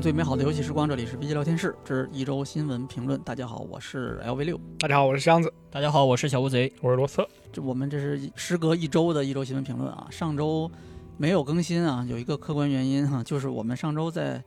[0.00, 3.20] 最美好的游戏时光，这里是 VG 聊天室之一周新闻评论。
[3.22, 4.60] 大家好，我是 LV 六。
[4.78, 5.52] 大家好，我是箱子。
[5.72, 6.72] 大家好，我是小乌贼。
[6.80, 7.28] 我是罗瑟。
[7.52, 10.06] 这我们这是时隔一周的一周新闻评论啊。
[10.08, 10.70] 上周
[11.16, 14.42] 没有更新啊，有一个客观原因哈，就是我们上周在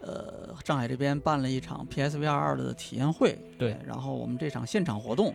[0.00, 3.38] 呃上海这边办了一场 PSVR 二的体验会。
[3.58, 5.34] 对，然后我们这场现场活动，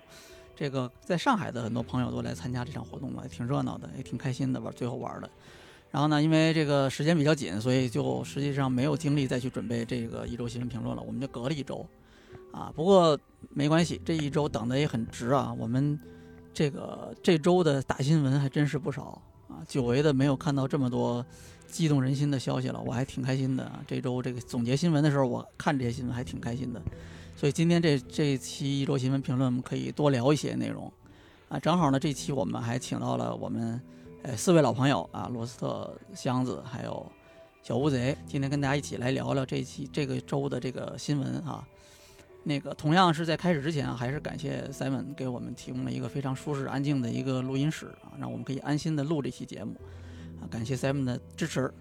[0.55, 5.29] 这个在上海的很多朋友都来参加这场活动了，也挺热闹的，也挺开心的玩，最后玩的。
[5.91, 11.01] 然后呢，因为这个时间比较紧，所以就实际上没有精力再去准备这个一周新闻评论了。
[11.01, 11.83] 我们就隔了一周，
[12.51, 13.17] 啊，不过
[13.49, 15.51] 没关系，这一周等的也很值啊。
[15.57, 15.99] 我们
[16.53, 21.25] 这个这周的大新闻还真是不少啊，久违的没有看到这么多
[21.67, 23.71] 激动人心的消息了，我还挺开心的。
[23.87, 26.79] 这周这个总结新闻的时候，我看这些新闻还挺开心的。
[27.35, 30.93] 所以今天这这期一周新闻评论，我们可以多聊一些内容
[31.47, 31.59] 啊。
[31.59, 33.81] 正好呢，这期我们还请到了我们。
[34.23, 37.09] 哎，四位老朋友啊，罗斯特、箱子还有
[37.63, 41.65] 小乌贼，今天跟大家一起来聊聊这期这个周的这个新闻啊。
[42.43, 49.73] 那个同样是在开始之前啊，还是感谢 Simon 给我们提供了一个非常舒适、安静的一个录音室啊，让我们可以安心的录这期节目
[50.41, 50.43] 啊。
[50.51, 51.73] 感谢 Simon 的支持。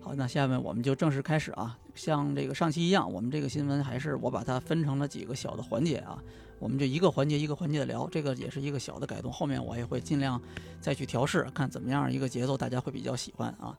[0.00, 1.78] 好，那下面我们就正式开始啊。
[1.94, 6.18] 像这个上期一样，我们这个新闻还是我把它分成了几个小的环节啊。
[6.62, 9.32] 我们就一个环节一个环节的聊，这个也是一个小的改动。
[9.32, 10.40] 后面我也会尽量
[10.80, 13.76] 再去调试，看怎么样一个节奏大家会比较喜欢啊。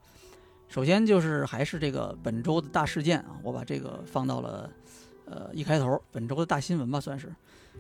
[0.67, 4.69] 首先就是还是这个本周的大事件啊，我把这个放到了
[5.25, 7.33] 呃一开头，本周的大新闻吧，算是。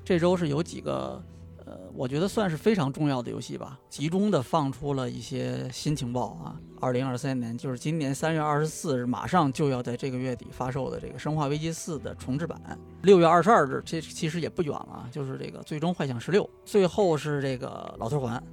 [0.05, 1.21] 这周是有几个。
[1.65, 6.59] 呃，我觉得算是非常重要的游戏吧，集中的放出了一些新情报啊。
[6.81, 12.59] 二零二三年，就是今年三月二十四日，马上就要在这个月底发售的这个《生化危机四》的重置版。
[13.03, 16.43] 六月二十二日，这其实也不远了，就是这个《最终幻想十六》。
[16.65, 18.43] 最后是这个老头环，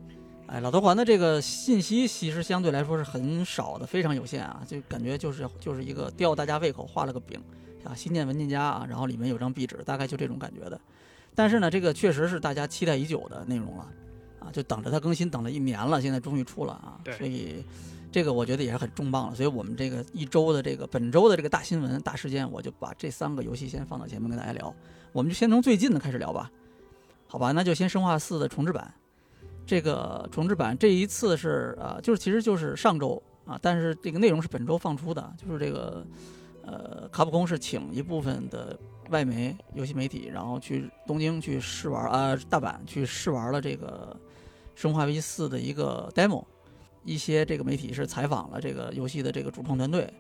[0.46, 7.42] 哎，老头环的这个信息其实相对来说是很少的，非常有限啊，就感觉就是就是一个吊大家胃口，画了个饼
[7.84, 10.80] 啊，新建文件夹啊，然后里面有张壁纸，大概就这种感觉的。
[11.40, 13.88] 但是呢，这个确实是大家期待已久的内容了，
[14.40, 17.64] 啊，就等着它更新，等了一年了，现在终于出了啊，所以
[18.12, 19.34] 这个我觉得也是很重磅了。
[19.34, 24.70] 所以我们这个一周的这个本周的这个大新闻、大事件，我就把这三个游戏先放到前面跟大家聊。
[25.12, 26.52] 我们就先从最近的开始聊吧，
[27.26, 27.52] 好吧？
[27.52, 28.92] 那就先《生化四》的重置版，
[29.64, 36.06] 这个重置版这一次是啊，就是其实就是上周啊，但是这个内容是本周放出的，就是这个
[36.66, 38.78] 呃，卡普空是请一部分的。
[39.10, 44.16] 外媒游戏媒体，然后去东京去试玩啊，大阪去试玩了这个
[44.80, 46.44] 《生化危机四》的一个 demo。
[47.02, 50.12] 一些这个媒体是采访了这个游戏的这个主创团队。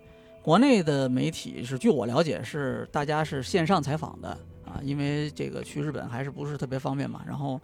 [0.42, 4.28] 国内的媒体是，据我了解是大家是线上采访的
[4.64, 7.22] 啊，因为这个去日本还是不是特别方便嘛。
[7.26, 7.60] 然后，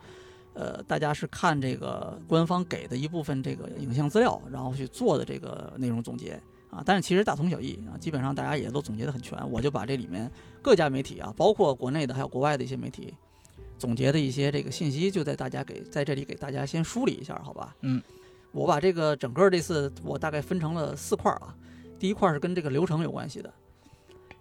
[0.52, 6.38] 呃，大家是看这个官方给的一部分这个影像资料，然后去做的这个内容总结。
[6.70, 9.38] 啊，但是其实大同小异啊，基本上大家也都总结的很全。
[9.50, 13.14] 我就把这里面各家媒体啊，包括国内的还有国外的一些媒体
[13.78, 17.74] 总结的一些这个信息，就在大家给在这里给大家先梳理一下，好吧？
[17.82, 18.02] 嗯，
[18.52, 21.54] 我把这个整个这次我大概分成了四块啊。
[21.98, 23.54] 第一块是跟这个流程有关系的，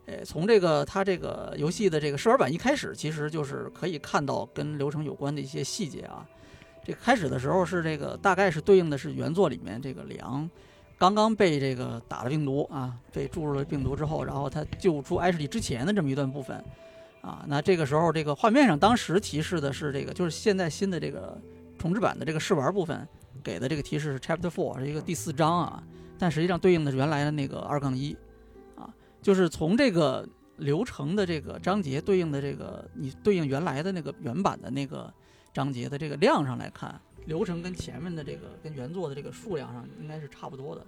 [0.08, 6.26] 诶，从这个它这个游戏的这个试玩版一开始，其实就是可以看到跟流程有关的一些细节啊。
[6.84, 10.50] 这开始的时候是这个大概是对应的是原作里面这个里昂。
[10.98, 16.64] 刚刚被这个打了病毒啊，被注入了病毒之后，然后他救出艾什利之前的这么一段部分，
[17.22, 21.38] 啊，那这个时候这个画面上当时提示的是这个，就是现在新的这个
[21.78, 23.06] 重置版的这个试玩部分
[23.44, 25.84] 给的这个提示是 Chapter Four，是一个第四章啊，
[26.18, 28.16] 但实际上对应的是原来的那个二杠一，
[28.78, 28.90] 啊，
[29.22, 35.14] 就是从这个流程的这个章节对应的这个你对应原来的那个原版的那个
[35.54, 37.00] 章节的这个量上来看。
[37.26, 40.82] 流程跟前面的这个跟原作的这个数量上应该是差不多的，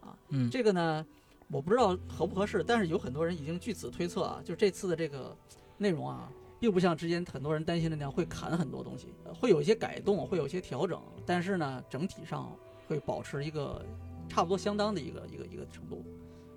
[0.00, 1.06] 啊，嗯，这个呢，
[1.48, 5.36] 我不知道合不合适，但是有很多人已经据此推测啊，就是这次的这个
[5.78, 6.28] 内容啊，
[6.58, 12.50] 并不像之前很多人担心的那样会砍很多东西，会有一些改动，会有一些调整，但是呢，整体上
[12.88, 13.84] 会保持一个
[14.28, 16.04] 差不多相当的一个一个一个程度，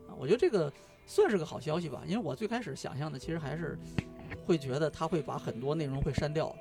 [0.08, 0.74] 啊，我觉得这个
[1.06, 3.78] 算是个好消息吧，因为我最开始想象的其实还是
[4.46, 6.56] 会觉得他会把很多内容会删掉。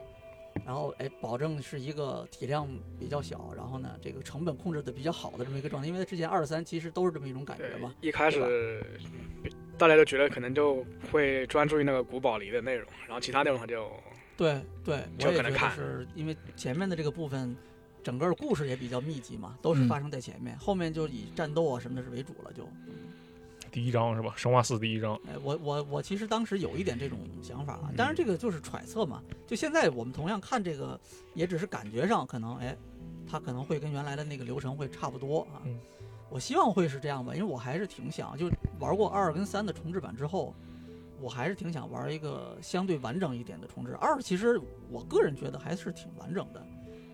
[0.64, 2.68] 然后，哎，保证是一个体量
[2.98, 5.88] 比较小，然后呢，这个成本控制的比较好的这么一个状态。
[5.88, 7.94] 因为之前二三其实都是这么一种感觉嘛。
[8.00, 8.84] 一开始
[9.76, 13.90] 大家都觉得可能就会专注于那个古堡里的内容，然后其他内容就
[14.36, 17.56] 对对，就可能看，是因为前面的这个部分，
[18.02, 22.68] 整个故事也比较密集嘛，都是发生在前面，后面就以战斗啊什么的是为主了，就。
[23.70, 24.32] 第一章是吧？
[24.36, 25.14] 生化四第一章。
[25.26, 29.22] 哎，我我我其实当时有一点这种想法啊，当然这个就是揣测嘛。
[29.46, 30.98] 就现在我们同样看这个，
[31.34, 32.76] 也只是感觉上可能，哎，
[33.30, 35.62] 它可能会跟原来的那个流程会差不多啊。
[36.30, 40.54] 我希望会是这样吧，因为我还是挺想，就玩过二跟三的重置版之后，
[41.20, 43.96] 我还是挺想玩一个相对完整一点的重置。
[44.00, 44.60] 二其实
[44.90, 46.62] 我个人觉得还是挺完整的，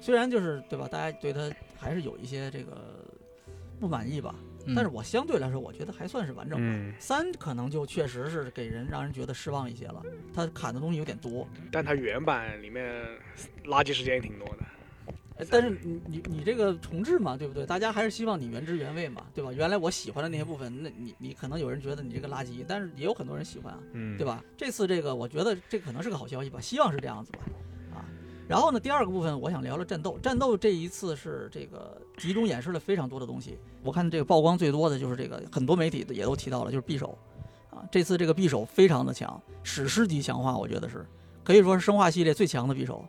[0.01, 1.49] 虽然就是对吧，大家对它
[1.79, 3.05] 还是有一些这个
[3.79, 6.67] 不满意吧，嗯但是我相对来说，我觉得还算是完整的。
[6.67, 10.03] 嗯，三可能就确实是给人让人觉得失望一些了，
[10.33, 11.47] 它砍的东西有点多。
[11.73, 13.05] 但它原版里面
[13.65, 14.65] 垃圾时间也挺多的。
[15.37, 17.67] 呃但是你你你这个重置嘛，对不对？
[17.67, 19.53] 大家还是希望你原汁原味嘛，对吧？
[19.53, 24.25] 原来我喜欢的那些部分，那你你可能有人觉得你这个垃圾，但是也有很多人喜欢啊，嗯，对？
[24.25, 24.45] 吧？
[24.57, 27.51] 这次这个我觉得这可能是个好消息吧，希望是这样子吧，啊。
[28.47, 30.19] 然后呢，第二个部分我想聊聊战斗。
[30.23, 33.59] 战斗这一次是这个集中演示了非常多的东西。
[33.83, 37.17] 我看这个曝光最多的就是这个，很多媒体也都提到了，就是匕首，
[37.71, 41.07] 啊，这次这个匕首非常的强，史诗级强化，我觉得是
[41.43, 43.05] 可以说是生化系列最强的匕首。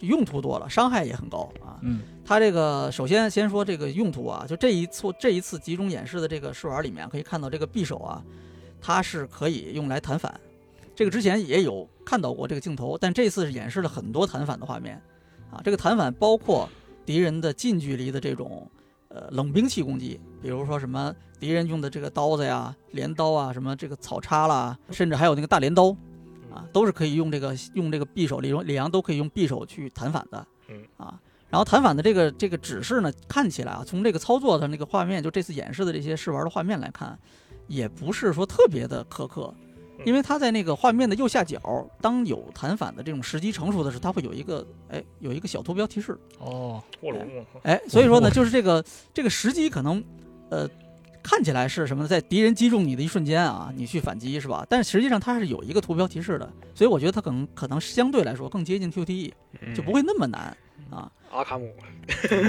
[0.00, 1.78] 用途多了，伤害也很高啊。
[1.82, 8.20] 嗯它这个首先先说这个用途啊，就这一次这一次集中演示的这个试玩里面可以看到这个匕首啊，
[8.80, 10.40] 它是可以用来弹反。
[10.96, 15.00] 这个之前也有看到过这个镜头，但这次是演示了很多弹反的画面
[15.52, 15.60] 啊。
[15.62, 16.66] 这个弹反包括
[17.04, 18.68] 敌人的近距离的这种
[19.08, 25.94] 呃冷兵器攻击，比如说什么敌人用的这个刀子呀、镰刀啊，什么这个草叉啦，甚至还有那个大镰刀
[26.50, 30.46] 啊，都是可以用这个用这个匕首，李荣李阳都可以用匕首去弹反的。
[30.68, 31.20] 嗯啊，
[31.50, 37.16] 然后弹反的这个这个指示呢，看起来啊，从这个操作的那个画面，就这次演示的这些试玩的画面来看，
[37.68, 39.54] 也不是说特别的苛刻，
[40.06, 41.60] 因为它在那个画面的右下角，
[42.00, 47.28] 当有弹反的这种时机成熟的时候，它会有一个哎有一个小图标提示，哦，卧龙，
[47.64, 48.82] 哎，所以说呢，就是这个
[49.12, 50.02] 这个时机可能
[50.48, 50.70] 呃。
[51.28, 52.08] 看起来是什么呢？
[52.08, 54.64] 在敌人击中你的一瞬间啊，你去反击是吧？
[54.70, 59.32] 但实际上它是有一个图标提示的，所以我觉得它可能可能相对来说更接近 QTE，
[59.74, 60.56] 就不会那么难
[60.88, 61.10] 啊。
[61.32, 61.68] 阿卡姆，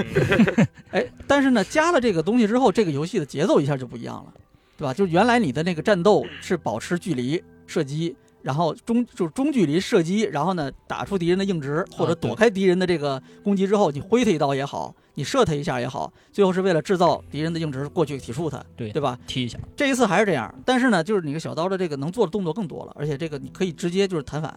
[0.94, 4.32] 哎，但是呢，加了这个东西之后，这个游戏的节奏一下就不一样了，
[4.78, 4.94] 对吧？
[4.94, 19.18] 就是原来你的那个战斗是保持距离射击，然后中就是中距离射击，然后呢打出敌人的硬直，或者躲开敌人的这个攻击之后，你挥他一刀也好，你射他一下也好，最后是为了制造敌人的硬直过去体术他，对对吧？
[19.26, 24.56] 踢一下，这一次还是这样，但是呢，就是你个小刀的这个能做的动作更多了，而且这个你可以直接就是弹反，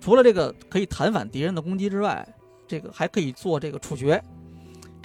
[0.00, 2.26] 除了这个可以弹反敌人的攻击之外，
[2.68, 4.22] 这个还可以做这个处决。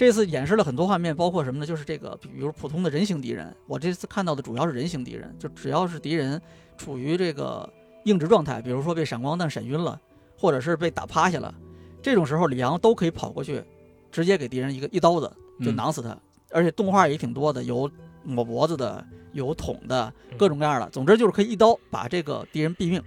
[0.01, 1.65] 这次演示了很多画面，包括什么呢？
[1.67, 6.41] 就是这个，比如普通的人形敌人，我这次看到的主要是人形敌人，就只要是敌人
[6.75, 7.71] 处于这个
[8.05, 10.01] 硬直状态，比如说被闪光弹闪晕了，
[10.35, 11.53] 或者是被打趴下了，
[12.01, 13.63] 这种时候李阳都可以跑过去，
[14.11, 16.17] 直接给敌人一个一刀子就嗯囊死他，
[16.49, 17.87] 而且动画也挺多的，有
[18.23, 20.89] 抹脖子的，有捅的，各种各样的。
[20.89, 22.99] 总之就是可以一刀把这个敌人毙命。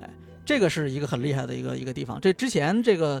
[0.00, 0.08] 哎，
[0.46, 2.20] 这个是一个很厉害的一个一个地方。
[2.20, 3.20] 这之前这个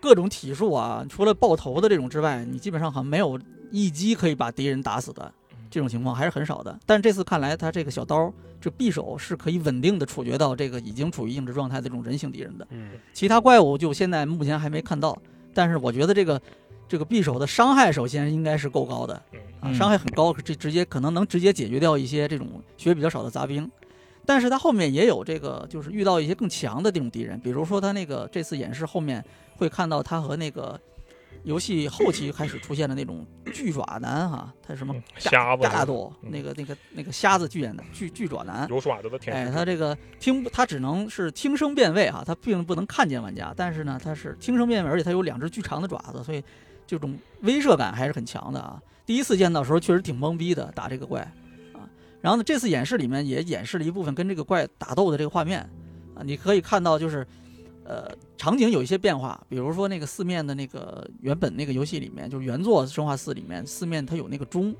[0.00, 3.38] 各种体术啊，除了爆头的这种之外，你基本上好像没有
[3.70, 5.32] 一击可以把敌人打死的
[5.70, 6.78] 这种情况还是很少的。
[6.86, 12.66] 但这次看来，他这个小刀这匕首是可以稳定的处决到这个已经处于硬直状态的这种人形敌人的。
[12.70, 15.16] 嗯，其他怪物就现在目前还没看到，
[15.52, 16.40] 但是我觉得这个
[16.88, 19.14] 这个匕首的伤害首先应该是够高的
[19.60, 23.68] 啊，嗯伤害很高，这直接可能能直接解决掉一些这种血比较少的杂兵。
[24.24, 29.24] 但是他后面也有这个，就是遇到一些更强的这种敌人，比如说他那个这次演示后面
[29.56, 30.78] 会看到他和那个
[31.44, 46.42] 游戏后期开始出现的那种巨爪男哈，他什么瞎子嘎多嗯那个那个那个瞎子巨眼的巨巨爪男，有爪子的天哎，他这个听，他只能是听声辨位哈，他并不能看见玩家，但是呢，他是听声辨位，而且他有两只巨长的爪子，所以
[46.86, 48.80] 这种威慑感还是很强的啊。
[49.04, 51.20] 第一次见到的时候确实挺懵逼的，打这个怪
[51.72, 51.86] 啊。
[52.20, 55.60] 然后呢，这次演示里面也演示了一部分跟这个怪打斗的这个画面
[56.16, 57.24] 啊，你可以看到就是，
[57.88, 64.74] 呃，场景有一些变化，比如说那个四面的那个原本那个游戏里面，就是原作《生化四》里面四面它有那个钟，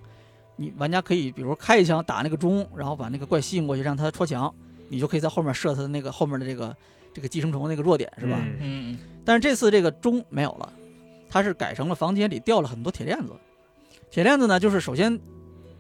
[0.57, 4.53] 你玩家可以比如开一枪打那个钟，然后把那个怪吸引过去，让它戳墙，
[4.89, 6.77] 你就可以在后面射它的那个后面的这个
[7.15, 8.37] 这个寄生虫那个弱点，是吧？
[8.41, 10.73] 嗯嗯但是这次这个钟没有了，
[11.29, 13.33] 它是改成了房间里掉了很多铁链子。
[14.11, 15.17] 铁链子呢，就是首先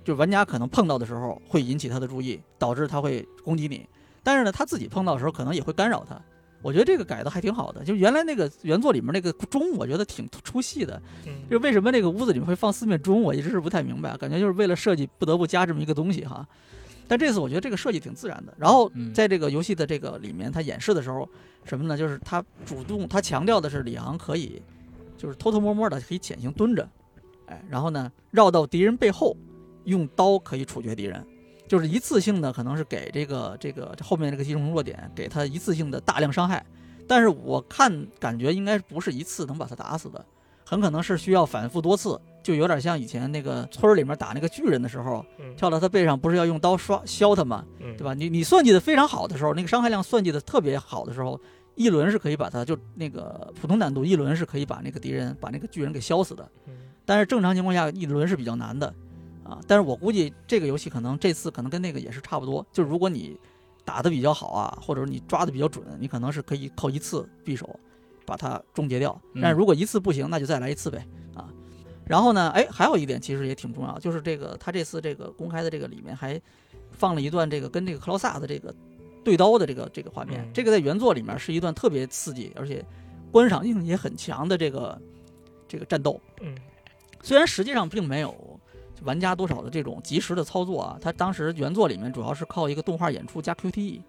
[0.04, 3.84] 就是玩家可能碰到的时候会引起他的注意，导致他会攻击你。
[4.22, 6.20] 但是呢，他自己碰到的时候可能也会干扰他。
[6.62, 11.00] 我觉得这个改的还挺好的，就原来那个原作里面那个钟，我觉得挺出戏的。
[11.26, 16.46] 嗯就为什么那个屋子里面会放四面钟，我一直是不太明白，感觉就是为了设计不得不加这么一个东西哈。
[17.06, 18.52] 但这次我觉得这个设计挺自然的。
[18.58, 21.28] 然后嗯在这个游戏的这个里面，他演示的时候，
[21.64, 21.96] 什么呢？
[21.96, 24.60] 就是他主动，他强调的是李昂可以，
[25.16, 26.88] 就是偷偷摸摸的可以潜行蹲着，
[27.46, 29.36] 哎，然后呢绕到敌人背后，
[29.84, 31.24] 用刀可以处决敌人，
[31.68, 36.64] 就是一次性的可能是给这个这个后面这个寄生虫弱点给他一次性的大量伤害，
[37.08, 40.24] 但是我看感觉应该不是一次能把他打死的，
[40.64, 47.64] 很可能是需要反复多次就有点像以前那个村儿里面打那个巨人的时候，嗯跳到他背上不是要用刀刷削他吗？
[47.80, 48.14] 嗯对吧？
[48.14, 51.40] 你你算计的非常好的时候，那个伤害量算计的特别好的时候，
[51.74, 56.48] 一轮是可以把他就那个普通难度一轮是可以把那个敌人把那个巨人给削死的。
[56.66, 56.74] 嗯
[57.08, 58.92] 但是正常情况下一轮是比较难的，
[59.46, 63.38] 啊，但是我估计这个游戏可能这次可能跟那个也是差不多，就是如果你
[63.84, 67.78] 打的比较好啊，或者你抓的比较准，你可能是可以靠一次匕首
[68.24, 69.16] 把它终结掉。
[69.34, 71.48] 嗯但如果一次不行，那就再来一次呗，啊。
[72.04, 76.40] 然后呢，哎，还有一点其实也挺重要，就是这个他这次这个公开的这个里面还
[76.90, 78.74] 放了一段这个跟这个克劳萨的这个
[79.24, 82.84] 对刀的这个这个画面，嗯这个在原作里面是一段特别刺激而且
[83.30, 85.00] 观赏性也很强的这个
[85.68, 86.20] 这个战斗。
[86.40, 86.56] 嗯
[87.22, 88.32] 虽然实际上并没有
[89.02, 94.00] 玩家多少的这种及时的操作啊，它当时原作里面主要是靠一个动画演出加 QTE，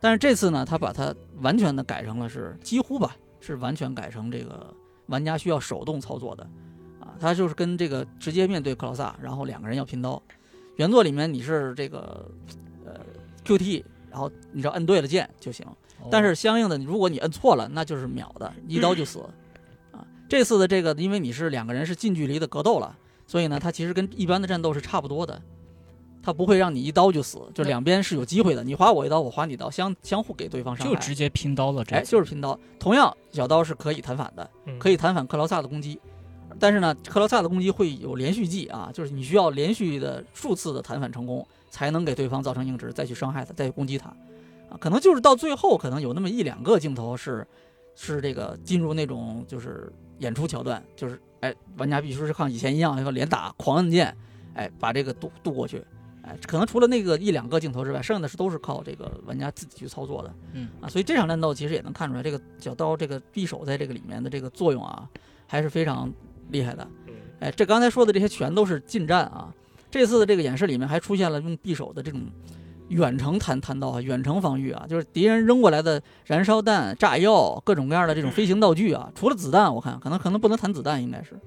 [0.00, 4.72] 但是这次呢，它把它完全的改成了是几乎吧，是完全改成这个
[5.06, 6.42] 玩家需要手动操作的，
[7.00, 10.20] 啊，它就是跟这个直接面对克劳萨，然后两个人要拼刀。
[10.76, 12.30] 原作里面你是这个
[12.84, 13.00] 呃
[13.44, 15.66] QTE，然后你只要摁对了键就行，
[16.02, 19.20] 哦但是相应的，如果你摁错了，那就是秒的，一刀就死。
[19.92, 22.94] 啊，这次的这个，因为你是两个人是近距离的格斗了，
[23.26, 25.40] 所以呢，它其实跟一般的战斗是差不多的，
[26.22, 30.94] 它不会让你一刀就死，就两边是有机会的，你划我一刀，我划你一刀，相相互给对方伤害。
[30.94, 32.58] 就直接拼刀了，这哎，就是拼刀。
[32.78, 34.78] 同样，小刀是可以弹反的，嗯。
[34.78, 36.00] 可以弹反克劳萨的攻击，
[36.58, 44.08] 但是呢，克劳萨的攻击会有连续技啊，就是你需要连续的数次的弹反成功，才能给对方造成硬直，再去伤害他，再去攻击他，
[44.70, 47.46] 啊，可能就是到最后，可能有那么一两个镜头是
[47.94, 54.16] 是这个进入那种就是演出桥段，就是哎，玩家必须是像以前一样要连打狂按键，
[54.54, 55.84] 哎，把这个渡渡过去。
[56.22, 60.34] 哎，可能除了那个一两个镜头之外，剩下的是都是靠这个玩家自己去操作的。
[60.54, 65.08] 嗯啊，所以这场战斗其实也能看出来，这个小刀这个匕首在这个里面的这个作用啊，
[65.46, 66.12] 还是非常
[66.50, 66.88] 厉害的。
[67.06, 69.54] 嗯哎，这刚才说的这些全都是近战啊。
[69.88, 72.20] 这次的这个演示里面还出现了用匕首的这种
[72.88, 79.10] 远程弹弹道啊，远程防御啊，就是敌人扔过来的燃烧弹、炸药、各种各样的这种飞行道具啊。
[79.14, 81.38] 除了子弹，我看可能可能不能弹子弹，应该是，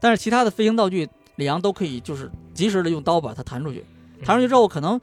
[0.00, 3.84] 但是其他的飞行道具，李阳都可以就是及时的用刀把它弹出去。
[4.24, 5.00] 弹出去之后，可能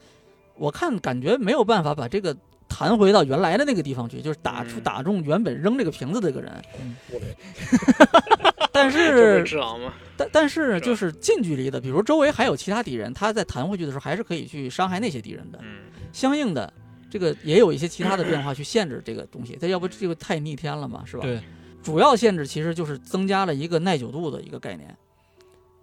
[0.56, 2.36] 我看感觉没有办法把这个
[2.70, 6.50] 弹回到原来的那个地方去，就是打出嗯打中原本扔这个瓶子的这个人。
[8.72, 9.44] 但是？
[10.16, 15.58] 但但是就是近距离的，比如周围还有其他敌人，他在弹回去的时候还是可以去伤害那些敌人的。
[15.62, 15.80] 嗯
[16.12, 16.72] 相应的，
[17.10, 19.56] 这个也有一些其他的变化去限制这个东西。
[19.60, 21.22] 它要不这个太逆天了嘛，是吧？。
[21.22, 21.40] 对，
[21.82, 24.96] 主要限制其实就是增加了一个耐久度的一个概念。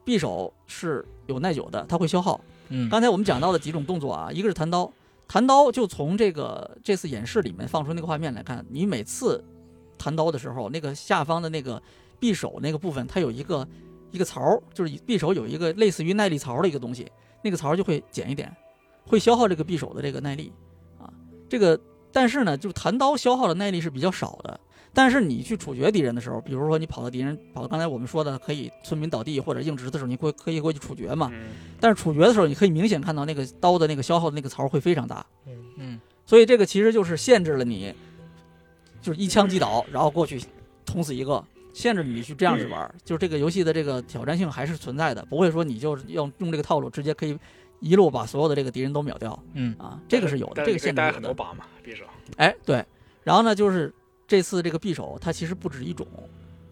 [0.06, 2.39] 匕首是有耐久的，它会消耗。
[2.70, 4.91] 嗯，刚才我们讲到的几种动作啊，一个是弹刀，
[5.27, 9.43] 弹刀就从这个这次演示里面放出那个画面来看，你每次
[9.98, 11.81] 弹刀的时候，那个下方的那个
[12.19, 13.67] 匕首那个部分，它有一个
[14.12, 17.12] 一个槽，就是匕首有一个类似于耐力槽的一个东西，
[17.43, 18.55] 那个槽就会减一点，
[19.05, 20.53] 会消耗这个匕首的这个耐力
[20.98, 21.12] 啊。
[21.50, 21.79] 这个
[22.12, 24.60] 但是呢，就弹刀消耗的耐力是比较少的。
[24.97, 31.29] 但是你去处决敌人的时候，比如说你跑到敌人跑到刚才我们说的可以村民倒地或者硬直的时候，你会可以过去处决嘛？
[31.31, 31.49] 嗯
[31.79, 37.93] 但是处决的时候，你可以明显看到那个刀的那个消耗的那个槽会非常大，嗯嗯所以这个其实就是限制了你，
[38.99, 40.41] 就是一枪击倒，然后过去
[40.83, 42.91] 捅死一个，限制你去这样子玩。
[43.05, 47.37] 就是这个游戏的这个挑战性还是存在的，不会说你就是要用这个套路直接可以
[47.81, 51.13] 一路把所有的这个敌人都秒掉嗯啊，这个是有的，这个限制有的。
[51.13, 52.03] 很多把嘛，匕首。
[52.37, 52.83] 哎，对，
[53.23, 53.93] 然后呢，就是
[54.27, 56.05] 这次这个匕首它其实不止一种。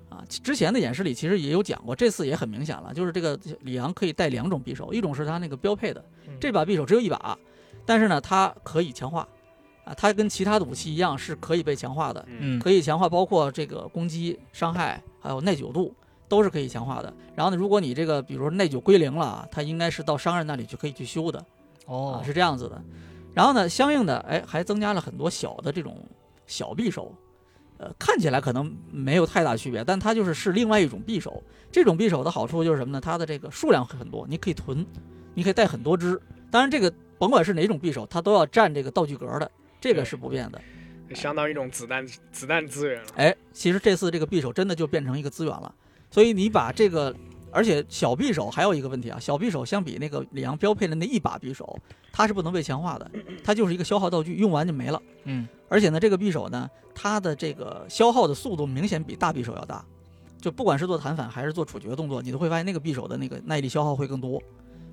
[0.07, 7.37] 啊，之前的演示里其实也有讲过，这次也很明显了，就是这个李昂可以带两种匕首，一种是他那个标配的，嗯这把匕首只有一把，
[7.85, 9.27] 但是呢，它可以强化，
[9.83, 15.93] 啊，它跟其他的武器一样是可以被强化的，嗯，可以强化，包括这个攻击、伤害，还有耐久度，
[16.29, 17.13] 都是可以强化的。
[17.35, 21.43] 然后呢，如果你这个比如说耐久归零了，它应该是到商人那里去可以去修的，
[21.87, 22.81] 哦啊，，是这样子的。
[23.33, 25.97] 然后呢，相应的，哎，还增加了很多小的这种
[26.47, 27.13] 小匕首，
[27.77, 31.43] 呃，看起来可能没有太大区别，但它就是是另外一种匕首。
[31.71, 33.01] 这种匕首的好处就是什么呢？
[33.01, 34.85] 它的这个数量会很多，你可以囤，
[35.33, 36.19] 你可以带很多支。
[36.49, 39.51] 当然，这个甭管是哪种匕首，它都要占这个道具格的，
[39.81, 40.61] 这个是不变的。
[41.13, 43.09] 相当于一种子弹子弹资源了。
[43.17, 45.73] 哎，其实这次这个匕首真的就变成一个资源了。
[46.09, 47.13] 所以你把这个，
[47.51, 51.77] 而且小匕首还有一个问题啊，小匕首相比那个李阳标配的那一把匕首，
[52.13, 53.11] 它是不能被强化的，
[53.43, 55.01] 它就是一个消耗道具，用完就没了。
[55.25, 59.83] 嗯而且呢，这个匕首呢，它的这个消耗的速度明显比大匕首要大，
[60.39, 64.41] 就不管是做弹反还是做处决动作，你都会发现那个匕首的那个耐力消耗会更多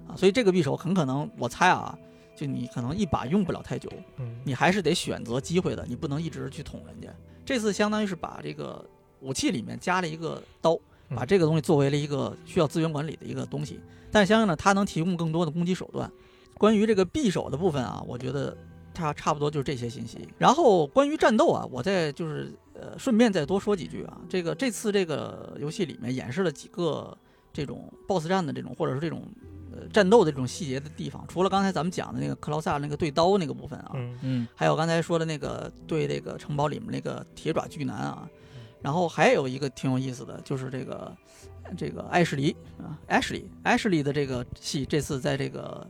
[0.09, 0.17] 啊。
[0.17, 1.97] 所以这个匕首很可能，我猜啊，
[2.37, 7.09] 就你可能一把用不了太久，嗯你还是得选择机会的，你不能一直去捅人家。
[7.45, 8.85] 这次相当于是把这个
[9.21, 10.79] 武器里面加了一个刀，
[11.15, 13.81] 把这个东西作为了一个需要资源管理的一个东西。
[14.11, 16.11] 但相应的，它能提供更多的攻击手段。
[16.59, 18.57] 关于这个匕首的部分啊，我觉得
[18.95, 20.29] 它差不多就是这些信息。
[20.39, 24.21] 然后关于战斗啊，我再就是呃顺便再多说几句啊。
[24.29, 27.17] 这个这次这个游戏里面演示了几个
[27.53, 29.23] 这种 BOSS 战的这种或者是这种
[29.73, 38.29] 呃战斗的这种细节的地方，除了刚才咱们讲的那个克劳萨那个对刀那个部分啊，嗯嗯还有刚才说的那个对这个城堡里面那个铁爪巨男啊，
[38.81, 41.17] 然后还有一个挺有意思的，就是这个
[41.77, 45.87] 这个艾什莉啊，艾什莉艾什莉的这个戏，这次在这个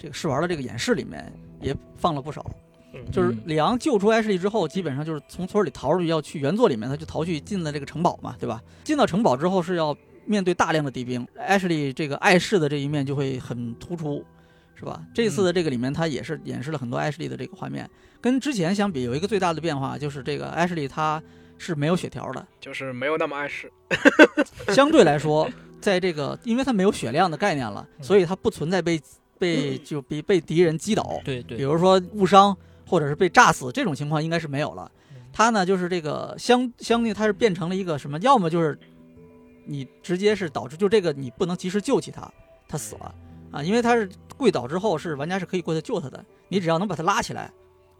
[0.00, 1.30] 这个试玩的这个演示里面
[1.60, 2.44] 也放了不少。
[2.92, 8.60] 嗯就是嗯里昂救出艾什莉之后，基本上就是从村里逃出去，要去原作里面，他就逃去进了这个城堡嘛，对吧？
[8.82, 14.24] 进到城堡之后是要面对大量的敌兵，艾什莉这个碍事的这一面就会很突出，
[14.74, 15.00] 是吧？
[15.14, 17.88] 这次的这个里面，他也是演示了很多艾什莉的这个画面，
[18.20, 21.22] 跟之前相比有一个最大的变化，就是这个艾什莉她
[21.58, 23.70] 是没有血条的，就是没有那么碍事。
[24.68, 25.48] 相对来说，
[25.80, 29.00] 在这个因为它没有血量的概念了，所以它不存在被
[29.40, 32.56] 被就被被敌人击倒，对对比如说误伤
[32.86, 34.88] 或者是被炸死这种情况应该是没有了。
[35.32, 38.18] 他呢就是这个相相对他是变成了一个什么？
[38.18, 38.78] 要么就是
[39.64, 42.30] 你直接是导致就这个你不能及时救起他，
[42.68, 43.14] 他死了
[43.50, 47.50] 啊，因为他是跪倒之后是玩家是可以过去救他的，你只要能把他拉起来，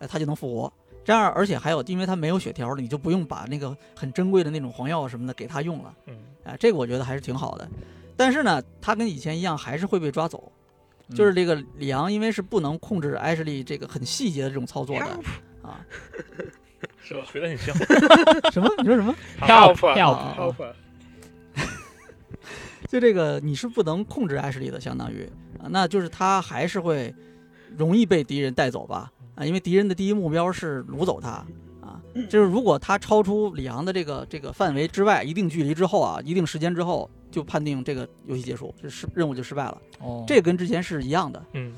[0.01, 0.73] 哎，他就能复活。
[1.03, 5.95] 这样，而且还有，因为他没有血条了，你就不用把那个很珍贵的那种黄药什么的给他用了。
[6.07, 7.67] 嗯啊，这个我觉得还是挺好的。
[8.17, 10.53] 但是呢，他跟以前一样，还是会被抓走。
[11.15, 15.07] 就是这个里昂，因为是不能控制艾什莉这个很细节的这种操作的
[15.63, 15.81] 啊。
[17.03, 17.75] 是吧学的很像。
[18.53, 18.69] 什么？
[18.79, 20.73] 你说什么？help Help help，啊
[22.89, 27.13] 就这个你是不能控制艾什莉的，相当于啊，那就是他还是会
[27.77, 29.11] 容易被敌人带走吧？
[29.35, 31.45] 啊，因为敌人的第一目标是掳走他
[31.81, 32.01] 啊。
[32.29, 39.83] 就是如果他超出里昂的这个这个范围之外一定距离之后啊，一定时间之后，就判定这个游戏结束，这失任务就失败了。
[40.01, 41.45] 哦，这跟之前是一样的。
[41.55, 41.73] 嗯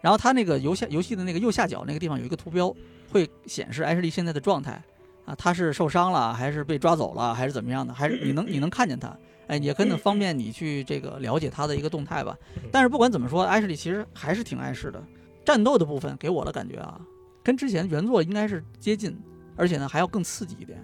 [0.00, 2.72] 然后它那个游下游戏的那个右下角那个地方有一个图标，
[3.10, 4.80] 会显示艾什莉现在的状态
[5.24, 7.92] 啊，他是受伤了，还是被抓走了，还是怎么样的？
[7.92, 9.14] 还是你能你能看见他？
[9.48, 12.36] 哎，也可能方便你去这个了解他的一个动态吧。
[12.70, 15.02] 但是不管怎么说，艾什莉其实还是挺碍事的。
[15.44, 17.00] 战斗的部分给我的感觉啊，
[17.42, 19.18] 跟之前原作应该是接近，
[19.56, 20.80] 而且呢还要更刺激一点。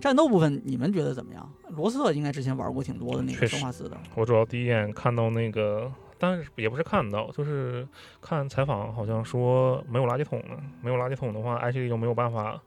[0.00, 1.52] 战斗部分你们觉得怎么样？
[1.70, 7.86] 罗斯特应该之前玩过挺多的那个生化四的，我主要第一眼看到那个，但是也不是看到，就是
[8.20, 10.56] 看采访，好像说没有垃圾桶呢。
[10.82, 12.60] 没有垃圾桶的话，艾希莉就没有办法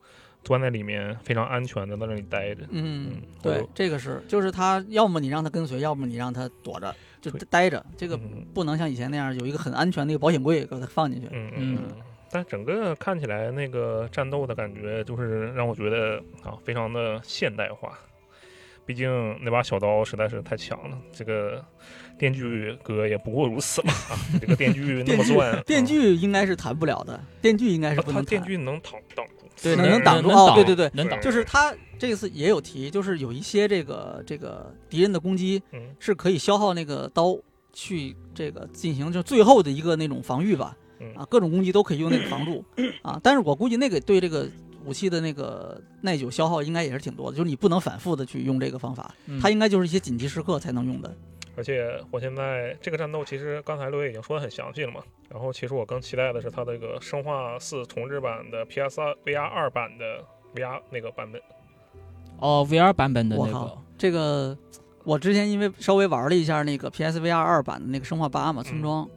[0.44, 2.64] 钻在里面，非常安全的在那里待着。
[2.70, 7.84] 嗯嗯，对，这个是，就是他要么你让他跟随，要么你让他躲着，就待着。
[7.98, 11.28] 这个嗯不能像以前那样有一个很安全的一个保险柜给他放进去。
[11.32, 11.96] 嗯嗯嗯。
[12.32, 17.98] 但整个看起来那个战斗的感觉，就是让我觉得啊，非常的现代化。
[18.84, 21.64] 毕竟那把小刀实在是太强了，这个
[22.18, 24.18] 电锯哥也不过如此嘛啊！
[24.42, 28.26] 这个电锯那 电锯么钻，电啊锯应该是弹不了的，电锯应该是不能弹。
[28.26, 30.30] 电锯能挡挡住，对，能能挡住。
[30.30, 37.38] 哦对对对，能挡，就是他这次也有提，就是有一些这个这个敌人的攻击嗯是可以消耗那个刀
[37.72, 40.76] 去这个进行就最后的一个那种防御吧。
[41.02, 42.64] 嗯啊，各种攻击都可以用那个防住
[43.02, 43.20] 啊。
[43.24, 44.48] 但是我估计那个对这个
[44.86, 51.14] 武器的那个耐久消耗应该也是挺多的，就是你不能反复的去用这个方法，嗯它应该就是一些紧急时刻才能用的。
[51.58, 55.02] 而且我现在这个战斗，其实刚才六爷已经说的很详细了嘛。
[55.30, 60.24] 然后其实我更期待的是它这个《生化四》重置版的 PS 二 VR 二版的
[60.56, 61.42] VR 那个版本。
[62.40, 64.58] 哦，VR 版本的我那个靠，这个
[65.04, 69.08] 我之前因为稍微玩了一下那个 PSVR 二版的那个生化八嘛，村庄，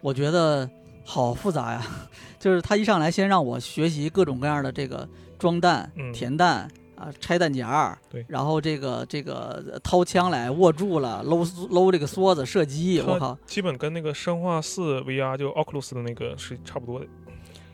[0.00, 0.68] 我觉得
[1.04, 1.86] 好复杂呀。
[2.38, 17.06] 就是他一上来先让我学习各种各样的这个装弹、嗯填弹啊、拆弹夹，对然后这个这个呃掏枪来握住了，搂搂这个梭子射击，我靠基本跟那个《生化四》VR 就 Oculus 的那个是差不多的。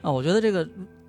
[0.00, 0.10] 啊！
[0.10, 0.66] 我觉得这个，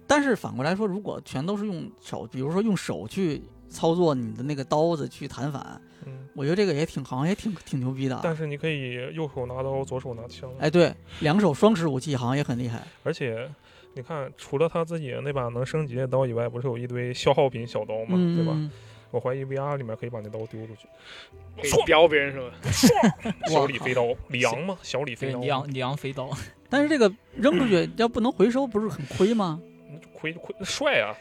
[0.07, 5.81] 但是反过来说，如果全都是用手，比如说用手去操作你的那个刀子去弹反，嗯，
[6.39, 8.21] 我觉得这个也挺好像也挺挺牛逼的啊。
[8.23, 10.49] 但是你可以右手拿刀，左手拿枪。
[10.57, 12.81] 哎，对，两手双持武器好像也很厉害。
[13.03, 13.45] 而且
[13.93, 18.53] 你看，除了他自己那把能升级的刀以外，不是有一堆消耗品小刀吗，嗯，对吧？
[18.55, 18.71] 嗯
[19.11, 20.87] 我怀疑 VR 里面可以把那刀丢出去。
[21.59, 23.33] 可以标别人是吧？
[23.49, 26.29] 小李飞刀，李昂嘛，小李飞刀，对里昂李昂飞刀，
[26.69, 29.59] 但是这个扔出去要不能回收，不是很亏吗？
[30.13, 31.17] 亏亏帅啊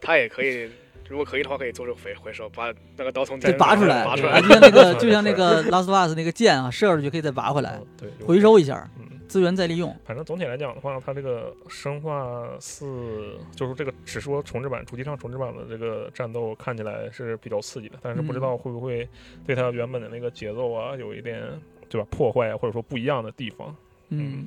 [0.00, 0.70] 他也可以，
[1.12, 4.48] 如果可以的话，可以做这个回回收，把那个刀从再拔出来，拔出来就。
[4.48, 8.88] 像那个就像那个拉斯瓦斯那个剑啊，射出去可以再拔回来，嗯对，回收一下。
[8.98, 9.94] 嗯，资源再利用。
[10.06, 19.06] 反正总体来讲的话，它这个生化四就是这个只说重置版主机上重置版的这个战斗看起来是比较刺激的，但是不知道会不会
[19.46, 21.42] 对它原本的那个节奏啊有一点
[21.90, 23.76] 对吧破坏啊，或者说不一样的地方。
[24.08, 24.46] 嗯，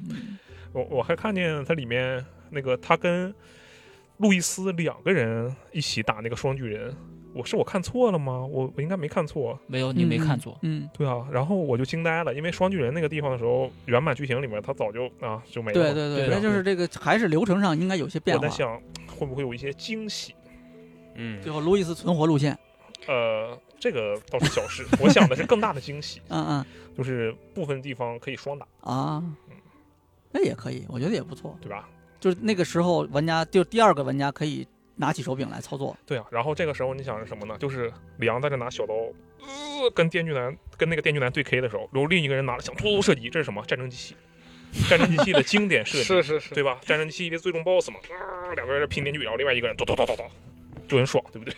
[0.73, 3.31] 我我还看见它里面那个它跟
[4.17, 6.95] 路易斯两个人一起打那个双巨人，
[7.33, 8.45] 我是我看错了吗？
[8.45, 9.59] 我我应该没看错。
[9.67, 10.57] 没有，你没看错。
[10.61, 15.73] 嗯，对啊，然后我就惊呆了，因为双巨人那个地方的时候，原版剧情里面他早就啊就没了。
[15.73, 18.55] 对对对那就是这个还是流程上应该有些变化我在。
[18.55, 18.81] 想
[19.17, 20.33] 会不会有一些惊喜？
[21.15, 22.57] 嗯最后路易斯存活路线，
[23.07, 26.65] 呃，这个倒是小事， 我想的是更大的惊喜，嗯嗯
[26.97, 29.35] 就是部分地方可以双打，啊，嗯
[30.31, 31.57] 那也可以，我觉得也不错。
[31.61, 31.87] 对吧？
[32.19, 35.95] 就是那个时候，玩家就第二个玩家可以拿起手柄来操作。
[36.05, 37.57] 对啊，然后这个时候你想是什么呢？
[37.59, 43.63] 就是里昂在这拿小刀，呃，跟电锯男跟那个电锯男对 K 的时候，然后另一个人拿了想突突射击，这是什么？
[43.65, 44.15] 战争机器，
[44.89, 46.79] 战争机器的经典设计，是是是，对吧？
[46.81, 50.29] 战争机器的最终 BOSS 嘛，啊，两个人拼电锯，然后另外一个人咚咚咚咚咚，
[50.87, 51.53] 就很爽，对不对？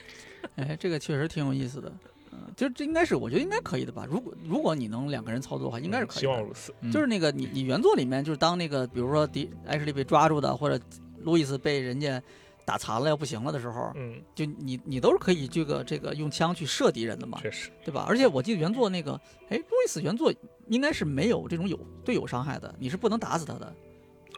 [0.56, 1.92] 哎，这个确实挺有意思的。
[2.38, 4.06] 嗯，就这应该是，我觉得应该可以的吧。
[4.10, 6.20] 如果如果你能两个人操作的话，应该是可以的。
[6.22, 6.74] 希望如此。
[6.82, 10.80] 嗯就是那个你你原作里面，就是当那个比如说迪艾什利被抓住的，或者
[11.24, 12.22] 路易斯被人家
[12.66, 18.06] 打残了要不行了的时候，嗯，就你你都是可以这个这个用枪去射敌人的嘛，确实，对吧？
[18.08, 19.20] 而且我记得原作那个，
[19.50, 20.34] 哎，路易斯原作
[20.68, 23.74] 应该是没有这种有队友伤害的，你是不能打死他的。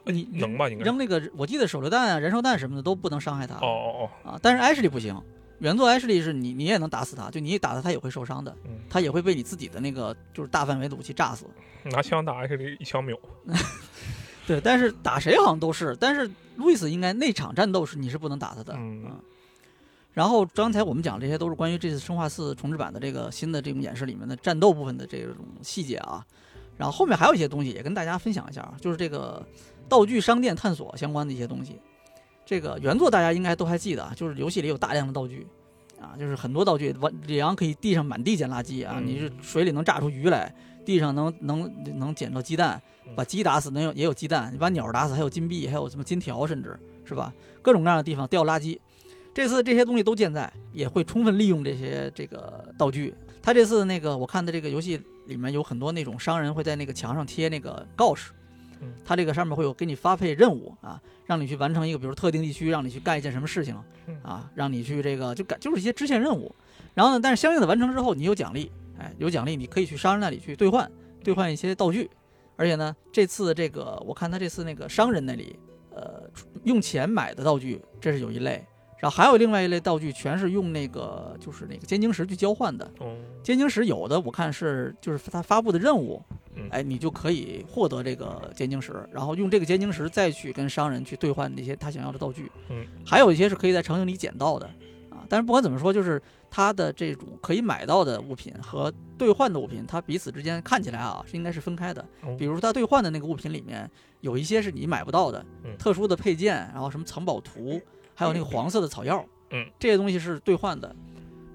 [0.06, 0.68] 你呃能吧？
[0.68, 0.84] 应该。
[0.84, 4.38] 扔那个，我记得手榴弹啊、燃烧弹什么的都不能伤害他哦哦哦，啊。
[4.40, 5.14] 但是艾什利不行，
[5.60, 11.46] 原作艾什利是你你也能打死他，就你一打他他也会受伤的，嗯，他也会被你自己的那个就是大范围的武器炸死。
[11.84, 13.16] 拿枪打还是一枪秒。
[14.46, 18.74] 对，但是打谁好像都是，但是路易斯应该那场战斗是你是不能打他的。
[18.76, 19.04] 嗯
[20.12, 26.26] 然后刚才我们讲这些都是关于这次《生化四》重置版的这个新的这种演示里面的战斗部分的这种细节啊。
[26.76, 29.46] 然后后面还有一些东西也跟大家分享一下啊，就是这个
[29.88, 31.78] 道具商店探索相关的一些东西。
[32.50, 35.46] 这个原作大家应该都还记得啊，就是游戏里有大量的道具
[36.00, 40.52] 啊，就是很多道具，完里昂可以地上满地捡垃圾啊，嗯你是水里能炸出鱼来，
[40.84, 42.82] 地上能能能捡到鸡蛋，
[43.14, 47.32] 把鸡打死能有也有鸡蛋，你把鸟打死还有金币，还有什么金条，甚至是吧？
[47.62, 48.76] 各种各样的地方掉垃圾。
[49.32, 53.14] 这次这些东西都健在，也会充分利用这些这个道具。
[53.40, 58.32] 他这次那个我看的这个游戏里面有很多那种商人会在那个墙上贴那个告示
[58.80, 66.54] 嗯，他这个上面会有给你发配任务啊，让你去完成一个比如特定地区，让你去干一件什么事情嗯啊，让你去这个就干就是一些支线任务。
[66.94, 70.90] 然后呢，但是相应的完成之后，你有奖励，哎，有奖励你可以去商人那里去兑换，
[71.22, 72.10] 兑换一些道具。
[72.56, 75.56] 而且呢，这次这个我看他这次那个商人那里，
[75.94, 76.28] 呃，
[76.64, 78.64] 用钱买的道具，这是有一类。
[79.00, 82.84] 然后还有另外一类道具，全是用那个就是那个尖晶石去交换的。
[82.98, 86.22] 哦，尖晶石有的我看是就是他发布的任务
[86.54, 92.52] 嗯，哎，你就可以获得这个尖晶石，然后用这个尖晶石再去跟商人去兑换那些他想要的道具。
[92.68, 94.66] 嗯，还有一些是可以在场景里捡到的
[95.08, 95.24] 啊。
[95.28, 102.04] 但是不管怎么说，就是它的这种可以买到的物品和兑换的物品，它彼此之间看起来啊是应该是分开的。
[102.22, 103.88] 哦比如它兑换的那个物品里面
[104.20, 107.80] 有一些是你买不到的，嗯特殊的配件，然后什么藏宝图，
[108.20, 110.94] 还有那个黄色的草药，嗯，这些东西是兑换的。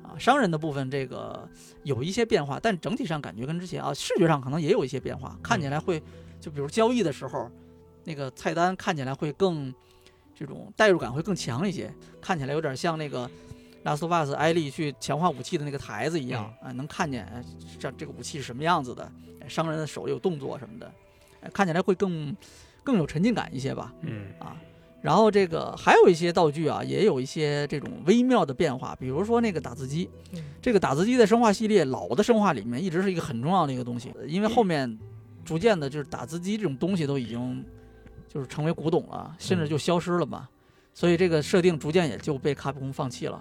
[0.01, 1.47] 啊，商人的部分这个
[1.83, 6.01] 有一些变化，但整体上感觉跟之前啊，视觉上可能也有一些变化，看起来会
[6.41, 7.51] 就比如交易的时候，
[8.03, 9.71] 那个菜单看起来会更
[10.33, 13.29] 这种代入感会更强一些，看起来有点像那个
[13.83, 17.45] 拉斯托巴斯艾利去强化武器的那个台子一样啊，能看见哎
[17.77, 20.91] 这这个武器是什么样子的，哎商人的手有动作什么的，
[21.41, 22.35] 哎看起来会更
[22.83, 23.93] 更有沉浸感一些吧。
[24.01, 24.57] 嗯啊。
[25.05, 34.97] 然后这个还有一些道具啊，也有一些这种微妙的变化，比如说那个打字机嗯，这个打字机在生化系列老的生化里面一直是一个很重要的一个东西，因为后面
[35.43, 37.63] 逐渐的就是打字机这种东西都已经
[38.27, 40.49] 就是成为古董了，甚至就消失了嘛，
[40.91, 43.39] 所以这个设定逐渐也就被卡普空放弃了。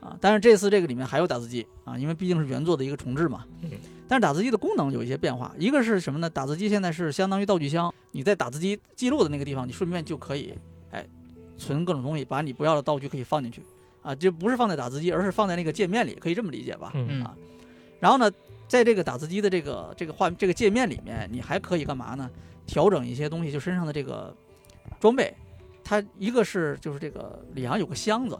[0.00, 3.44] 啊，但是这次这个里面还有打字机啊，因为毕竟是原作的一个重置嘛。
[3.62, 3.70] 嗯
[4.06, 6.28] 但是打字机的功能有一些变化，一个是什么呢？
[6.28, 10.52] 打字机现在是相当于道具箱，你在打字机记录的那个地方，你顺便就可以，
[10.94, 11.04] 哎，
[11.58, 13.62] 存各种东西，把你不要的道具可以放进去，
[14.02, 16.92] 啊，就不是放在打字机，而是放在那个界面里，可以这么理解吧？
[17.22, 17.36] 啊
[18.00, 18.30] 然后呢，
[18.68, 22.30] 在这个打字机的这个这个画这个界面里面，你还可以干嘛呢？
[22.66, 24.34] 调整一些东西，就身上的这个
[25.00, 25.34] 装备。
[25.82, 28.38] 它一个是就是这个里昂有个箱子，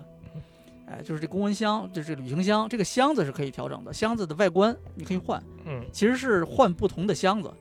[0.86, 7.52] 哎，就是这公文箱，就是旅行箱，这个箱子是可以调整的，箱子的外观你可以换，嗯其实是换不同的箱子。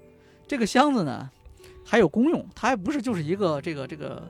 [0.48, 1.30] 这个箱子呢，
[1.86, 4.26] 还有功用，它还不是就是一个这个这个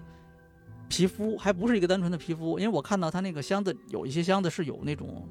[0.93, 5.27] 皮肤，还不是一个单纯的皮肤，因为我看到它那个箱子有一些箱子是有那种，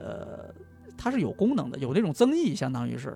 [0.00, 0.52] 呃，
[0.96, 3.10] 它是有功能的，有那种增益，相当于是。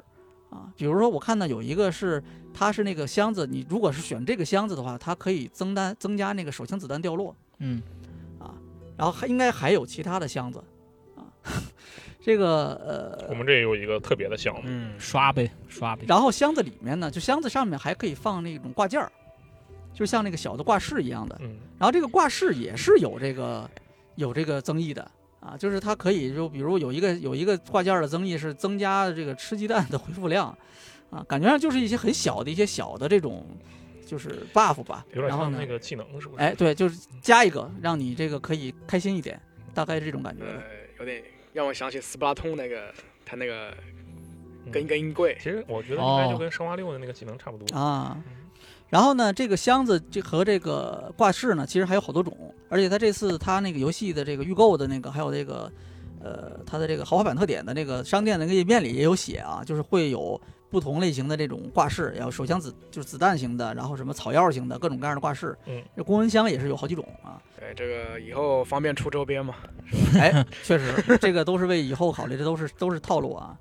[0.48, 0.72] 啊。
[0.76, 2.22] 比如说我看到有一个是
[2.54, 7.34] 它是那个箱子，你如果是选这个箱子的话，它可以增单增加那个手枪子弹掉落。
[7.58, 7.82] 嗯，
[8.38, 8.54] 啊，
[8.96, 10.62] 然后还应该还有其他的箱子。
[11.16, 11.26] 啊。
[12.20, 16.04] 这个呃， 我们这也有一个特别的箱子，嗯，刷呗，刷呗。
[16.06, 19.10] 然后箱子里面呢，就箱子上面还可以放那种挂件儿，
[20.02, 21.38] 就像那个小的挂饰一样的。
[21.40, 23.70] 嗯，然后这个挂饰也是有这个
[24.16, 30.48] 有这个增益的啊，就是它可以就比如有一个有一个挂件的增益是增加这个吃鸡蛋的 回复量
[31.10, 33.46] 啊，感觉上就是一些很小的一些小的这种
[34.04, 35.06] 就是 buff 吧。
[35.12, 36.42] 有点然后呢像那，个技能是不是？
[36.42, 39.40] 哎，对，就是加一个让你这个可以开心一点，
[39.72, 40.42] 大概是这种感觉。
[40.42, 40.60] 呃，
[40.98, 42.92] 有点让我想起斯巴通那个
[43.24, 43.72] 他那个
[44.66, 47.78] 嗯跟跟音柜，其实我觉得应该就哦跟生化六的那个技能差不多。
[47.78, 48.41] 啊嗯。
[48.92, 52.36] 然后呢，这个箱子这和这个挂饰呢，其实还有好多种，
[52.68, 55.72] 而且它这次它那个游戏的这个预购的那个，还有这个，
[56.22, 69.54] 呃，它的这个豪华版特点的那个商店的那个页面里也有写啊，就是会有不同类型的这种挂饰，有手枪子就是子弹型的，然后什么草药型的各种各样的挂饰，嗯，这公文箱也是有好几种啊，对，这个以后方便出周边嘛，
[70.20, 73.58] 哎，确实，这个都是为以后考虑，这都是都是套路啊。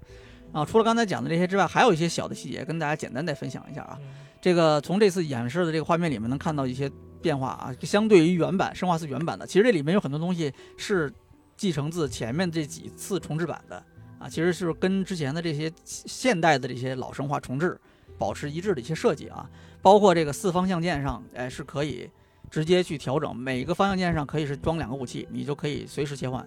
[0.51, 3.97] 啊，除了刚才讲的这些之外，还有一些小的细节，跟大家简单再分享一下啊。
[4.01, 4.07] 嗯
[4.41, 11.13] 这个从这次演示的这个画面里面能看到一些变化啊，相对于原版《生化四》原版的，其实这里面有很多东西是
[11.55, 13.81] 继承自前面这几次重置版的
[14.17, 17.79] 啊，其实是跟之前的这些现代的这些老生化重置
[18.17, 19.47] 保持一致的一些设计啊，
[19.79, 22.09] 包括这个四方向键上，哎是可以
[22.49, 26.43] 直接去调整，每个方向键上可以是装两个武器，你就可以随时切换。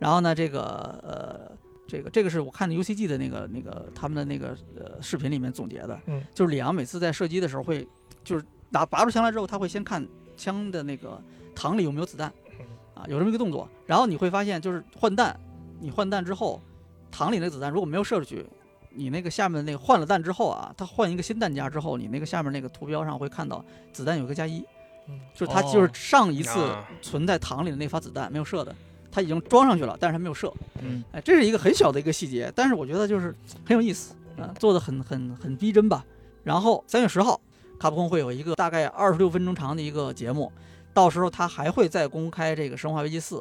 [0.00, 0.60] 然后呢，这个
[1.06, 1.65] 呃。
[1.86, 7.86] 这个这个是我看的 UCG 的那个那个他们的那个呃视频里面总结的，嗯，就是李阳每次在射击的时候会，
[8.24, 11.22] 就是拿拔出枪来之后，他会先看枪的那个
[11.54, 12.32] 膛里有没有子弹，
[12.94, 15.38] 啊，有这么一个动作，然后你会发现就是换弹，
[15.80, 16.60] 你换弹之后，
[17.12, 18.44] 膛里那个子弹如果没有射出去，
[18.90, 24.64] 你那个下面那个换了弹之后啊，它换一个新弹夹之后，你那个下面那个图标上会看到子弹有一个加一
[25.08, 28.74] 嗯，就是它就是哦上一次啊存在膛里的那发子弹没有射的，
[29.16, 30.52] 它已经装上去了，但是它没有射。
[30.82, 36.04] 嗯，哎，这是一个很小的一个细节，但是我觉得就是很有意思啊，做的很很很逼真吧。
[36.44, 37.40] 然后三月十号，
[37.78, 40.52] 卡普空会有一个大概二十六分钟长的一个节目，
[40.92, 43.36] 到时候他还会再公开这个《生化危机四》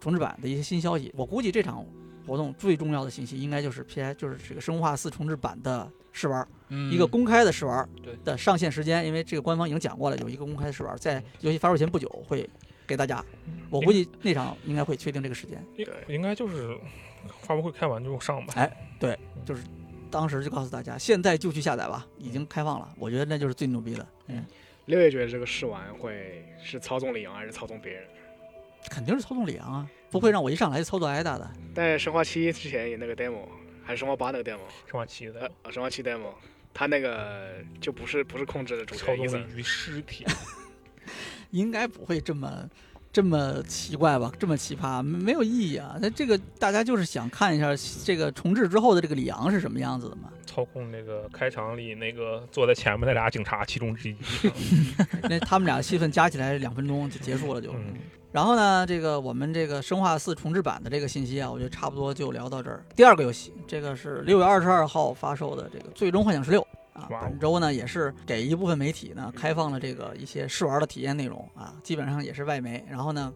[0.00, 1.12] 重置版的一些新消息。
[1.14, 1.84] 我估计这场
[2.26, 12.48] 活动最重要的信息应该就是 P I 就是这个《生化四》重置版的试玩，嗯一个公开的试玩对的上线时间，因为这个官方已经讲过了，有一个公开的试玩，在游戏发售前不久会
[12.90, 13.24] 给大家。
[13.70, 15.64] 我估计那场应该会确定这个时间。
[15.76, 16.76] 应应该就是
[17.42, 18.54] 发布会开完就上吧。
[18.56, 19.62] 哎对，就是
[20.10, 22.92] 当时就告诉大家，现在就去下载吧，已经开放了。
[22.98, 24.44] 我觉得那就是最牛逼的，嗯，
[24.86, 28.04] 六爷觉得这个试玩会是操纵李阳还是操纵别人？
[28.90, 31.48] 肯定是操纵李阳啊，不会让我一上来就操作挨打的。
[31.74, 33.46] 在生化七之前有那个 demo，
[33.84, 36.32] 还是生化八那个 demo，生化七的呃，生化七 demo，
[36.74, 40.24] 他那个就不是不是控制的主角操纵了，一具尸体，
[41.50, 42.68] 应该不会这么
[43.12, 44.30] 这么奇怪吧？
[44.38, 45.96] 这么奇葩，没没有意义啊。
[46.00, 50.30] 那这个大家就是想看一下这个重置之后的这个李昂是什么样子的嘛？
[50.46, 54.16] 操控那个开场里那个坐在前面那俩警察其中之一。
[55.28, 57.72] 那他们俩的戏份加起来两分钟就结束了就。
[57.72, 57.94] 嗯
[58.32, 62.80] 然后呢，这个我们这个生化四重置版的这个信息啊，我觉得差不多就聊到这儿。
[62.94, 66.60] 第二个游戏，这个是六月二十二号发售的这个《最终幻想十六》
[66.92, 72.84] 啊，本周呢也是给一部分媒体呢开放了这个一些试玩的体验内容啊，基本上也是外媒。
[72.88, 73.32] 然后呢，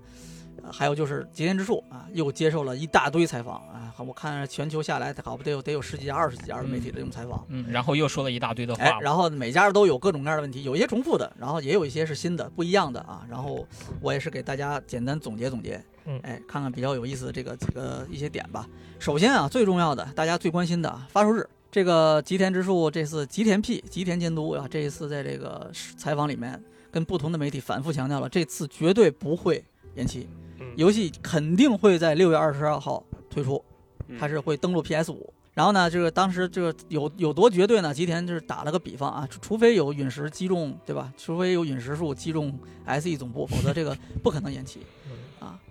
[0.62, 7.44] 呃还有就是极限之树啊，又接受了一大堆采访啊，我看全球下来，好不得有得有十几家、二十几家的媒体的这种采访。
[7.48, 13.24] 嗯，然后又说了一大堆的哎话，，然后每家都有各种各样的问题，有一些重复的，然后也有一些是新的、不一样的啊。
[13.28, 13.66] 然后
[14.00, 18.68] 我也是给大家简单总结总结，嗯哎，看看比较有意思的这个几个一些点吧。
[18.98, 29.64] 首先啊，最重要的，大家最关心的啊发售日，这个吉田直树这次吉田 P 吉田监督啊，这一次在这个采访里面跟不同的媒体反复强调了，这次绝对不会
[29.96, 30.28] 延期，
[30.60, 33.60] 嗯游戏肯定会在六月二十二号推出。
[34.06, 35.34] 嗯它是会登陆 PS 五。
[35.52, 37.92] 然后呢，这个当时这个有有多绝对呢？
[37.92, 41.12] 吉田就是打了个比方啊，除除非有陨石击中，对吧？
[41.18, 42.56] 除非有陨石数击中
[42.86, 44.78] SE 总部，否则这个不可能延期。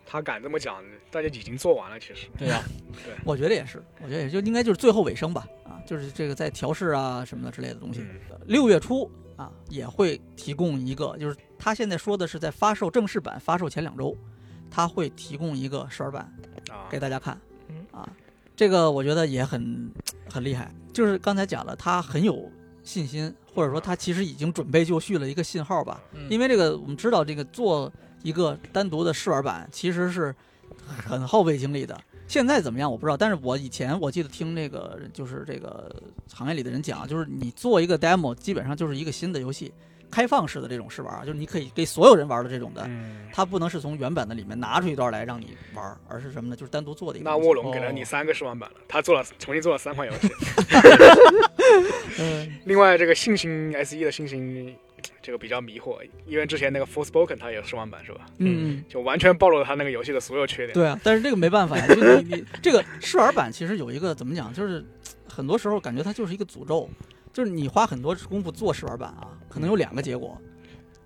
[0.06, 0.76] 他敢这么讲，
[1.10, 2.28] 大家已经做完了，其实。
[2.38, 2.62] 对 呀、
[3.26, 8.02] 我觉得也是，我觉得也就应该就是最后尾声吧，啊，就是这个在调试啊什么的之类的东西。
[8.02, 14.16] 嗯六月初啊也会提供一个，就是他现在说的是在发售正式版发售前两周，
[14.70, 16.34] 他会提供一个试玩版。
[16.70, 18.10] 啊，给大家看嗯，啊，
[18.56, 19.92] 这个我觉得也很
[20.30, 20.74] 很厉害。
[20.92, 22.52] 就是刚才讲了，他很有
[22.84, 26.02] 信心，或者说他其实已经准备就绪了一个信号吧。
[26.14, 27.92] 嗯因为这个我们知道，这个做
[28.24, 30.36] 一个单独的试玩版其实是
[30.86, 31.98] 很耗费精力的。
[32.34, 35.96] 现在怎么样我不知道，但是我以前我记得听这个就是这个
[36.34, 39.72] 行业里的人讲，就是你做一个 demo，基本上就是一个新的游戏，
[40.10, 46.56] 开放式的这种试玩，就是你可以给所有人玩的这种的，嗯，它不能是从原版的里面拿出一段来让你玩，而是什么呢？
[46.56, 47.38] 就是单独做的一个那。
[47.38, 50.28] 卧龙给了哦你三个试玩版了，他做了重新做了三款游戏。
[52.18, 54.76] 嗯另外，这个信心 S E 的信心，
[55.22, 58.26] 这个比较迷惑，因为之前那个 Forspoken 它也有试玩版是吧？
[58.38, 58.86] 嗯嗯。
[58.90, 60.74] 就完全暴露了它那个游戏的所有缺点。
[60.74, 64.84] 对啊，但是这个没办法呀， 就你你这个试玩版其实有一个怎么讲，就是
[65.28, 66.90] 很多时候感觉它就是一个诅咒，
[67.32, 70.38] 就是你花很多功夫做试玩版啊，可能有两个结果，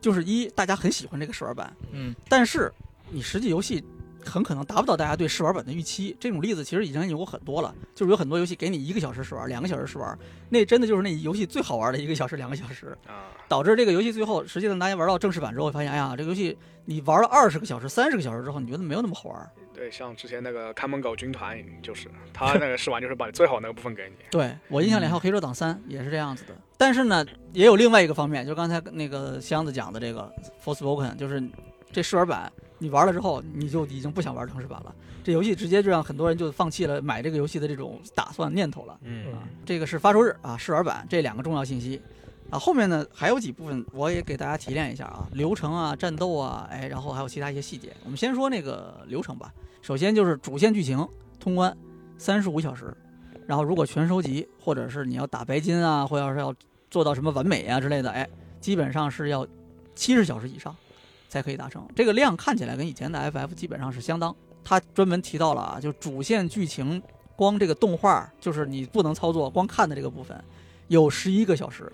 [0.02, 2.72] 就是一大家很喜欢这个试玩版，嗯，但是
[3.10, 3.84] 你实际游戏
[4.30, 6.16] 很可能达不到大家对试玩本的预期。
[6.20, 10.18] 这种例子其实已经有很多了，就是有很多游戏给你一个小时试玩，两个小时试玩，
[10.50, 19.50] 那真的就是那游戏最好玩的一个小时、两个小时，啊，导致这个游戏最后实际上大家玩到正式版之后，发现哎呀，这个游戏你玩了二十个小时、三十个小时之后，你觉得没有那么好玩。
[19.74, 24.16] 对，像之前那个看门狗军团就是，他那个试玩就是把最好那个部分给你。
[24.32, 30.34] 对我印象里还有《黑手党三》也是这样子的，但是呢，也有另外一个方面，就刚才那个箱子讲的这个
[30.66, 31.40] 《Forspoken》，就是
[31.92, 38.98] 这试玩版你玩了之后，你就已经不想玩正式版了，这游戏直接就让很多人就放弃了买这个游戏的这种打算念头了。
[39.02, 42.02] 嗯啊，这个是发售日啊，试玩版这两个重要信息。
[42.50, 47.92] 啊，后面呢还有几部分我也给大家提炼一下啊，流程啊、战斗啊，哎，然后还有其他一些细节。
[48.06, 49.52] 我们先说那个流程吧。
[49.82, 51.06] 首先就是主线剧情
[51.40, 51.76] 通关
[52.18, 52.96] 三十五小时，
[53.46, 56.54] 然后如果全收集，或者是你要打白金啊，或者是要
[56.90, 58.26] 做到什么完美啊之类的，哎，
[58.62, 59.46] 基本上是要
[59.94, 60.74] 七十小时以上
[61.28, 61.88] 才可以达成。
[61.96, 64.36] 这个量看起来跟以前的 FF 基本上是相当。
[64.64, 67.02] 他专门提到了啊，就主线剧情
[67.38, 70.38] 光这个动画，就是你不能操作，光看的这个部分，
[70.90, 71.90] 有十一个小时。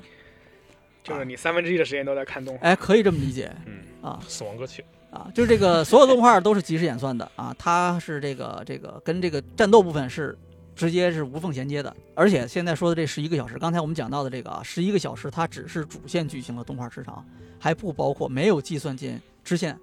[1.04, 2.65] 就是你三分之一的时间都在看动画。
[2.65, 10.36] 哎，可以这么理解嗯，啊死亡歌曲，啊，就是这个所有动画都是即时演算的啊，它是这个这个跟这个战斗部分是
[10.74, 17.24] 直接是无缝衔接的，而且现在说的这十一个小时，刚才我们讲到的这个啊，十一个小时它只是主线剧情的动画时长，
[17.63, 19.80] 还不包括没有计算进支线，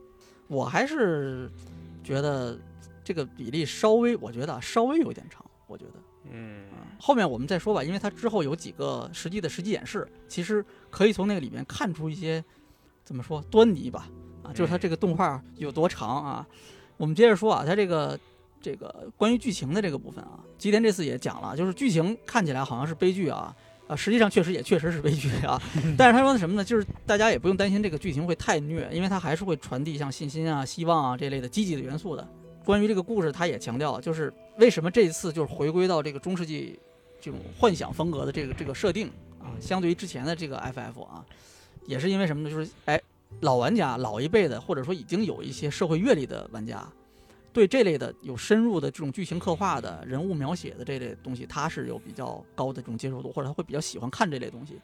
[0.49, 1.51] 我还是
[2.05, 2.59] 觉得
[3.03, 5.93] 这个比例稍微，我觉得啊稍微有点长，我觉得。
[6.31, 12.45] 嗯，啊，后面我们再说吧，因为它之后有几个实际的实际演示，其实可以从那个里面看出一些
[13.03, 14.11] 怎么说端倪吧。
[14.43, 16.47] 啊，就是它这个动画有多长啊。
[16.99, 18.21] 我们接着说啊，它这个
[18.61, 23.57] 这个关于剧情的这个部分啊，吉田这次也讲了，就是剧情看起来好像是悲剧啊。
[23.91, 25.61] 啊，实际上确实也确实是悲剧啊，
[25.99, 26.63] 但是他说的什么呢？
[26.63, 32.27] 就是大家也不用担心这个剧情会太虐，因为它还是会传递像信心啊、希望啊这类的积极的元素的。
[32.65, 36.79] 关于这个故事，他也强调，就是为什么这一次就是回归到这个中世纪
[37.21, 39.09] 这种幻想风格的这个这个设定
[39.41, 41.25] 啊，相对于之前的这个 FF 啊，
[41.87, 42.51] 也是因为什么呢？
[42.51, 43.01] 就是哎，
[43.41, 46.87] 老玩家、老一辈的，或者说已经有一些社会阅历的玩家，
[47.53, 54.81] 对这类的有深入的这种剧情刻画的人物描写的这类东西，他是有比较高的这种接受度，或者他会比较喜欢看这类东西。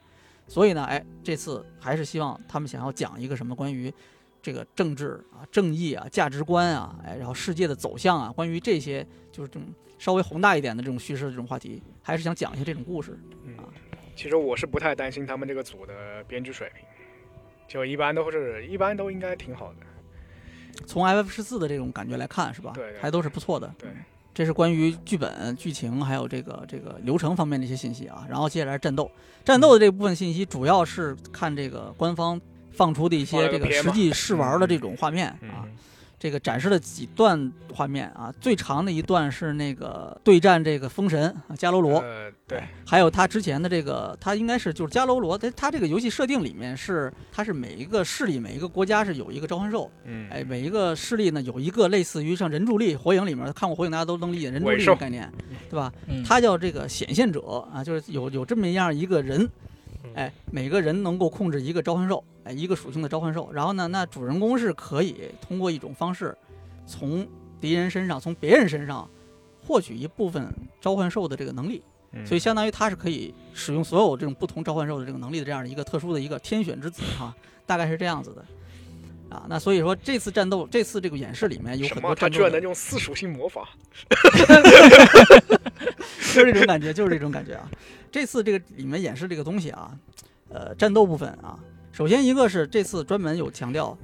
[0.49, 3.93] 所以呢，哎，这次还是希望他们想要讲一个什么关于
[4.43, 9.65] 这个政治啊、正义啊、价值观啊，哎，然后世界的走向啊，关于这些就是这种
[9.99, 13.19] 稍微宏大一点的这种叙事的这种话题，还是想讲一些这种故事。
[13.45, 13.57] 嗯，
[14.15, 16.85] 其实我是不太担心他们这个组的编剧水平，
[17.67, 19.79] 就一般都是一般都应该挺好的。
[20.85, 22.73] 从 FF 十四的这种感觉来看，是吧？
[23.01, 23.73] 还都是不错的。
[23.79, 23.89] 对，
[24.35, 28.27] 这是关于剧本、剧情还有这个这个流程方面的一些信息啊。
[28.29, 29.11] 然后接下来是战斗，
[29.45, 32.41] 战斗的这部分信息主要是看这个官方
[32.73, 35.65] 放出的一些这个实际试玩的这种画面啊。
[35.65, 35.71] 嗯，
[36.27, 55.33] 这个展示了几段画面啊，最长的一段是那个对战这个风神啊加罗罗，呃，对，还有他之前的这个，他应该是就是加罗罗，他他这个游戏设定里面是，他是每一个势力每一个国家是有一个召唤兽，嗯，哎，每一个势力呢有一个类似于像人柱力，火影里面看过火影大家都能理解人柱力的概念，
[55.71, 55.93] 对吧？
[56.09, 56.25] 嗯。
[56.25, 59.49] 它叫这个显现者啊，就是有有这么样一个人，
[60.15, 63.51] 哎，每个人能够控制一个召唤兽，哎，一个属性的召唤兽。
[63.53, 66.37] 然后呢，那主人公是可以通过一种方式，
[66.87, 67.27] 从
[67.61, 69.09] 敌人身上、从别人身上
[69.67, 71.83] 获取一部分召唤兽的这个能力。
[72.13, 77.35] 嗯所以相当于他是可以使用所有这种不同召唤兽的这个能力的这样的一个特殊的一个天选之子哈，
[77.67, 78.45] 大概是这样子的。
[79.29, 81.87] 啊，那所以说这次战斗，这次这个演示里面有？
[81.89, 83.69] 很多战斗的他居然能用四属性魔法？
[86.33, 87.69] 就是这种感觉，就是这种感觉啊。
[88.11, 89.91] 这次这个里面演示这个东西啊，
[90.49, 91.59] 呃，战斗部分啊，
[91.97, 93.97] 首先一个是这次专门有强调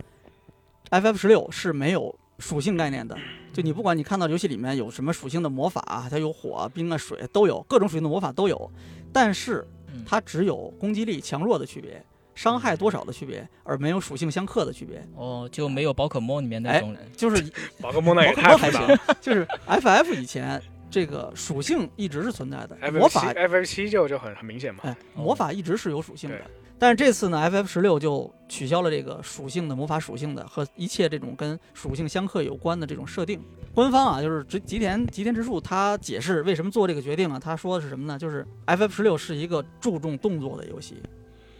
[0.88, 3.14] ，FF 十六是没有属性概念的，
[3.52, 8.70] 就你不管你看到游戏里面有什么属性的魔法，它有火、冰啊、水都有，各种属性的魔法都有，
[9.12, 9.62] 但是
[9.92, 12.02] 嗯它只有攻击力强弱的区别，
[12.34, 15.06] 伤害多少的区别，而没有属性相克的区别。
[15.14, 17.02] 哦，就没有宝可梦里面那种人。
[17.14, 17.44] 就是
[17.78, 20.58] 宝可梦那也太复杂梦还行，就是 FF 以前
[20.90, 24.80] 这个属性一直是存在的，，F 魔 F 七法 F F 七就就很很明显嘛。
[24.84, 26.44] 哎魔法一直是有属性的对。
[26.82, 33.40] 但是这次呢，FF 十六就取消了这个属性的魔法属性的和一切这种跟属性相克有关的这种设定。
[33.72, 38.18] 官方啊，就是吉吉田吉田直树他解释为什么做这个决定啊，他说的是什么呢？
[38.18, 40.96] 就是 FF 十六是一个注重动作的游戏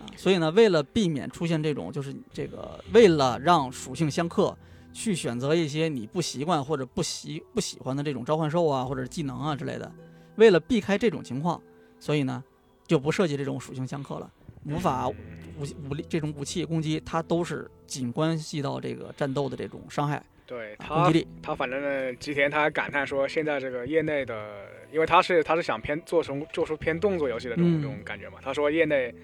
[0.01, 4.53] 啊，所以呢，为了避免出现这种就是这个为了让属性相克。
[4.93, 9.91] 去选择一些你不习惯或者不习不喜欢的这种召唤兽啊，或者技能啊之类的，
[10.35, 11.59] 为了避开这种情况，
[12.01, 12.43] 所以呢，
[12.89, 14.29] 就不设计这种属性相克了。
[14.63, 15.15] 魔法、武
[15.89, 21.13] 武力这种武器攻击，它都是仅关系到这个战斗的这种伤害、对他。
[21.43, 28.39] 他反正呢，吉田他还感叹说，现在这个业内的，因为他是他是想偏做成做出偏动作游戏的这种、嗯这种感觉嘛。
[28.43, 29.15] 他说业内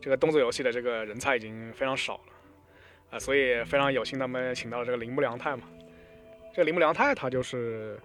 [0.00, 5.62] 这个动作游戏的这个人才已经非常少了，啊、所以非常有幸他们请到了这个铃木良太嘛。
[6.52, 7.98] 这个铃木良太他就是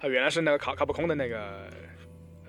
[0.00, 1.70] 他原来是那个卡卡普空的那个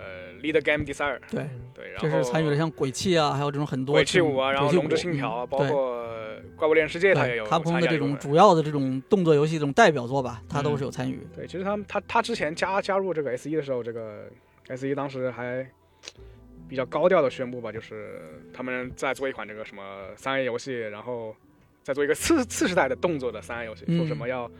[0.04, 6.06] 呃 Lead Game Designer，对，对，然这后是参与了像鬼泣啊，还有这种很多鬼泣五啊，然后龙之信条啊，包括
[6.56, 11.26] 怪物猎人世界他也有对卡普空的这种主要的这种动作游戏这种代表作吧，他都是有参与。
[11.34, 14.28] 对，其实他们他他之前加加入这个 S 一的时候，这个
[14.68, 15.66] S 一当时还
[16.68, 18.20] 比较高调的宣布吧，就是
[18.52, 19.82] 他们在做一款这个什么
[20.16, 21.34] 三 A 游戏，然后
[21.82, 24.50] 再做一个次次时代的动作的三 A 游戏，嗯说什么要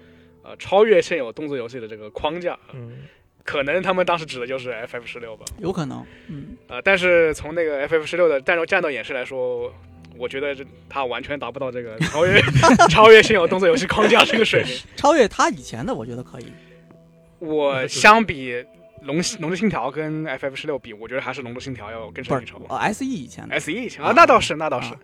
[0.42, 3.02] 呃超越现有动作游戏的这个框架，嗯，
[3.44, 9.72] 可能他们当时指的就是 FF 十六吧，有可能，嗯，呃，但是从那个 FF 十六的战斗战斗演示来说。
[10.16, 12.40] 我觉得这它完全达不到这个 超越
[12.88, 14.72] 超越现有动作游戏框架这个水平。
[14.94, 16.46] 超越它以前的，我觉得可以。
[17.40, 18.64] 我相比
[19.02, 22.64] 龙龙之信条跟 FF 十六比，我觉得还是龙之信条要更胜一筹。
[22.68, 25.00] 哦，S E 以前的，S E 以前啊啊，那倒是，那倒是啊。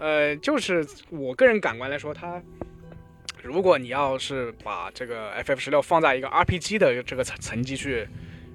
[0.00, 2.42] 呃，就是我个人感官来说，它
[3.46, 8.06] 如果你要是把这个 FF 十六放在一个 RPG 的这个层层级去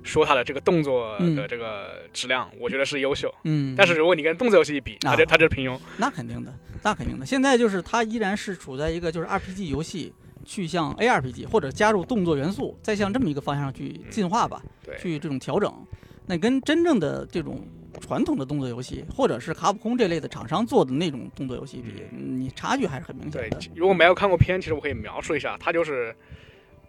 [0.03, 3.33] 说它的这个动作的这个质量，我觉得是优秀。
[3.45, 5.79] 嗯，但是如果你跟动作游戏一比，它就啊它就是平庸。
[5.97, 7.25] 那肯定的，那肯定的。
[7.25, 10.13] 现在就是它依然是处在一个就是 RPG 游戏
[10.43, 15.71] 去向 ARPG 或者加入动作元素，再向这么一个方向去进化吧，对，去这种调整。
[16.25, 17.63] 那跟真正的这种
[17.99, 26.15] 传统的动作游戏，或者是卡普空这类的厂商做的那种动作游戏比，你差距还是很明显的。，对如果没有看过片，其实我可以描述一下，它就是，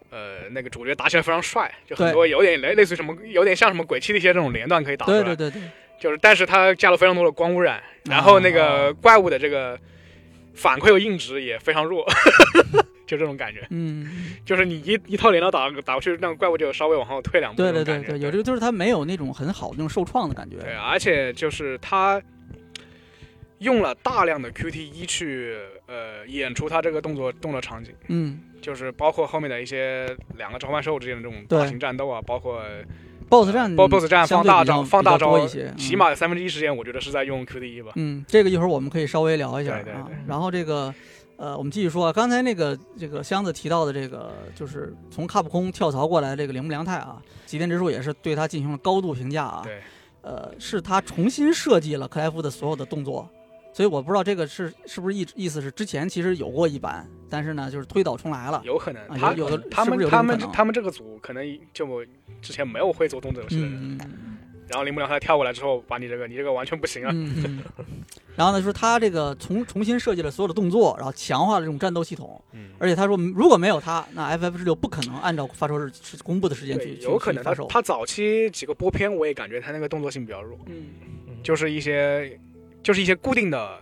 [0.09, 5.23] 呃，那个主角打起来非常帅，就很多有点类类似于什么，有点像什么鬼泣的一些这种连段可以打出来。
[5.23, 9.77] 对对对对，就是，但是它加了非常多的光污染，然后那个怪物的这个
[10.53, 12.05] 反馈和硬直也非常弱，
[13.13, 14.07] 就这种感觉，嗯，
[14.45, 17.61] 就是你一一套连刀打打过去，那个怪物就稍微往后退两步。
[17.61, 20.57] 对对对对，有这个就是他没有那种很好的那种受创的感觉。
[20.57, 22.21] 对，而且就是他
[23.59, 25.55] 用了大量的 QTE 去
[25.87, 27.93] 呃演出他这个动作动作场景。
[28.07, 30.07] 嗯就是包括后面的一些
[30.37, 32.63] 两个召唤兽之间的这种大型战斗啊，包括
[33.27, 37.91] ，BOSS 战 BOSS 战放大招放大招起码有三分之一时间，我觉得是在用 QTE 吧。
[37.97, 40.15] 嗯，这个一会儿我们可以稍微聊一下啊对对对。
[40.25, 40.93] 然后这个，
[41.43, 49.61] 呃，我们继续说啊，刚才那个这个箱子提到的这个，就是从卡普空跳槽过来这个铃木良太啊，吉田直树也是对他进行了高度评价啊。
[49.61, 49.81] 对，
[50.21, 53.29] 呃，是他重新设计了克莱夫的所有的动作，
[53.73, 58.61] 所以我不知道这个是是不是意意思是之前其实有过一版，但是呢就是推倒重来了。
[58.63, 61.85] 有可能啊他有有的他们他们他们这个组可能就
[62.41, 64.32] 之前没有会做动作游戏的人，嗯嗯
[64.67, 67.11] 然后林木良他跳过来之后，把你这个你这个完全不行啊。
[68.35, 72.41] 然后呢，就是他这个重重新设计了所有的动作，然后强化了这种战斗系统。
[72.51, 77.67] 嗯，而且他说，如果没有他，那 FF 十六不可能按照发售日是公布的时间去有可能发售。
[77.67, 80.85] 他早期几个播片我也感觉他那个动作性比较弱，嗯
[81.43, 82.39] 就是一些
[82.81, 83.79] 就是一些固定的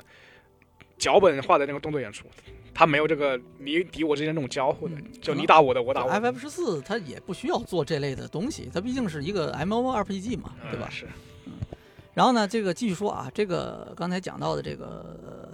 [0.98, 2.26] 脚本化的那个动作演出，
[2.74, 6.20] 他没有这个你敌我之间这种交互的，嗯就你打我的，我打我的。
[6.20, 10.92] ，FF 十四它也不需要做这类的东西，它毕竟是一个 MMORPG 嘛，对吧嗯？？
[10.92, 11.08] 是，
[12.14, 15.50] 然后呢，这个继续说啊，这个刚才讲到的这个、呃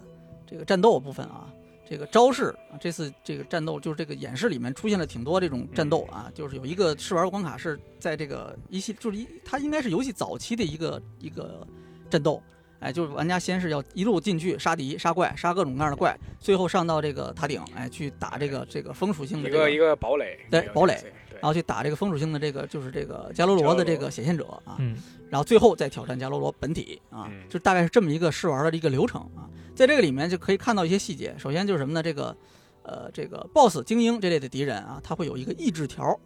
[0.45, 1.51] 这个战斗部分啊，
[1.89, 11.67] 这个招式啊，这次这个战斗就是这个演示里面出现了挺多这种战斗啊，就是有一个试玩关卡是在这个一系就是一它应该是游戏早期的一个一个
[12.09, 12.41] 战斗。
[12.79, 20.93] 哎，就是玩家先是要一路进去杀敌、杀怪、杀各种各样的怪，最后上到这个塔顶，哎，去打这个这个风属性的这一个一个堡垒，对堡垒
[21.39, 24.97] 然后去打这个风属性的这个就是这个伽罗罗的这个显现者啊，嗯
[25.29, 29.49] 然后最后再挑战伽罗罗本体啊嗯，就大概是这么一个试玩的一个流程啊。
[29.75, 32.01] 在这个里面就可以看到一些细节，首先就是什么呢？
[32.01, 32.35] 这个
[32.81, 36.19] 呃这个 BOSS 精英这类的敌人啊，他会有一个意志条，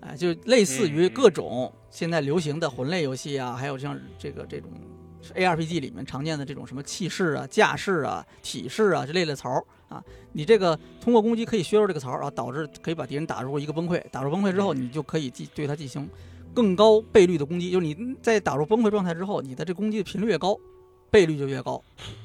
[0.00, 4.68] 哎，就类似于各种现在流行的魂类游戏啊，还有像这个这种
[5.34, 10.02] ARPG 里面常见的这种什么气势啊、架势啊、体势啊这类的槽啊，
[10.32, 16.08] 你这个通过攻击可以削弱这个槽儿，然后导致可以把敌人打入一个崩溃，打入崩溃之后，你就可以进对他进行
[16.54, 20.56] 更高倍率的攻击，就是你在打入崩溃状态之后，你的这攻击的频率越高，
[21.10, 21.82] 倍率就越高，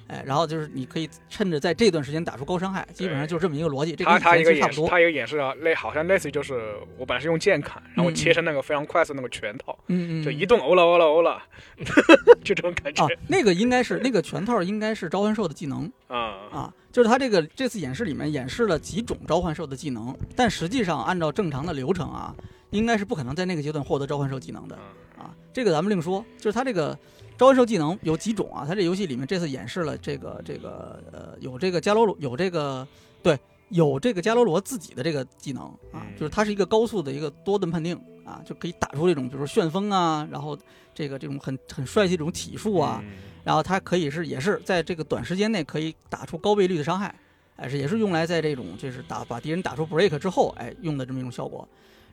[0.07, 4.87] 哎，然后就是你可以趁着在这段时间打出高伤害，基本上就是这么一个逻辑，这跟他他一个不多。
[4.87, 11.41] 他一个演示啊，类好像类似于就是我本来是用剑砍，然后嗯切成那个非常快速那个拳套，嗯嗯，就一顿欧了欧了欧了，
[12.43, 13.03] 就这种感觉。
[13.03, 15.91] 啊，那个应该是那个拳套应该是召唤兽的技能。
[16.07, 16.17] 啊。
[16.51, 22.35] 啊，就是他这个这次演示里面演示了几种召唤兽的技能，但实际上按照正常的流程啊，
[22.69, 24.77] 应该是不可能在那个阶段获得召唤兽技能的。
[24.77, 25.23] 嗯。
[25.23, 25.35] 啊。
[25.51, 26.97] 这个咱们另说，就是他这个
[27.37, 28.65] 召唤兽技能有几种啊？
[28.67, 32.87] 它这游戏里面这次演示了这个这个呃有这个伽罗罗有这个
[33.21, 33.37] 对
[33.69, 40.57] 有这个伽罗罗自己的这个技能啊，嗯就是它是一个高速的一个多盾判定啊，就可以打出这种比如说旋风啊，然后
[40.93, 43.11] 这个这种很很帅气这种体术啊，嗯
[43.43, 47.13] 然后它可以是也是在这个短时间内可以打出高倍率的伤害，
[47.57, 51.67] 哎是也是用来在这种就是打把敌人打出 break 之后，哎用的这么一种效果。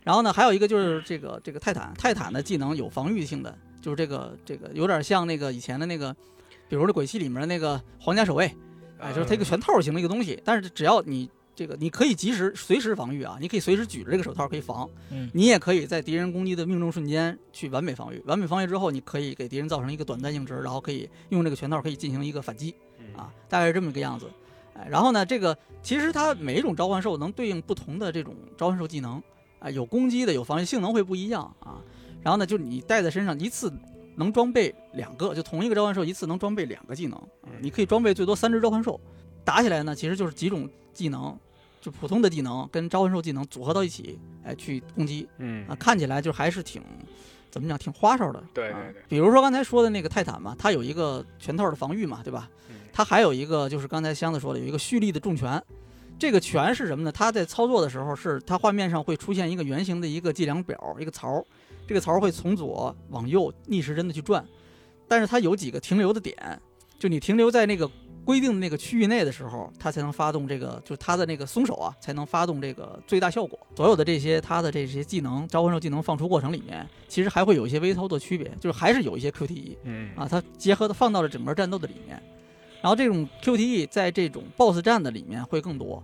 [0.04, 6.12] 然后呢，还有一个就是这个这个泰坦，泰坦的技能有防御性的，就是这个这个有点像那个以前的那个，
[6.68, 8.52] 比如说鬼泣里面的那个皇家守卫，
[8.98, 24.26] 哎，就是它一个拳套型的一个东西，但是只要你这个你可以及时随时防御啊，你可以随时举着这个手套可以防，嗯你也可以在敌人攻击的命中瞬间去完美防御，完美防御之后，你可以给敌人造成一个短暂硬直，然后可以用这个拳套可以进行一个反击嗯啊，大概是这么一个样子。
[24.74, 29.22] 哎，然后呢，这个其实它每一种召唤兽能对应不同的这种召唤兽技能
[29.62, 31.78] 啊，有攻击的，有防御，性能会不一样啊。
[32.22, 33.72] 然后呢，就是你带在身上一次
[34.16, 39.00] 能装备两个，就同一个召唤兽一次能装备两个技能啊，你可以装备最多三只召唤兽。
[39.44, 41.36] 打起来呢，其实就是几种技能，
[41.80, 46.82] 就普通的技能跟召唤兽技能组合到一起，哎，去攻击嗯啊，看起来就还是挺
[47.50, 48.38] 怎么讲，挺花哨的。
[48.38, 48.72] 啊对
[49.08, 52.48] 比如说刚才说的那个泰坦嘛，它有一个全套的防御嘛，对吧？
[52.70, 55.62] 嗯它还有一个就是刚才箱子说的有一个蓄力的重拳。
[56.22, 57.10] 这个拳是什么呢？
[57.10, 61.44] 它在操作的时候是它画面上会出现一个圆形的一个计量表，一个槽，
[61.84, 64.46] 这个槽会从左往右逆时针的去转，
[65.08, 66.36] 但是它有几个停留的点，
[66.96, 67.90] 就你停留在那个
[68.24, 73.58] 规定的那个区域内的时候，它才能发动这个，就是它的那个松手啊，才能发动这个最大效果。
[73.74, 82.22] 所有的这些它的这些技能召唤兽技能放出过程里面，其实还会有一些微操作区别，就是还是有一些 QTE 嗯啊，它结合的放到了整个战斗的里面。
[82.82, 86.02] 然后这种 QTE 在这种 BOSS 战的里面会更多，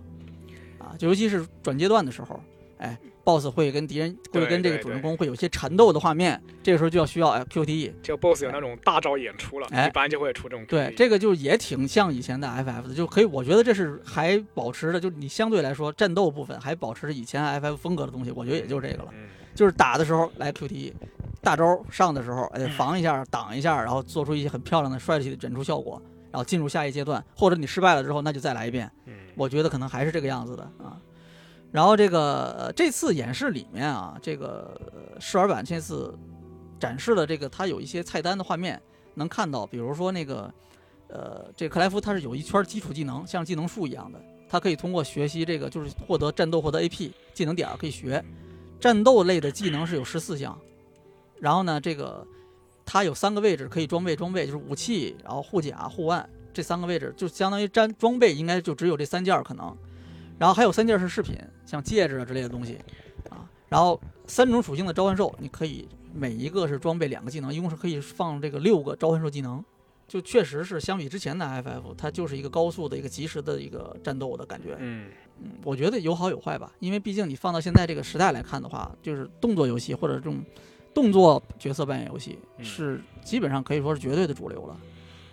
[0.79, 2.39] 啊，就尤其是转阶段的时候，
[2.77, 7.91] 哎，BOSS 会跟敌人会对跟这个主人公会有一些缠斗的画面，这个时候就要需要哎 QTE。
[8.01, 19.27] 这个 BOSS 有那种大招演出了，哎一般就会出这种对，这个就也挺像以前的 FF 的，就可以，我觉得这是还保持着，就你相对来说战斗部分还保持着以前 FF 风格的东西，我觉得也就是这个了，嗯。
[19.53, 20.93] 就是打的时候来 QTE，
[21.41, 22.69] 大招上的时候哎嗯。
[22.71, 26.01] 防一下挡一下，然后做出一些很漂亮的帅气的演出效果，
[26.31, 30.99] 然后进入下一阶段，或者你失败了之后那就再来一遍，嗯我觉得可能还是这个样子的啊。
[31.71, 36.17] 然后这个、呃这次演示里面啊，这个、呃试玩版这次
[36.79, 38.81] 展示了这个它有一些菜单的画面，
[39.13, 40.51] 能看到，比如说那个
[41.09, 48.23] 呃，这克莱夫他是有一圈基础技能，像技能树一样的，他可以通过学习这个就是获得战斗获得 AP 技能点儿可以学，
[48.79, 50.57] 战斗类的技能是有十四项，
[51.39, 52.25] 然后呢，这个
[52.91, 59.77] 它有三个位置可以装备装备，就是武器，然后护甲、护腕这三个位置，就相当于粘装备应该就只有这三件儿可能，
[60.39, 61.37] 然后还有三件儿是饰品，
[61.67, 62.79] 像戒指啊之类的东西
[63.29, 69.63] 啊，然后三种属性的召唤兽，你可以每一个是装备两个技能，一共是可以放这个六个召唤兽技能。
[70.07, 74.75] 就确实是相比之前的 FF，它就是一个高速的一个及时的一个战斗的感觉。
[74.79, 75.07] 嗯
[75.39, 80.43] 嗯，我觉得有好有坏吧，因为毕竟你放到现在这个时代来看的话，就是动作游戏或者这种
[80.93, 84.77] 动作角色扮演游戏嗯是基本上可以说是绝对的主流了。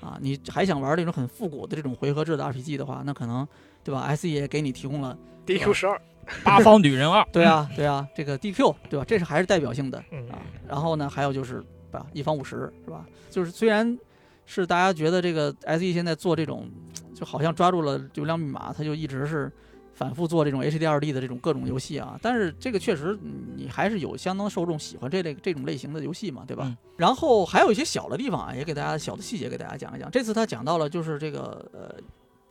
[0.01, 3.47] 啊，你还想玩那种很复古的这种回合制的 RPG 的话，那可能
[3.83, 6.01] 对吧？SE 也给你提供了，，DQ 十二，
[6.45, 9.05] 八方女人二， 对啊，对啊，这个 DQ 对吧？
[9.05, 10.39] 这是还是代表性的嗯啊。
[10.69, 13.05] 然后呢，还有就是吧，一方五十是吧？
[13.31, 13.99] 就是虽然
[14.45, 16.71] 是大家觉得这个 SE 现在做这种，
[17.13, 19.51] 就好像抓住了流量密码，它就一直是
[19.97, 22.17] 反复做这种 HD 2D 的这种各种游戏啊。
[22.23, 23.19] 但是这个确实
[23.57, 26.63] 你还是有相当受众喜欢这类这种类型的游戏嘛，对吧？
[26.67, 30.11] 嗯然后还有一些小的地方啊，也给大家小的细节给大家讲一讲。
[30.11, 31.95] 这次他讲到了就是这个呃，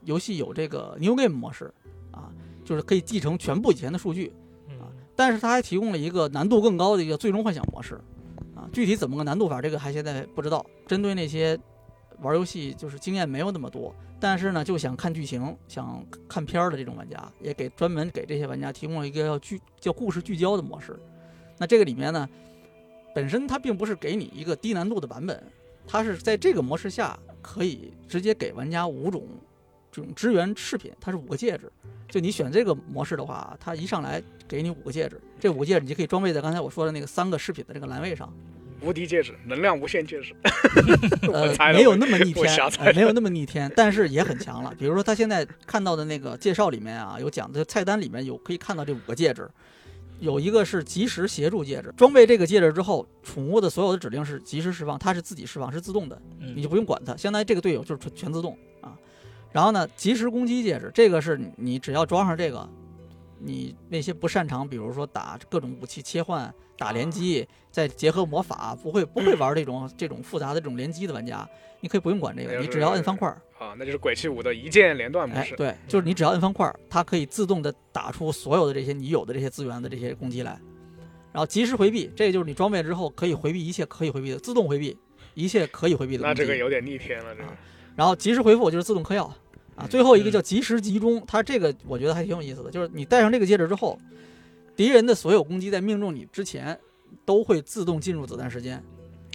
[0.03, 1.73] 游戏有这个 New Game 模式
[2.11, 2.29] 啊，
[2.63, 4.33] 就是可以继承全部以前的数据。
[4.79, 7.95] 啊但是他还提供了一个难度更高的一个最终幻想模式，
[8.53, 10.65] 啊，具体怎么个难度法，这个还现在不知道。
[10.85, 11.57] 针对那些
[12.19, 20.97] 玩游戏就是经验没有那么多，但是呢就想看剧情、想看片儿的这种玩家，也给专门给这些玩家提供了一个叫聚叫故事聚焦的模式。
[21.57, 22.28] 那这个里面呢，
[23.13, 25.43] 本身它并不是给你一个低难度的版本，
[25.86, 29.28] 它是在这个模式下可以直接给玩家五种
[29.91, 31.72] 这种支援饰品，它是五个戒指。
[32.07, 38.32] 就你选这个模式的话，它一上来给你五个戒指，这五个戒指你就可以装备在刚才我说的那个三个饰品的这个栏位上。
[38.86, 40.33] 无敌戒指，能量无限戒指。
[41.73, 44.73] 没有那么逆天没有那么逆天，但是也很强了。
[44.77, 49.49] 比如说他现在看到的那个介绍里面啊，有讲的菜单里面有可以看到这五个戒指，
[50.19, 58.93] 有一个是及时协助戒指，装备这个戒指之后，宠物的所有的指令是及时释放，它是自己释放，是自动的，你嗯就不用管它，相当于这个队友就是全全自动啊。
[59.51, 62.69] 然后呢，及时攻击戒指，这个是你你只要装上这个，
[63.45, 71.47] 你那些不擅长，比如说打各种武器切换、打联机，再结合魔法，不会不会玩这种 这种复杂的这种联机的玩家，
[71.79, 73.29] 你可以不用管这个，你只要摁方块，
[73.59, 75.53] 啊，那就是鬼泣五的一键连段模式，。
[75.53, 80.59] 哎对，就是你只要摁方块，它可以自动的打出所有的这些你有的这些资源的这些攻击来，
[81.31, 84.97] 然后及时回避，这就是你装备之后可以回避一切可以回避的，自动回避
[85.35, 86.23] 一切可以回避的。
[86.25, 87.55] 那这个有点逆天了，这个啊
[87.95, 89.33] 然后及时回复就是自动嗑药
[89.76, 93.99] 啊，嗯最后一个叫及时集中，它这个我觉得还挺有意思的，就是你戴上这个戒指之后，
[94.76, 96.78] 敌人的所有攻击在命中你之前
[97.26, 98.82] 都会自动进入子弹时间，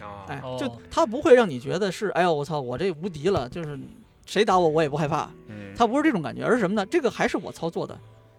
[0.01, 0.57] 啊，哎，哦。
[0.59, 3.78] 就它不会让你觉得是哎呦我操我这无敌了，就是
[4.26, 6.84] 谁打我我也不害怕，嗯，它不是这种感觉，而是什么呢？
[6.86, 7.99] 这个还是我操作的，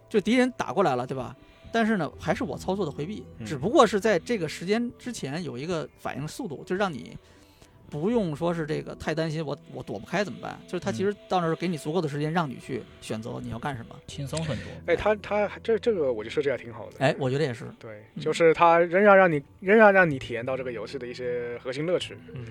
[0.09, 1.35] 就敌人打过来了，对吧？
[1.73, 3.45] 但是呢，还是我操作的回避，嗯。
[3.45, 7.17] 只不过是在这个时间之前有一个反应速度，就让你
[7.91, 10.57] 不用说是这个太担心我我躲不开怎么办？
[10.65, 13.95] 就是他其实到那儿给你足够的时间，让你去选择你要干什么。
[14.07, 14.65] 轻松很多。
[14.85, 16.93] 哎，他他这这个我觉得设计还挺好的。
[16.99, 22.17] 哎，我觉得也是，对，嗯就是他仍然让你仍然让你体验到这个游戏的一些核心乐趣。
[22.33, 22.45] 嗯，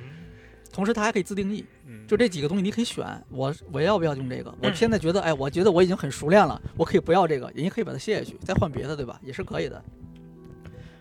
[0.70, 4.54] 同时它还可以自定义，嗯，就这几个东西你可以选，我我要不要用这个？
[4.62, 9.18] 我现在觉得，哎，我觉得我已经很熟练了，我可以不要这个，人家可以把它卸下去，再换别的，对吧？
[9.24, 9.82] 也是可以的。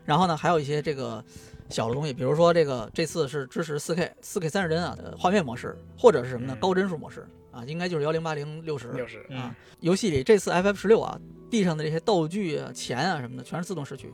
[0.06, 1.24] 然后呢，还有一些这个
[1.70, 6.56] 小的东西，比如说这个这次是支持 4K 4K 三十帧啊的画面模式，或者是什么呢？
[6.56, 9.56] 嗯高帧数模式啊，应该就是幺零八零六十就是嗯啊。
[9.80, 14.14] 游戏里这次 FF 十六啊，地上的这些道具啊、钱啊什么的，全是自动拾取。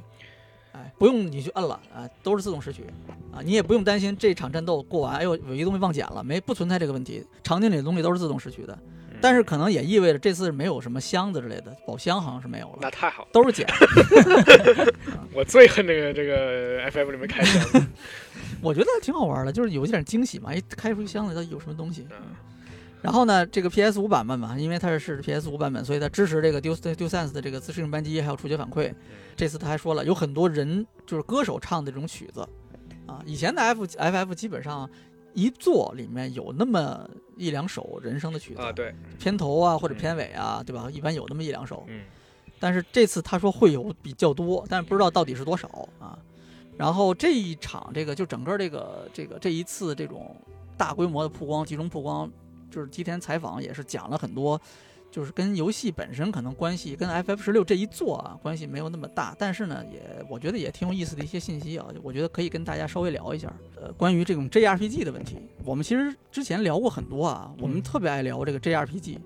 [0.73, 2.83] 哎，不用你去摁了啊，都是自动拾取
[3.31, 8.77] 啊，你也不用担心这场战斗过完，哎呦有一东西忘捡了，没不存在这个问题，场景里的东西都是自动拾取的。
[9.16, 13.68] 嗯但是可能也意味着这次没有什么箱子之类的，宝箱好像是没有了，那太好，都是捡。
[15.34, 17.88] 我最恨这个这个 FF 里面开箱。
[18.61, 22.07] 我觉得挺好玩的，就是有一点惊喜嘛，一开出一箱子它有什么东西。
[22.11, 22.18] 嗯
[23.01, 28.91] 然后呢，这个 PS 五版本嘛，因为它是是 PS 五版本，所以它支持这个 Due Due Sense 的这个自适应扳机，还有触觉反馈。
[29.36, 32.41] 这次他还说了，有很多人就是歌手唱的这种曲子
[33.05, 34.89] 啊，以前的 F FF 基本上
[35.36, 37.07] 一作里面有那么
[37.38, 40.89] 一两首人声的曲子，啊，对，片头啊或者嗯片尾啊，对吧？
[40.91, 41.86] 一般有那么一两首。
[41.88, 42.01] 嗯
[42.57, 45.67] 但是这次他说会有比较多，但是不知道到底是多少
[45.99, 46.17] 啊。
[46.77, 50.36] 然后这一场这个就整个这个这个这一次这种
[50.77, 52.31] 大规模的曝光、集中曝光，
[52.71, 54.59] 就是吉田采访也是讲了很多，
[55.16, 63.49] 就是跟游戏本身可能关系跟 FF 十六这一座啊关系没有那么大，但是呢也我觉得也挺有意思的一些信息啊，我觉得可以跟大家稍微聊一下。
[63.82, 69.18] 呃，关于这种 JRPG 的问题，我们其实之前聊过很多啊，我们嗯特别爱聊这个 JRPG。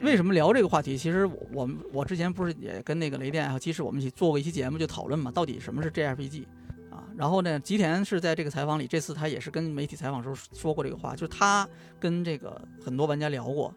[0.00, 0.96] 为什么聊这个话题？
[0.96, 6.44] 其实我我们我之前不是也跟那个雷电还有鸡翅我们一起做过一期节目，就讨论嘛，到底什么是 JRPG
[6.90, 7.04] 啊？
[7.14, 11.68] 然后呢，吉田是在这个采访里，这次他也是跟媒体采访时候说过这个话，就是他
[11.98, 13.74] 跟这个很多玩家聊过，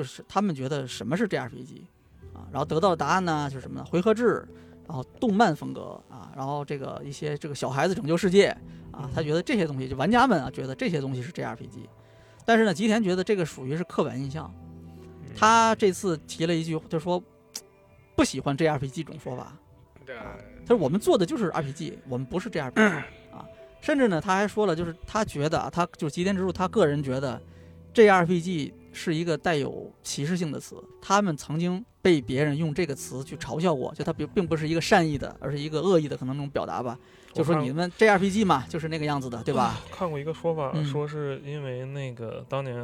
[0.00, 1.82] 就是他们觉得什么是 JRPG
[2.32, 2.48] 啊？
[2.50, 3.84] 然后得到的答案呢，就是什么呢？
[3.84, 4.42] 回合制，
[4.88, 8.46] 然后动漫风格啊，然后这个一些这个小孩子拯救世界
[8.92, 11.86] 啊，他觉得这些东西，就玩家们啊觉得这些东西是 JRPG，
[12.46, 14.50] 但是呢，吉田觉得这个属于是刻板印象。
[15.36, 17.22] 他这次提了一句，就说
[18.16, 19.54] 不喜欢 JRPG 这种说法。
[20.06, 20.34] 对啊，
[20.66, 23.44] 他说我们做的就是 RPG，我们不是 JRPG 啊。
[23.82, 27.38] 甚至呢，他还说了，就是他觉得啊，他就是吉田之助，他个人觉得
[27.94, 30.76] JRPG 是一个带有歧视性的词。
[31.00, 36.98] 他们曾经被别人用这个词去嘲笑过，就它并并不是一个善意的，而是一个恶意的可能那种表达吧。
[37.32, 39.80] 就说你们 JRPG 嘛，就是那个样子的，对吧？
[39.92, 42.76] 看过一个说法，嗯说是因为那个当年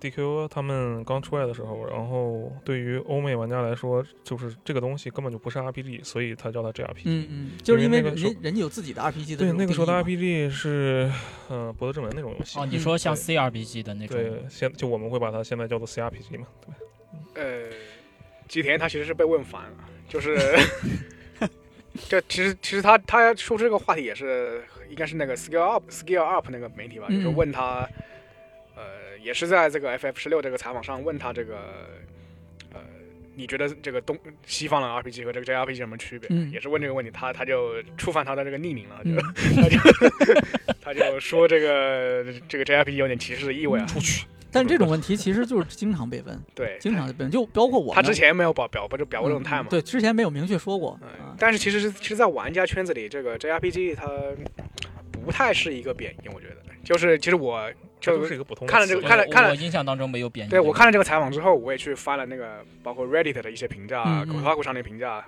[0.00, 7.02] DQ 他们刚出来的时候，然后对于欧美玩家来说，就是这个东西根本就不是 RPG，所以他叫它 JRPG。
[7.04, 11.10] 嗯嗯，就是因为人人家有自己的 RPG 的对，那个时候的 RPG 是，
[11.50, 12.58] 嗯，博德之门那种游戏。
[12.58, 17.42] 哦，你说像 CRPG 的那种，对，现就我们会把它现在叫做 CRPG 嘛，对。
[17.42, 17.68] 呃，
[18.48, 19.76] 吉田他其实是被问烦了，
[20.08, 20.36] 就是，
[22.08, 27.88] 这其实其实他他说出这个话题也是应该是那个 Scale Up Scale Up 那个媒体吧，嗯就是问他，
[28.74, 31.56] 呃，也是在这个 FF 十六这个采访上问他这个，
[32.72, 32.80] 呃，
[33.34, 36.28] 你觉得这个东西方的 RPG 和这个 JRPG 有什么区别？
[36.30, 39.22] 嗯也是问这个问题，他他就触犯他的这个匿名了，就、嗯
[39.60, 40.34] 他就
[40.80, 43.84] 他就说这个这个 JRPG 有点歧视的意味啊。
[43.86, 44.24] 出去。
[44.52, 47.94] 但这种 问题其实就是经常被问，对，经常被问，就包括我。
[47.94, 49.66] 他之前没有表表不就表过这种态嘛？
[49.68, 50.98] 嗯对，之前没有明确说过。
[51.38, 54.06] 但是其实是其实，在玩家圈子里，这个 JRPG 它
[55.10, 56.56] 不太是一个贬义，我觉得。
[56.84, 60.50] 就是其实我这就就是一个普通的看了这个看了看了我我印象当中没有贬义。
[60.50, 65.24] 对我看了这个采访之后，我也去翻了那个包括 Reddit 的一些评价，嗯嗯狗头库上的评价。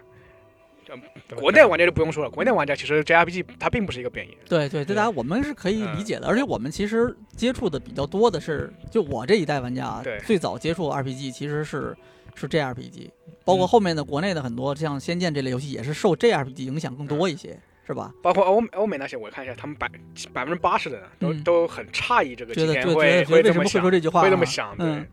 [1.37, 4.37] 国内玩家就不用说了，国内玩家其实 JRPG 它并不是一个贬义。
[4.49, 11.97] 对对，这大家我们是可以理解的，而且我们其实接触的比较多的是，就我这一代玩家最早接触 RPG 其实是
[12.35, 13.11] 是 JRPG，
[13.45, 18.13] 包括后面的国内的很多像《仙剑》这类游戏也是受 JRPG 影响更多一些，是吧？
[18.23, 19.91] 包括欧欧美那些，我看一下，他们百
[20.33, 24.23] 百分之八十的人都、嗯都很诧异这个觉得今天觉得觉得会会这么想为什么会说，这句话啊？
[24.25, 24.87] 会这么想，对。
[24.87, 25.07] 嗯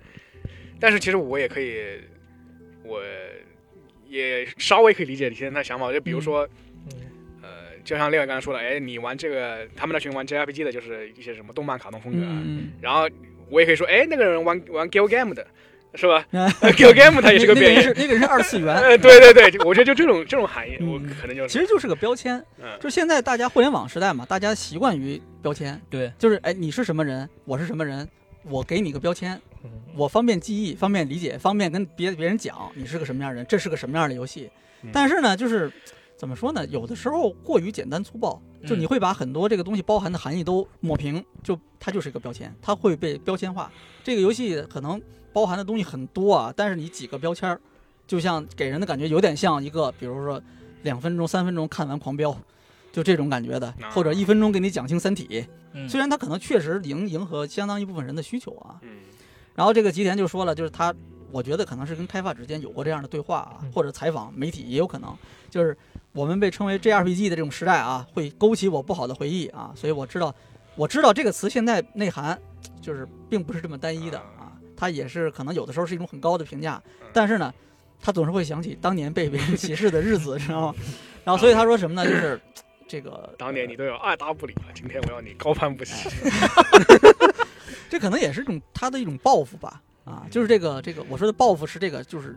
[0.79, 2.01] 但是其实我也可以，
[2.83, 2.99] 我
[4.11, 6.45] 也稍微可以理解你现在的想法，就比如说，
[6.87, 6.91] 嗯
[7.41, 7.49] 呃，
[7.83, 13.07] 就像另外刚才说的，哎，你玩这个，他们那群玩 JRPG 的，就是一些什么动漫、卡通风格啊，嗯，然后
[13.49, 15.47] 我也可以说，哎，那个人玩玩 Gal Game 的，
[15.95, 16.25] 是吧？
[16.31, 18.25] 嗯？Gal Game 它也是个贬义那那个人是。
[18.25, 22.37] 二次元， 呃，对对对，我觉得就这种这种含义，我嗯可能就是，其实就是个标签。
[22.61, 28.07] 嗯，就现在大家互联网时代嘛，大家习惯于标签，对，就是哎，你是什么人，我是什么人，
[28.43, 29.41] 我给你个标签，嗯
[29.95, 34.49] 我方便记忆，方便理解，方便跟别别人讲你是个什么样的人，这是个什么样的游戏
[34.83, 34.89] 嗯。
[34.93, 35.71] 但是呢，就是
[36.17, 36.65] 怎么说呢？
[36.67, 43.71] 有的时候过于简单粗暴，就你会把很多这个东西包含的含义都抹平，就它就是一个标签，它会被标签化。
[44.03, 45.01] 这个游戏可能
[45.33, 47.59] 包含的东西很多啊，但是你几个标签儿，
[48.07, 50.41] 就像给人的感觉有点像一个，比如说
[50.83, 52.31] 两分钟、三分钟看完《狂飙》。
[52.93, 55.25] 就这种感觉的，啊或者一分钟给你讲清《三体》，
[55.71, 58.97] 嗯虽然它可能确实迎迎合相当一部分人的需求啊，嗯
[59.55, 60.93] 然后这个吉田就说了，就是他，
[61.31, 65.15] 我觉得可能是跟开发之间有过这样的对话啊嗯，或者采访媒体也有可能，
[65.49, 65.77] 就是
[66.13, 70.33] 我们被称为 JRPG 的这种时代啊，会勾起我不好的回忆啊，所以我知道，
[70.75, 72.39] 我知道这个词现在内涵
[72.81, 76.81] 就是并不是这么单一的啊，它也是可能有的时候是一种很高的评价，
[77.13, 77.53] 但是呢，
[78.01, 80.75] 他总是会想起当年被别人歧视的日子，知道吗？
[81.23, 82.09] 然后所以他说什么呢？
[82.09, 82.39] 就是
[82.87, 86.09] 这个当年你都有爱答不理了，今天我要你高攀不起。
[87.91, 92.33] 这可能也是一种他的一种报复吧，啊，就是这个这个我说的报复是这个就是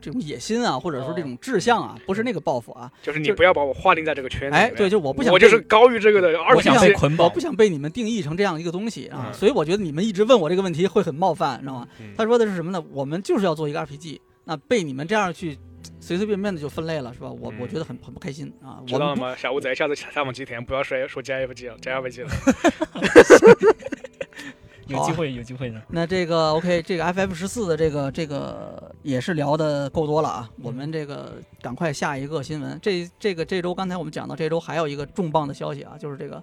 [0.00, 7.40] 这种野心啊，或者说这种志向啊，不是那个报复啊，就是你不要把我划定在这个圈子里哎，对，就我不想我就是高于这个的二我想被捆绑我不。
[7.40, 11.88] 想被你们定义成这样一个东西啊，嗯所以我觉得你们一直问我这个问题会很冒犯，知道吗？
[11.98, 12.80] 嗯他说的是什么呢？
[12.92, 15.58] 我们就是要做一个 RPG，那被你们这样去
[16.00, 17.30] 随随便便的就分类了，是吧？
[17.30, 18.80] 我嗯我觉得很很不开心啊。
[18.86, 19.34] 知道了吗？
[19.36, 22.30] 小乌贼，下次采访吉田不要说说 JRPG 了，JRPG 了。
[24.86, 25.80] 有机会，有机会的。
[25.88, 32.78] 那这个 OK，这个 FF 十四的这个这个也是聊的够多了啊，我们这个赶快下一个新闻。
[32.82, 36.36] 这这个这周刚才我们讲到，这周还有一个重磅的消息啊，就是这个《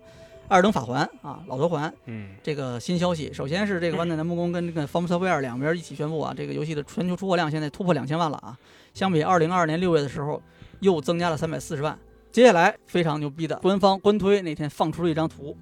[0.47, 3.31] 艾尔登法环》啊，老头环嗯这个新消息。
[3.31, 8.57] 首先是这个万代南梦宫跟这个 From Software 两边一起宣布啊，这个游戏的全球出货量现在突破两千万了啊，
[8.93, 10.41] 相比二零二二年六月的时候
[10.79, 11.97] 又增加了三百四十万。
[12.31, 15.55] 接下来非常牛逼的，官方官推那天放出了一张图，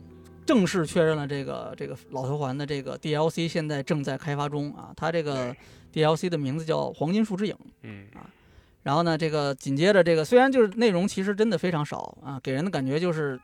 [0.49, 5.55] 正式确认了这个这个老头环的这个 DLC 现在正在开发中啊，它这个
[5.93, 7.53] DLC 的名字叫《黄金树之影》。
[7.83, 8.07] 嗯
[8.81, 13.39] 然后呢，这个紧接着这个虽然就是内容其实真的非常少啊，给人的感觉就是，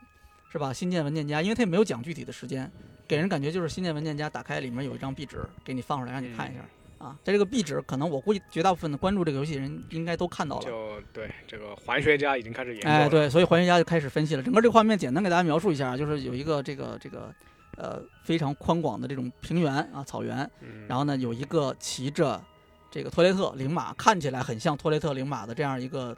[0.50, 0.72] 是吧？
[0.72, 2.68] 新建文件夹，因为它也没有讲具体的时间，
[3.06, 6.62] 给人感觉就是新建文件夹打开里面有一张壁纸给你放出来让你看一下。
[6.98, 10.64] 啊，在这个壁纸，可能我估计绝大部分的关注这个游戏的人应该都看到了。
[10.64, 12.94] 就对这个环学家已经开始研究了。
[12.94, 17.30] 哎，对，所以环学家就开始分析了整个这个画面，简单给大家描述一下，就是有一个这个这个
[17.76, 22.42] 呃非常宽广的这种平原啊草原，嗯，然后呢有一个骑着
[22.90, 26.16] 这个托雷特灵马，看起来很像托雷特灵马的这样一个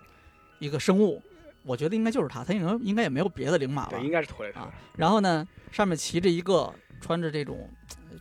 [0.61, 1.21] 一个生物，
[1.65, 4.73] 我觉得应该就是它，它应该应该也没有别的灵马了对，应该是托雷特啊。
[4.97, 7.69] 然后呢，上面骑着一个穿着这种。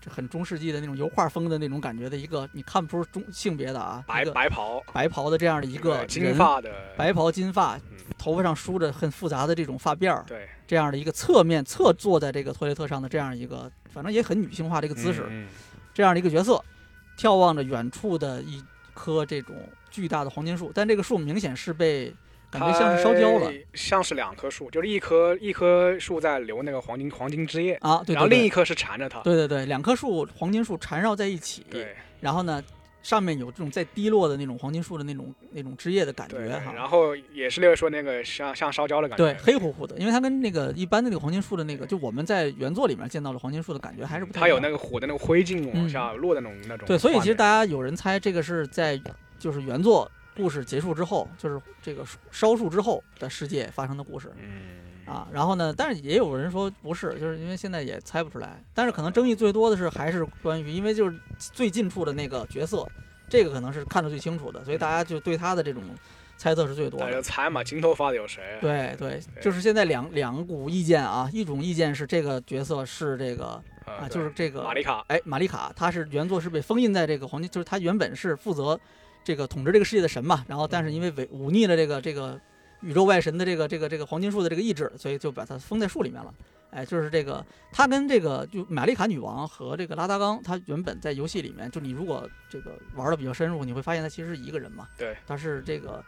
[0.10, 15.48] 很中世纪的那种油画风的那种感觉的一个，你看不出中性别的啊，白白袍，白袍的这样的一个金人发的，白袍金发嗯，头发上梳着很复杂的这种发辫儿，对这样的一个侧面侧坐在这个托雷特上的这样一个，反正也很女性化的一个姿势，嗯。
[15.94, 16.64] 这样的一个角色，
[17.18, 19.56] 眺望着远处的一棵这种
[19.90, 22.14] 巨大的黄金树，但这个树明显是被
[22.50, 29.20] 感觉像是烧焦了像是两棵树，就是一棵一棵树在流那个黄金黄金枝叶，啊，对对对，然后另一棵是缠着它。
[29.22, 32.64] 对对对，两棵树黄金树缠绕在一起，对然后呢，
[33.04, 36.72] 上面有这种在滴落的那种黄金树的那种那种枝叶的感，觉哈。
[36.74, 39.26] 然后也是六月说那个像像烧焦的感觉。
[39.26, 44.40] 对，黑乎乎的，因为它跟那个一般的那个黄金树的那个，就我们在原作里面见到的黄金树的感觉还是不太。
[44.40, 46.88] 它有那个火的那个灰烬往下落的那种、那种。
[46.88, 49.00] 对，所以其实大家有人猜这个是在
[49.38, 54.32] 就是原作故事结束之后，就是这个烧树之后的世界发生的故事。
[54.38, 55.28] 嗯，啊。
[55.34, 58.64] 然后呢，但是也有人说不是，就是因为现在也猜不出来。
[58.74, 62.88] 但是可能争议最多的是还是关于，因为就是最近处的那个角色，
[63.28, 65.84] 这个可能是看得最清楚的，所以大家就对他的这种
[66.38, 67.20] 猜测是最多大家。
[67.22, 68.58] 猜嘛，金头发的有谁？
[68.62, 78.80] 对对，对就是现在两两股意见啊，一种意见是这个角色是这个呃啊，就是这个玛丽卡，哎，玛丽卡，她是原作是被封印在这个黄金，就是她原本是负责
[79.28, 82.40] 这个统治这个世界的神嘛，然后但是因为违忤逆了这个这个
[82.80, 86.34] 宇宙外神的这个这个这个黄金树的这个意志，所以就把它封在树里面了。
[86.70, 96.02] 哎，就是这个，他跟这个就玛丽卡女王和这个拉达冈，他原本在游戏里面，就你如果这个玩的比较深入，你会发现他其实是一个人嘛，对，他是这个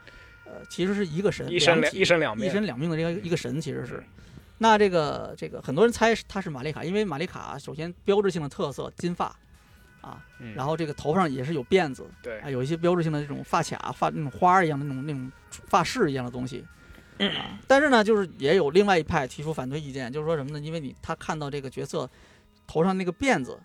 [0.46, 4.02] 呃，其实是一个神，一身两一身两，一身两命的这个一个神，其实是。
[4.58, 9.38] 那这个这个很多人猜是她是玛丽卡，因为玛丽卡首先标志性的特色金发，
[10.02, 15.32] 啊，嗯然后这个头上也是有辫子，对啊，有一些标志性的这种发卡、发那种花一样的那种那种
[15.68, 16.66] 发饰一样的东西。
[17.20, 20.60] 啊，但是呢，就是也有另外一派提出反对意见，就是说什么呢？
[20.60, 22.10] 因为你他看到这个角色
[22.66, 23.60] 头上那个辫子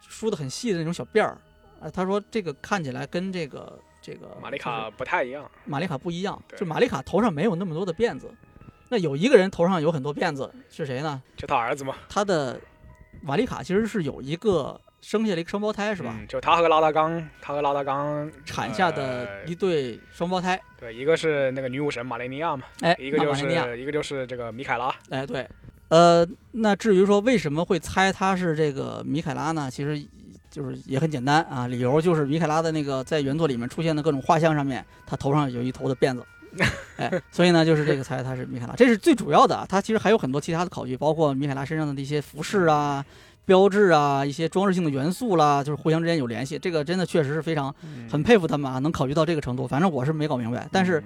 [0.00, 1.38] 梳的很细的那种小辫儿，
[1.80, 8.30] 啊，他说这个看起来跟这个这个玛丽卡不太一样，玛丽卡不一样，就玛丽卡头上没有那么多的辫子。
[8.88, 11.22] 那有一个人头上有很多辫子，是谁呢？
[11.34, 12.60] 就他儿子嘛，他的
[13.22, 16.12] 玛丽卡其实是有一个生下了一个双胞胎，是吧？
[16.18, 20.60] 嗯就他和拉达冈，他和拉达冈产下的呃一对双胞胎。
[20.80, 23.44] 对，一个是那个女武神马雷尼亚嘛，哎，一个就是
[23.78, 25.48] 一个就是这个米凯拉，哎，对，
[25.90, 29.70] 呃，那至于说为什么会猜他是这个米凯拉呢？
[29.70, 30.04] 其实
[30.50, 36.26] 就是也很简单啊，理由就是米凯拉的那个在原作里面出现的各种画像上面，他头上有一头的辫子。
[36.96, 39.64] 哎，所以呢，就是这个猜他是米凯拉，这是最主要的啊。
[39.68, 43.04] 他其实还有很多其他的考据，包括米凯拉身上的一些服饰啊、
[43.46, 46.58] 标志啊、一些装饰性的元素啦，就是互相之间有联系。
[46.58, 47.74] 这个真的确实是非常
[48.10, 49.66] 很佩服他们啊，能考虑到这个程度。
[49.66, 51.02] 反正我是没搞明白，但是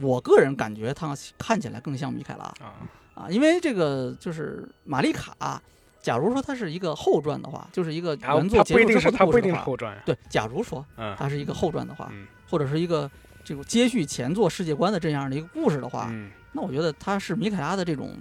[0.00, 2.44] 我个人感觉他看起来更像米凯拉。
[2.64, 2.72] 啊，
[3.14, 5.60] 啊，因为这个就是玛丽卡，
[6.00, 11.14] 假如说它是一个后传的话，就是一个原作结束之后的故事的话，定是后传，对，假如说嗯。
[11.18, 12.26] 它是一个后传的话，嗯。
[12.48, 13.10] 或者是一个
[13.44, 16.30] 这种接续前作世界观的这样的一个故事的话，嗯。
[16.52, 18.14] 那我觉得它是米凯拉的这种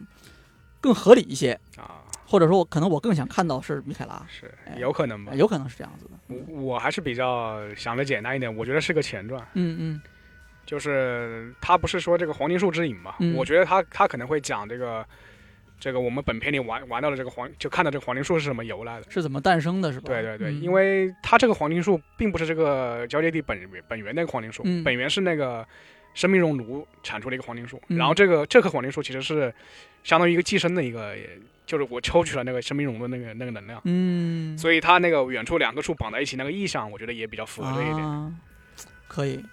[0.80, 2.01] 更合理一些，啊，
[2.32, 5.36] 或者说我可能我更想看到是米凯拉，是哎有可能吧哎。
[5.36, 6.12] 有可能是这样子的。
[6.30, 10.02] 我我还是比较想的简单一点，我觉得是个前传，嗯嗯
[10.66, 15.06] 就是他不是说这个黄金树之影嘛，嗯我觉得他他可能会讲这个
[15.78, 19.12] 这个我们本片里玩玩到的这个黄，就看到这个黄金树是什么由来的。
[19.12, 20.06] 是怎么诞生的，是吧？
[20.08, 23.60] 对对对，嗯因为它这个黄金树并不是这个交界地本
[23.90, 25.68] 本源那个黄金树，嗯本源是那个
[26.14, 29.54] 生命熔炉产出了一个黄金树，嗯然后这个这棵黄金树其实是
[30.04, 38.06] 相当于一个寄生的一个，也就是我抽取了那个生命熔的那个那个能量，嗯，所以它那个远处两个树绑在一起那个意象，我觉得也比较符合这一点。
[38.06, 38.32] 啊，
[39.08, 39.44] 可以，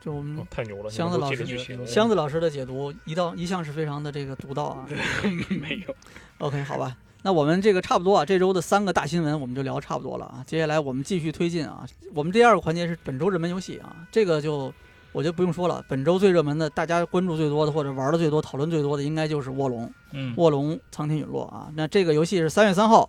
[0.00, 0.90] 就我们哦太牛了！
[0.90, 4.86] 箱子老师你们都接着去写箱子老师的解读一到一向是非常的这个独到啊。
[5.50, 5.94] 没有，
[6.38, 10.42] OK，好吧，那我们这个差不多啊，这周的三个大新闻我们就聊差不多了啊。
[10.46, 14.72] 接下来我们继续推进啊，我们第二个环节是本周热门游戏啊，这个就
[15.12, 19.90] 我觉得不用说了，本周最热门的，大家关注最多的或者玩的最多、讨论最多的，应该就是卧龙。
[20.12, 21.70] 嗯，卧龙苍天陨落啊。
[21.74, 23.08] 那这个游戏是三月三号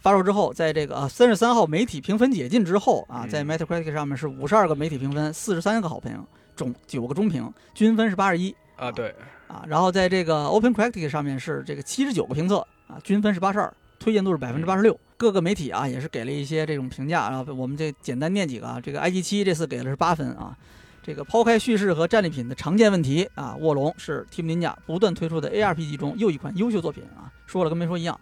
[0.00, 6.24] 发售之后，在这个啊三月三号媒体评分解禁之后啊，嗯在 Metacritic 上面是五十二个媒体评分，四十三个好评，
[6.56, 9.14] 总九个中评，均分是八十一啊，对，
[9.48, 9.64] 啊。
[9.66, 14.98] 然后在这个 OpenCritic 上面是这个七十九个评测啊，均分是八十二，推荐度是百分之八十六。
[15.16, 18.80] 各个媒体啊也是给了一些这种评价，然后我们这简单念几个啊。
[18.80, 20.56] 这个 IG 七这次给的是八分啊。
[21.02, 27.32] 这个抛开叙事和战利品的常见问题啊，卧龙是 Team Ninja 不断推出的 ARPG 中又一款优秀作品啊。
[27.44, 28.18] 说了跟没说一样。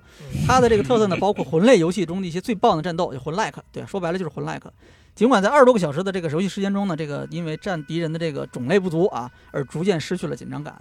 [0.47, 4.73] 它的这个特色呢，包括魂类游戏中的一些最棒的战斗，就魂 like，对，说白了就是魂 like。
[5.15, 10.75] 尽管在二十多个小时的这个游戏时间中呢，这个因为战敌人的这个种类不足啊，而逐渐失去了紧张感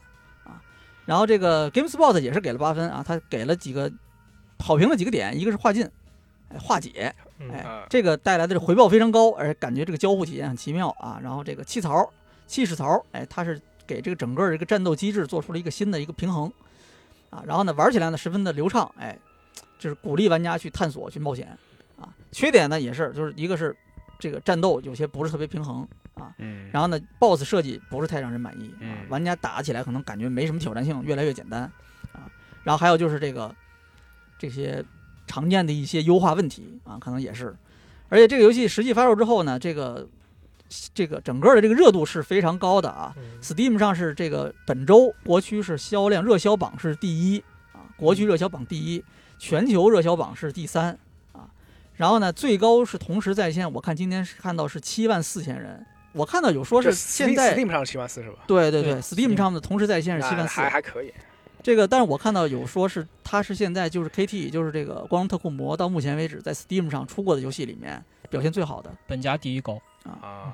[0.46, 0.62] 啊。
[1.06, 3.92] 然后这个 GameSpot 也是给了八分啊，他给了几个
[4.58, 5.92] 好评的几个点，一个是化进，哎，
[6.58, 11.20] 化解，嗯哎啊，这个带来的这回报非常高，而且感觉这个交互体验很奇妙啊。
[11.22, 12.12] 然后这个气槽、
[12.48, 16.52] 气势槽，哎，它是给这个整个这个战斗机制做出了一个新的一个平衡
[17.30, 17.44] 啊。
[17.46, 19.18] 然后呢，玩起来呢十分的流畅，哎，
[19.78, 21.56] 就是鼓励玩家去探索、去冒险
[22.00, 22.10] 啊。
[22.32, 23.76] 缺点呢也是，就是一个是
[24.18, 26.34] 这个战斗有些不是特别平衡啊。
[26.40, 31.62] 嗯，然后呢，BOSS 设计不是太让人满意啊嗯，玩家打起来可能感觉没什么挑战性，越来越简单
[32.12, 32.30] 啊。
[32.64, 33.56] 然后还有就是这个
[34.38, 34.84] 这些
[35.30, 37.56] 常见的一些优化问题啊，可能也是。
[38.10, 40.10] 而且这个游戏实际发售之后呢，这个
[40.96, 43.14] 这个整个的这个热度是非常高的啊。
[43.18, 49.06] 嗯 Steam 上是这个本周国区是销量热销榜是第一啊，国区热销榜第一，
[49.38, 50.98] 全球热销榜是第三
[51.34, 51.48] 啊。
[51.96, 58.40] 然后呢，最高是同时在线，我看今天是看到是七万四千人，我看到有说是现在 Steam 上七万四是吧？
[58.48, 61.14] 对对对对，Steam 上的同时在线是七那万四还，还可以，
[61.62, 68.90] 这个，但是我看到有说是它是现在就是 KT 就是这个光荣特库摩到目前为止在 Steam 上出过的游戏里面表现最好的。
[69.08, 70.54] 本家第一高，啊，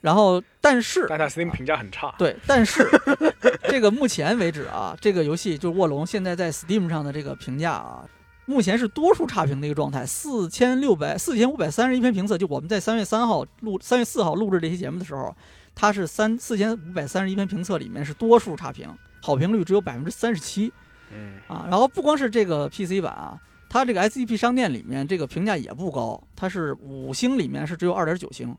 [0.00, 2.14] 然后，但是但它 Steam 评价很差。
[2.18, 2.86] 对，但是
[3.68, 8.04] 这个目前为止啊，这个游戏就是卧龙现在在 Steam 上的这个评价啊，
[8.44, 12.36] 目前是多数差评的一个状态，四千六百四千五百三十一篇评测。
[12.36, 15.34] 就我们在三月三号录三月四号录制这期节目的时候，
[15.74, 18.88] 它是三四千五百三十一篇评测里面是多数差评，
[19.22, 20.70] 好评率只有百分之三十七
[21.10, 21.66] 嗯，啊。
[21.70, 23.40] 然后不光是这个 PC 版啊。
[23.74, 28.54] 它这个 SEP 商店里面这个评价也不高，它是五星里面是只有二点九星，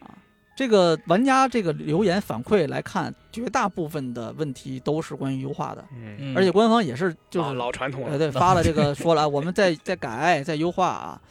[0.00, 0.10] 啊，
[0.56, 8.10] 这个玩家这个留言反馈来看，绝大部分的问题都是关于优化的，嗯，嗯，而且官方也是就是老老传统了。
[8.10, 11.22] 呃对发了这个说了，我们在在改在优化啊，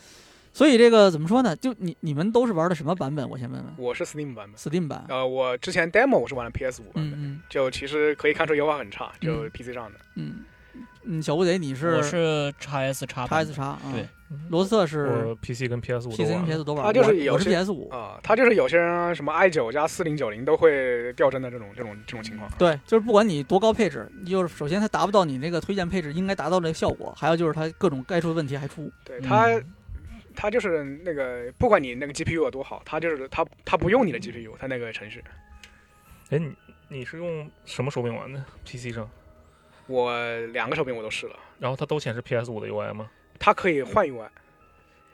[0.52, 1.56] 所以这个怎么说呢？
[1.56, 3.28] 就你你们都是玩的什么版本？
[3.30, 3.74] 我先问问。
[3.78, 4.56] 我是 Steam 版本。
[4.56, 7.42] ，Steam 版，呃，我之前 demo 我是玩的 PS 五版本，嗯嗯。
[7.50, 10.00] 就其实可以看出优化很差，就嗯 PC 上的。
[10.16, 10.44] 嗯。
[11.04, 11.96] 嗯，小乌贼你是？
[11.96, 14.06] 我是 x S 叉叉 S 叉啊，对，
[14.50, 15.08] 罗斯特是？
[15.08, 22.50] 我 PC 跟 PS 五 PC 跟 PS 都玩它过，我我是就是有些 PS 五，啊，他就是有些人什么 i 九加四零九零都会掉帧的这种这种这种情况。
[22.60, 28.92] 对，就是不管你多高配置，就是首先它达不到你那个推荐配置应该达到的效果，还有就是它各种该出的问题还出。
[29.04, 29.66] 对它，嗯
[30.42, 35.22] 它就是那个，不管你那个 GPU 有多好，它就是它它不用你的 GPU，它那个程序。
[36.30, 36.56] 哎，你
[36.88, 39.10] 你是用什么手柄玩的？PC 上，
[39.86, 40.18] 我
[40.54, 43.12] 两个手柄我都试了，然后它都显示 PS 五的 UI 吗？
[43.38, 44.30] 它可以换 UI，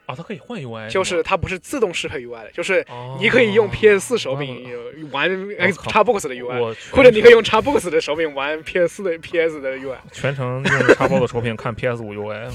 [0.06, 9.76] 啊，它可以换 UI，就是它不是自动适配 UI 的，就是哦你可以用 PS 四手柄哦玩 Xbox 的 UI，我或者你可以用 Xbox 的手柄玩 PS 的 PS 的
[9.76, 9.96] UI。
[10.12, 12.50] 全程用 Xbox 的手柄看 PS 五 UI，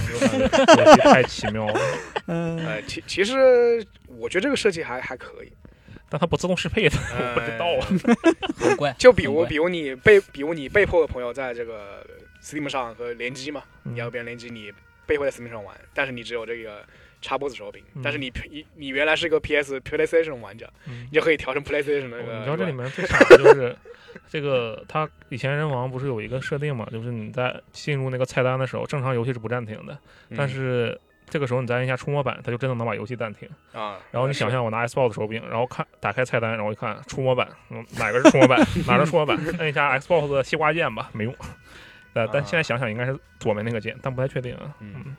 [1.01, 1.79] 太奇妙了。
[2.27, 5.51] 嗯，呃，其其实我觉得这个设计还还可以。
[6.09, 7.87] 但它不自动适配的，我不知道啊。
[8.59, 8.93] 很怪。
[8.99, 12.05] 就比如，比如你被，比如你被迫的朋友在这个
[12.43, 14.73] Steam 上和联机嘛，嗯你要跟别人联机，你
[15.05, 16.83] 被迫在 Steam 上玩，但是你只有这个
[17.21, 22.37] Xbox 手柄，嗯但是你你你原来是个 PS PlayStation 玩家，嗯你就可以调成 PlayStation 的那个。
[22.39, 23.75] 你知道这里面最傻的就是
[24.27, 29.97] 这个，它以前人王不是有一个设定嘛，就是你在进入那个菜单的时候，正常游戏是不暂停的，
[30.29, 30.99] 嗯但是
[31.29, 33.47] 这个时候你再按一下触摸板，它就真的能把游戏暂停。
[33.71, 41.33] 啊，然后你想象我拿 Xbox 手柄，然后看打开菜单，然后一看触摸板，嗯，哪个是触摸板，哪个是触摸板，摁一下 Xbox 的西瓜键吧，没用。
[42.13, 44.75] 呃，但现在想想应该是左边那个键，但不太确定啊。
[44.81, 45.15] 嗯嗯，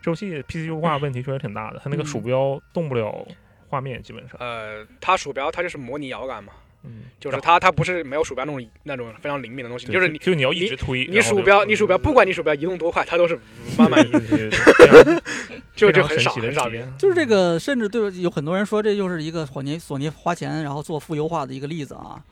[0.00, 2.06] 这游戏 PC 优化问题确实挺大的，它那个嗯。
[2.06, 3.26] 鼠标动不了
[3.68, 4.36] 画面，基本上。
[4.40, 6.52] 呃，它鼠标它就是模拟摇杆嘛，
[6.84, 13.38] 嗯，就是它它不是没有鼠标那种那种非常灵敏的东西，就是你就你要一直推，你鼠标你鼠标不管你鼠标移动多快，它都是
[13.78, 15.20] 慢慢移， 对对对非常
[15.74, 16.86] 就就很少很少见。
[16.98, 22.22] 就是这个，甚至对有很多人说这就是一个索尼索尼花钱然后做负优化的一个例子啊。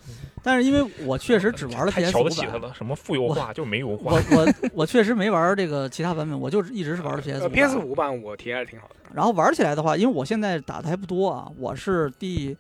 [0.43, 4.37] 但是因为我确实只玩了太 PS 五版，了，什么负优化就没优化我。
[4.37, 7.51] 我我确实没玩这个其他版本，我就是一直是玩的 PS 呃五。
[7.51, 8.95] PS 五版我体验还是挺好的。
[9.13, 12.57] 然后玩起来的话，因为我现在打的还不多啊，我是第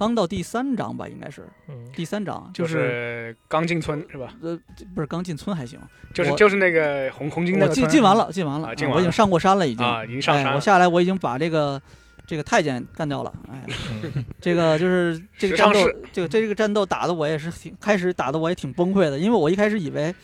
[0.00, 4.32] 刚到第三章吧，应该是嗯，第三章，就是是刚进村是吧？
[4.40, 4.58] 呃
[4.94, 5.78] 不是刚进村还行，
[6.14, 10.58] 就是就是那个红红金那我个进进完了，进完了，啊进完了我已经上过山了，已经啊，已经上山哎，我。
[10.60, 11.78] 下来我已经把这个
[12.26, 13.62] 这个太监干掉了，哎，
[14.02, 15.80] 嗯 这个就是 这个战斗
[16.14, 20.14] 这个这个战斗打的我也是挺开始打的我也挺崩溃的，因为我一开始以为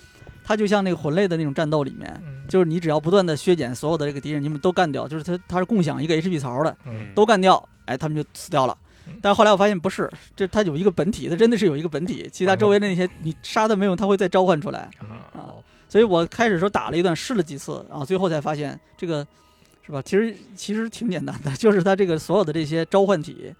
[0.43, 8.86] 它就像那个魂类的那种战斗里面，嗯就是你只要不断的削减所有的这个敌人，你们都干掉，就是它它是共享一个 HP 槽的，嗯都干掉，哎，他们就死掉了嗯。
[9.23, 14.89] 但是后来我发现不是，这它有一个本体，它真的是有一个本体，其他周围的那些你杀的没有，它会再召唤出来。
[14.99, 15.55] 啊啊，
[15.89, 19.27] 所以我开始时候打了一段，试了几次，然后最后才发现这个
[19.85, 20.03] 是吧？
[20.03, 23.53] 其实其实挺简单的， 就是它这个所有的这些召唤体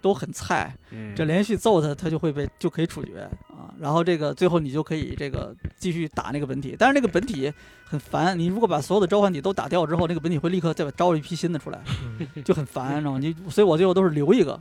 [0.00, 3.72] 都很菜，嗯这连续揍它，它就会被就可以处决啊。
[3.78, 7.52] 然后这个最后你就可以这个继续打那个本体，但是那个本体
[7.84, 11.78] 很烦，你如果把所有的召唤体都打掉之后，那个本体会立刻再招一批新的出来，
[12.18, 13.18] 嗯 就很烦，知道吗？
[13.18, 14.58] 你所以我最后都是留一个，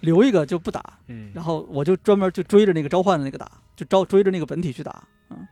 [0.00, 1.30] 留一个就不打，嗯。
[1.34, 5.46] 然后我就专门就追着那个召唤的那个打，就招追着那个本体去打，嗯。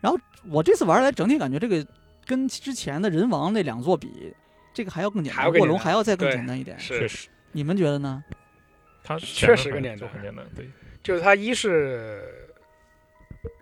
[0.00, 0.18] 然后
[0.48, 1.86] 我这次玩下来，整体感觉这个
[2.24, 4.32] 跟之前的人王那两座比，
[4.72, 6.78] 这个还要更简单，卧龙还要再更简单一点。
[6.78, 6.98] 是。
[6.98, 8.22] 确实，你们觉得呢？
[9.02, 9.98] 它确实更简单。
[9.98, 10.68] 就很简单，对，
[11.02, 12.22] 就是它一是，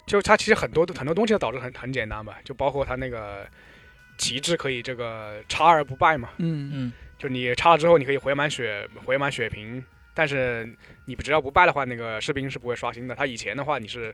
[0.04, 3.46] 就它其实很多很多东西都导致很很简单吧，就包括它那个
[4.18, 6.70] 旗帜可以这个插而不败嘛，嗯。
[6.74, 9.82] 嗯，就你插了之后你可以回满血回满血瓶，
[10.16, 10.68] 但是
[11.04, 13.14] 你只要不败的话，那个士兵是不会刷新的。
[13.14, 14.12] 他以前的话你是。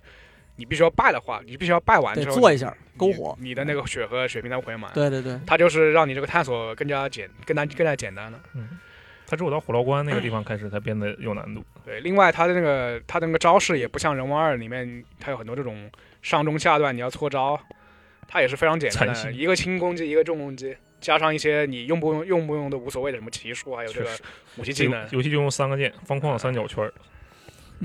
[0.57, 4.93] 你必须要败的话，你必须要败完之后你做一下篝火你的那个血和血瓶才会回满。
[4.93, 8.39] 对对对，他就是让你这个探索更加简、更加更加简单了。
[8.55, 8.79] 嗯，
[9.27, 11.65] 他只有到虎牢关那个地方开始才变得有难度。
[11.87, 15.91] 对，另外他的那个他的那个招式也不像人王二里面，他有很多这种
[16.21, 17.59] 上中下段你要搓招，
[18.29, 24.11] 他也是非常简单的，一个轻攻击，一个重攻击，加上一些你用不用用不用都无所谓的什么奇术，还有这个，
[24.57, 26.95] 武器技能，游戏就用三个键：方框、三角圈儿。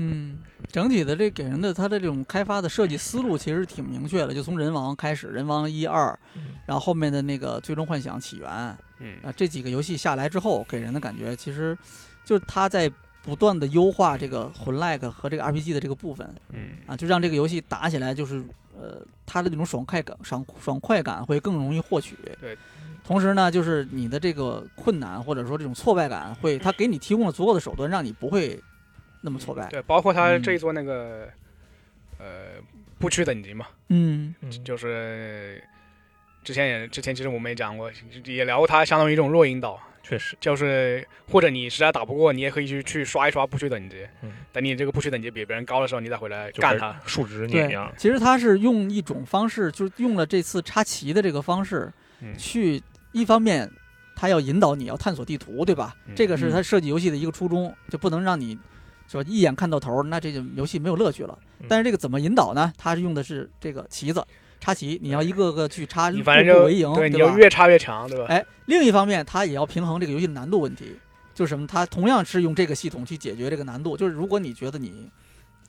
[0.00, 0.38] 嗯，
[0.70, 11.76] 整体的这给人的它的这种开发的设计思路其实挺明确的，就从人王开始，人王一二，嗯然后后面的那个最终幻想起源啊嗯，这几个游戏下来之后，给人的感觉其实
[12.24, 12.88] 就是它在
[13.24, 18.40] 不断的优化这个魂 like 和这个 RPG 的这个部分嗯，啊，就让这个游戏打起来就是
[18.78, 22.14] 呃它的那种爽快感爽爽快感会更容易获取。
[22.40, 22.56] 对。
[23.08, 28.62] 同时呢，就是你的这个困难或者说这种挫败感会，他给你提供了足够的手段，让你不会
[29.22, 29.66] 那么挫败。
[29.68, 30.42] 对，包括它嗯。
[30.42, 31.26] 这一座那个、
[32.18, 32.60] 呃
[32.98, 34.34] 不屈等级嘛，嗯。
[34.42, 35.64] 嗯，就是
[36.44, 37.90] 之前也之前其实我们也讲过，
[38.26, 44.32] 也聊过他相当于一种弱引导，确实，就是或者你实在打不过，你也可以去去刷一刷不屈等级，嗯。
[44.52, 46.94] 等你这个不屈等级比别人高的时候，你再回来就干他。
[47.06, 47.90] 数值对碾压。
[47.96, 51.90] 其实他是用一种方式，就是用了这次插旗的这个方式，
[52.20, 52.36] 嗯。
[52.36, 52.82] 去
[53.12, 53.70] 一方面，
[54.14, 55.94] 它要引导你要探索地图，对吧？
[56.06, 58.58] 嗯这个是它设计游戏的一个初衷，就不能让你
[59.06, 61.66] 说一眼看到头，那这个游戏没有乐趣了嗯。
[61.68, 62.72] 但是这个怎么引导呢？
[62.76, 64.24] 它是用的是这个旗子
[64.60, 67.36] 插旗，你要一个个去插，你反正就步步为营，对，你要？
[67.38, 68.26] 越插越强，对吧？
[68.28, 70.96] 哎，另一方面，它也要平衡这个游戏的难度问题，
[71.32, 71.66] 就是什么？
[71.66, 73.96] 它同样是用这个系统去解决这个难度。
[73.96, 75.08] 就是如果你觉得你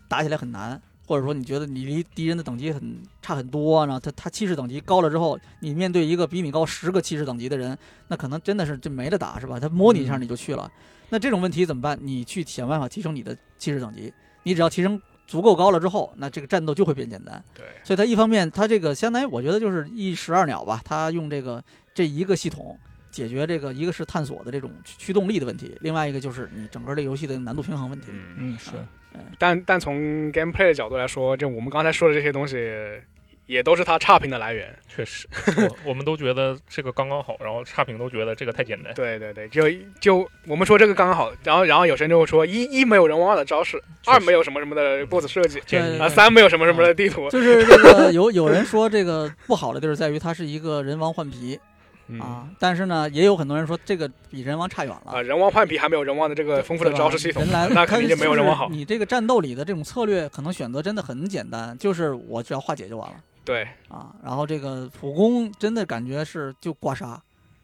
[0.07, 7.75] 打起来很难，或者说你觉得你离敌人的等级很差很多，然后他他气势等级高了之后，你面对一个比你高十个气势等级的人，
[8.09, 9.59] 那可能真的是就没得打，是吧？
[9.59, 10.71] 他摸你一下你就去了。
[11.09, 11.97] 那这种问题怎么办？
[11.99, 17.43] 你去想办法提升你的气势等级，你只要提升足够高了之后，那这个战斗就会变简单。
[17.55, 21.63] 对，所以他一方面，他这个相当于我觉得就是一石二鸟吧，他用这个
[21.95, 22.77] 这一个系统
[23.11, 28.07] 解决这个一个是探索的这种驱驱动力的问题，另外一个就是你整个这游戏的难度平衡问题。
[28.09, 28.71] 嗯，嗯，是，
[29.37, 32.57] 但但从 gameplay 的角度来说，就我们刚才说的这些东西，
[33.47, 34.77] 也都是它差评的来源。
[34.87, 38.93] 确实， 我我们都觉得这个刚刚好，然后差评都觉得这个太简单。
[38.93, 39.67] 对对对，就
[39.99, 45.59] 就我们说这个刚刚好，然后然后有些人就会说一一没有人王二的招式，二没有什么什么的 BOSS 设计，
[45.97, 47.27] 啊三没有什么什么的地图。
[47.31, 51.59] 就是这个有有人说这个不好的地儿在于它是一个人王换皮
[52.11, 55.21] 嗯啊，但是呢，也有很多人说这个比人王差远了啊，。
[55.21, 64.13] 人王换皮还没有人王的这个丰富的招式系统人来， 那肯定就没有人王好你这个战斗里的这种策略，可能选择真的很简单，就是我只要化解就完了对，啊。
[64.23, 67.17] 然后这个普攻真的感觉是就刮痧，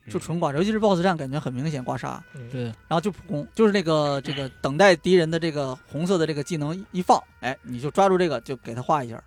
[0.10, 2.20] 就纯刮痧，尤其是 BOSS 战，感觉很明显刮痧。
[2.36, 9.22] 嗯，对，然后就普攻，就是那个这个等待敌人的这个红色的这个技能一放，哎，你就抓住这个就给他画一下，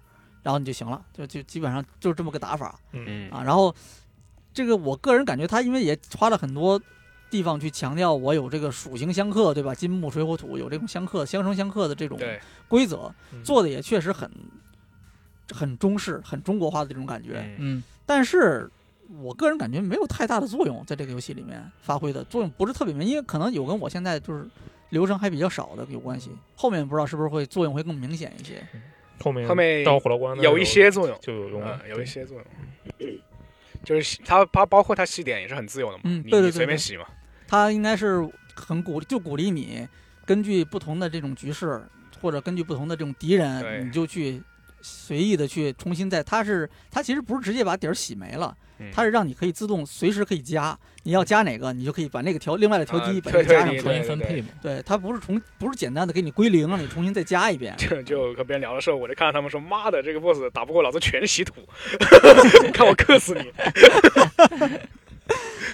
[0.44, 3.42] 然后你就行了，就就基本上就是这么个打法嗯，啊。
[3.44, 3.74] 然后
[4.58, 6.80] 这个我个人感觉他因为也花了很多
[7.30, 9.72] 地方去强调我有这个属性相克，对吧？
[9.72, 12.18] 金木水火土有这种相克相生相克的这种，
[12.66, 14.28] 规则，嗯做的也确实很
[15.54, 17.34] 很中式、很中国化的这种感觉。
[17.36, 18.68] 嗯嗯，但是
[19.22, 24.44] 我个人感觉没有太大的作用，在这个游戏里面发挥的作用不是特别明显，因为可能有跟我现在就是
[24.88, 26.32] 流程还比较少的有关系。
[26.56, 28.60] 后面不知道是不是会作用会更明显一些。
[29.22, 33.18] 后面后面到火燎关有一些作用，就有用了嗯，，有一些作用。
[33.84, 37.04] 就是它它包括它洗点也是很自由的嘛，嗯对对对对随便洗嘛，
[37.46, 39.86] 它应该是很鼓就鼓励你
[40.26, 41.82] 根据不同的这种局势，
[42.20, 44.42] 或者根据不同的这种敌人，你就去
[44.80, 46.22] 随意的去重新再。
[46.22, 53.80] 它是它其实不是直接把底儿洗没了，嗯它是让你可以自动随时可以加，你要加哪个你就可以把那个调另外的调机啊把它加上去。
[53.80, 57.74] 重新分配嘛，对，它不是重不是简单的给你归零，让你重新再加一遍。
[57.78, 61.54] 就就和别人聊的时候，我就看到他们说：“妈的，这个 boss 打不过，老子全洗土，
[62.72, 63.52] 看我克死你。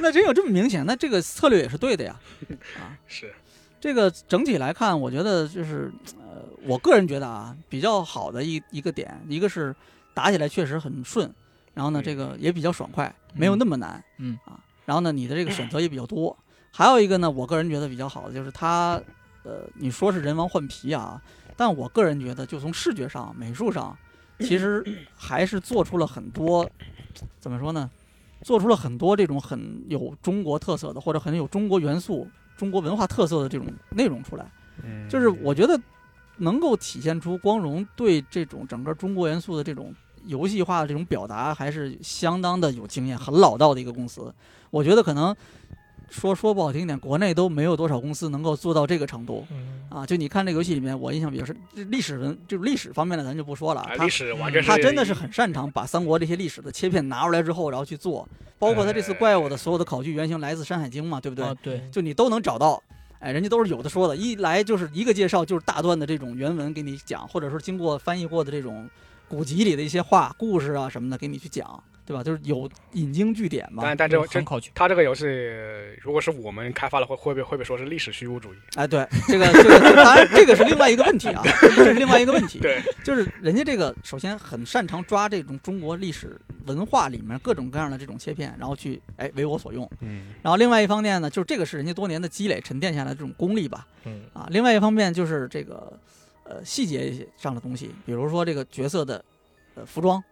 [0.00, 2.16] 那真有这么明显，那这个策略也是对的呀。
[2.78, 3.32] 啊，”是，
[3.80, 6.23] 这个整体来看，我觉得就是呃，
[6.66, 9.74] 我个人觉得啊，比较好的一一个点，一个是
[10.12, 11.32] 打起来确实很顺，
[11.74, 14.02] 然后呢，嗯这个也比较爽快，没有那么难。
[14.18, 16.36] 嗯啊，然后呢，你的这个选择也比较多。
[16.70, 19.00] 还有一个呢，我个人觉得比较好的就是它，
[19.42, 21.20] 呃，你说是人王换皮啊，
[21.56, 23.96] 但我个人觉得，就从视觉上、美术上，
[24.40, 24.84] 其实
[25.14, 26.68] 还是做出了很多，
[27.38, 27.90] 怎么说呢？
[28.42, 34.44] 做出了很多这种很有中国特色的，或者很有中国元素、中国文化特色的这种内容出来。
[34.82, 35.80] 嗯就是我觉得
[36.38, 39.94] 能够体现出光荣对这种整个中国元素的这种
[40.26, 44.32] 游戏化的这种表达，还是相当的有经验、很老道的一个公司。
[44.70, 45.34] 我觉得可能
[46.10, 50.06] 说说不好听一点，国内都没有多少公司能够做到这个程度嗯，啊！
[50.06, 58.28] 就你看这个游戏里面，我印象比较深，历史文就是历史方面的咱就不说了，它啊历史完全他真的是很擅长把三国这些历史的切片拿出来之后，然后去做，
[58.58, 61.44] 包括他这次怪物的所有的考据原型来自《山海经》嘛，对不对？
[61.44, 62.82] 啊，对，就你都能找到。
[63.24, 68.86] 哎，人家都是有的说的，一来就是一个介绍，就是大段的这种原文给你讲，或者说经过翻译过的这种
[69.26, 72.22] 古籍里的一些话、故事啊什么的给你去讲，对吧？
[72.22, 73.82] 就是有引经据典嘛。
[73.82, 74.70] 但但这这很考究。
[74.74, 75.26] 它这个游戏
[76.02, 78.56] 如果是我们开发的，会会不会会被说是历史虚无主义？
[78.74, 82.58] 哎，对，这个这个当然这个是另外一个问题啊，这是另外一个问题。
[82.58, 89.90] 对， 就是人家这个首先很擅长抓这种中国历史文化里面各种各样的这种切片，然后去哎为我所用。
[90.00, 93.86] 嗯然后另外一方面呢，就是这个是人家多年的积累沉淀下来的这种功力吧。
[94.04, 95.98] 嗯啊，另外一方面就是这个
[96.44, 99.24] 呃细节上的东西，比如说这个角色的
[99.74, 100.22] 呃服装、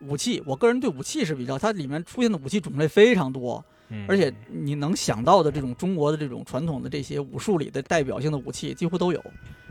[0.00, 0.42] 武器。
[0.46, 9.22] 我个人对武器是比较，它里面出现的武器种类非常多，嗯而且你能想到的这种中国的这种传统的这些武术里的代表性的武器几乎都有，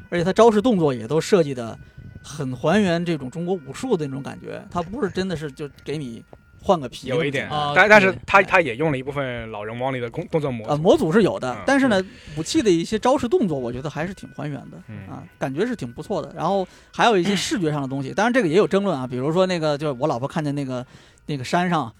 [0.09, 1.77] 而且它招式动作也都设计的
[2.23, 6.23] 很还原这种中国武术的那种感觉，它不是真的是就给你
[6.61, 10.81] 换个皮有一点但但是他他也用了一部分老人王里的动动作模啊，组。
[10.81, 11.63] 模组是有的，嗯。
[11.65, 12.03] 但是呢，
[12.35, 15.07] 武器的一些招式动作，我觉得还是挺还原的、嗯。
[15.07, 16.33] 啊，感觉是挺不错的。
[16.35, 20.85] 然后还有一些视觉上的东西，当然这个也有争论啊，比如说那个，就是我老婆看见那个
[21.27, 21.93] 那个山上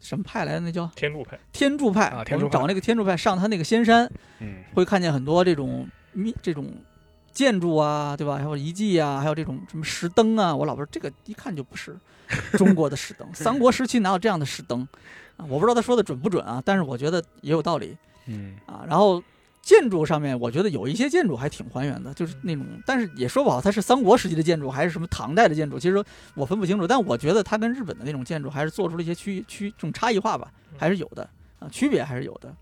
[0.00, 0.90] 什么派来的，那叫？
[0.94, 2.58] 天柱派，天柱派，啊天柱派。
[2.58, 4.10] 我们找那个天柱派上他那个仙山，
[4.40, 4.56] 嗯。
[4.74, 6.66] 会看见很多这种密这种
[7.34, 8.36] 建筑啊，对吧？
[8.36, 10.54] 还有遗迹啊，还有这种什么石灯啊。
[10.54, 11.94] 我老婆说这个一看就不是
[12.56, 14.86] 中国的石灯，三国时期哪有这样的石灯
[15.36, 15.44] 啊？
[15.48, 17.96] 我不知道他说的准不准啊，但是我觉得也有道理。
[18.26, 19.22] 嗯啊，然后
[19.60, 26.02] 建筑上面，我觉得有一些建筑还挺还原的，就是那种，但是也说不好它是三国时期的建筑还是什么唐代的建筑，其实
[26.34, 26.86] 我分不清楚。
[26.86, 31.28] 但我觉得它跟日本的那种建筑还是做出了一些区区这种差异化吧，还是有的
[31.58, 32.54] 啊，区别还是有的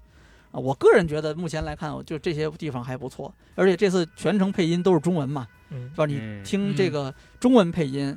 [0.52, 0.60] 啊。
[0.60, 6.06] 我个人觉得目前来看，就这些地方还不错，而且这次全程配音都是中文嘛，嗯是吧？
[6.06, 8.16] 你嗯听这个中文配音，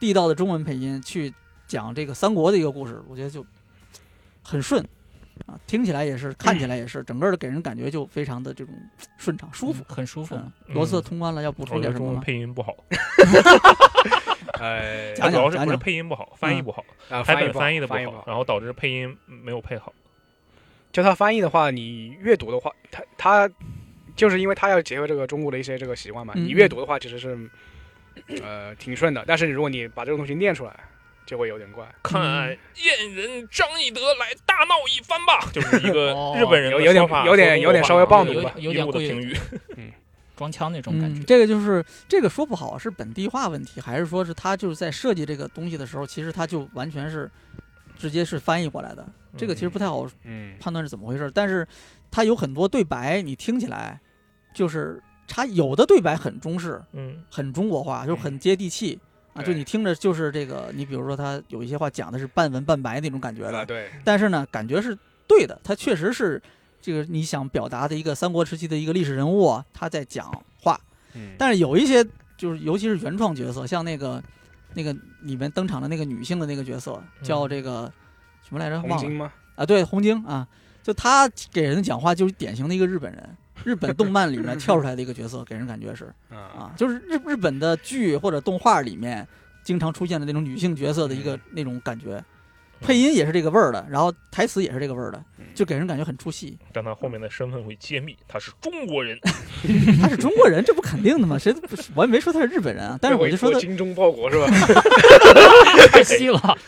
[0.00, 1.32] 地道的中文配音去
[1.68, 3.46] 讲这个三国的一个故事，我觉得就
[4.42, 4.82] 很顺
[5.46, 8.74] 啊，听起来也是，看起来也是，整个的给人感觉就非常的这种
[9.18, 9.84] 顺畅舒服。
[9.88, 10.34] 很舒服。
[10.36, 12.22] 嗯，罗斯通关了，要补充我觉得中文点什么吗？
[12.24, 12.74] 配音不好，
[14.60, 18.24] 呃讲主要是配音不好，翻译不好，啊台本翻译翻译的不好，翻译不好。
[18.26, 19.92] 然后导致配音没有配好。
[20.94, 23.50] 就它翻译的话，你阅读的话，它它
[24.14, 27.36] 就是因为它要结合这个中国的一些这个习惯嘛，嗯你阅读的话其实是
[28.40, 30.72] 呃挺顺的，但是如果你把这个东西念出来，
[31.26, 31.84] 就会有点怪。
[32.02, 39.36] 看嗯燕人张翼德来大闹一番吧， 就是一个哦日本人的有有点有点有点稍微暴怒吧一路的评语。
[40.36, 41.20] 装腔那种感觉。
[41.20, 47.30] 嗯，这个就是这个说不好是本地化问题，还是说是他就是在设计这个东西的时候，其实他就完全是
[47.96, 49.06] 直接是翻译过来的。
[49.36, 50.56] 这个其实不太好嗯。
[50.60, 51.66] 判断是怎么回事，但是
[52.10, 54.00] 它有很多对白，你听起来
[54.54, 57.22] 就是它有的对白很中式，嗯。
[57.30, 58.98] 很中国化，就是很接地气。
[59.34, 64.96] 啊，就你听着就是这个，你比如说他有一些话讲的是半文半白那种感觉啊的，对，但是呢，感觉是
[65.26, 66.40] 对的，他确实是
[66.80, 70.30] 这个你想表达的一个三国时期的一个历史人物啊，他在讲
[70.60, 70.80] 话，
[71.14, 71.32] 嗯。
[71.36, 72.06] 但是有一些
[72.38, 74.22] 就是尤其是原创角色，像那个
[74.74, 77.92] 那个里面登场的那个女性的那个角色叫这个
[78.46, 78.76] 什么来着？
[78.76, 79.32] 忘了红晶吗？
[79.56, 80.46] 啊，对，红晶啊，
[80.82, 86.36] 就她给人讲话就是典型的一个日本人，日本动漫里面跳出来的一个角色，给人感觉是啊
[86.68, 89.26] 啊，就是日日本的剧或者动画里面
[89.62, 92.22] 经常出现的那种女性角色的一个那种感觉，
[92.84, 95.22] 配音也是这个味儿的，然后台词也是这个味儿的，
[95.54, 96.58] 就给人感觉很出戏。
[96.72, 99.18] 但他后面的身份会揭秘，他是中国人。
[100.02, 101.38] 他是中国人，这不肯定的吗？
[101.38, 104.46] 谁都不是我也没说他是日本人啊，但是我就说他，精忠报国是吧？
[105.90, 106.58] 太细了，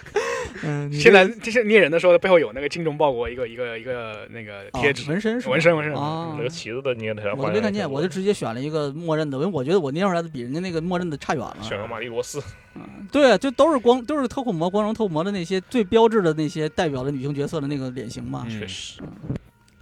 [0.65, 11.57] 嗯，现在这是捏人的时候背后有那个精忠报国一个一个一个那个哦贴纸，纹身是吧纹身纹身啊那个旗子的捏的，我都没看见，我就直接选了一个默认的，因为我觉得我捏出来的比人家那个默认的差远了。
[11.63, 12.43] 选个玛丽罗斯。
[12.75, 18.45] 嗯对，啊就都是光都是特库摩、光荣特库摩的那些最标志的那些代表的女性角色的那个脸型嘛。
[18.47, 19.01] 嗯确实，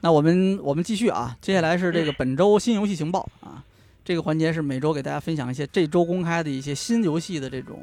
[0.01, 3.65] 那我们我们继续啊，接下来是这个本周新游戏情报啊，
[4.05, 7.83] 这个环节是每周给大家分享一些这周公开的一些新游戏的这种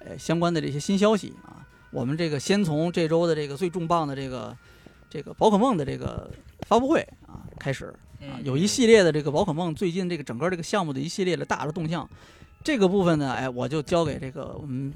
[0.00, 1.57] 呃相关的这些新消息啊。
[1.90, 4.56] 我们这个先从这周的这个最重磅的这个
[5.08, 6.30] 这个宝可梦的这个
[6.66, 8.44] 发布会啊开始啊，嗯。
[8.44, 12.08] 有一系列的这个宝可梦最近这个整个这个项目的一系列的大的动向，
[12.62, 14.92] 这个部分呢，哎，我就交给这个我们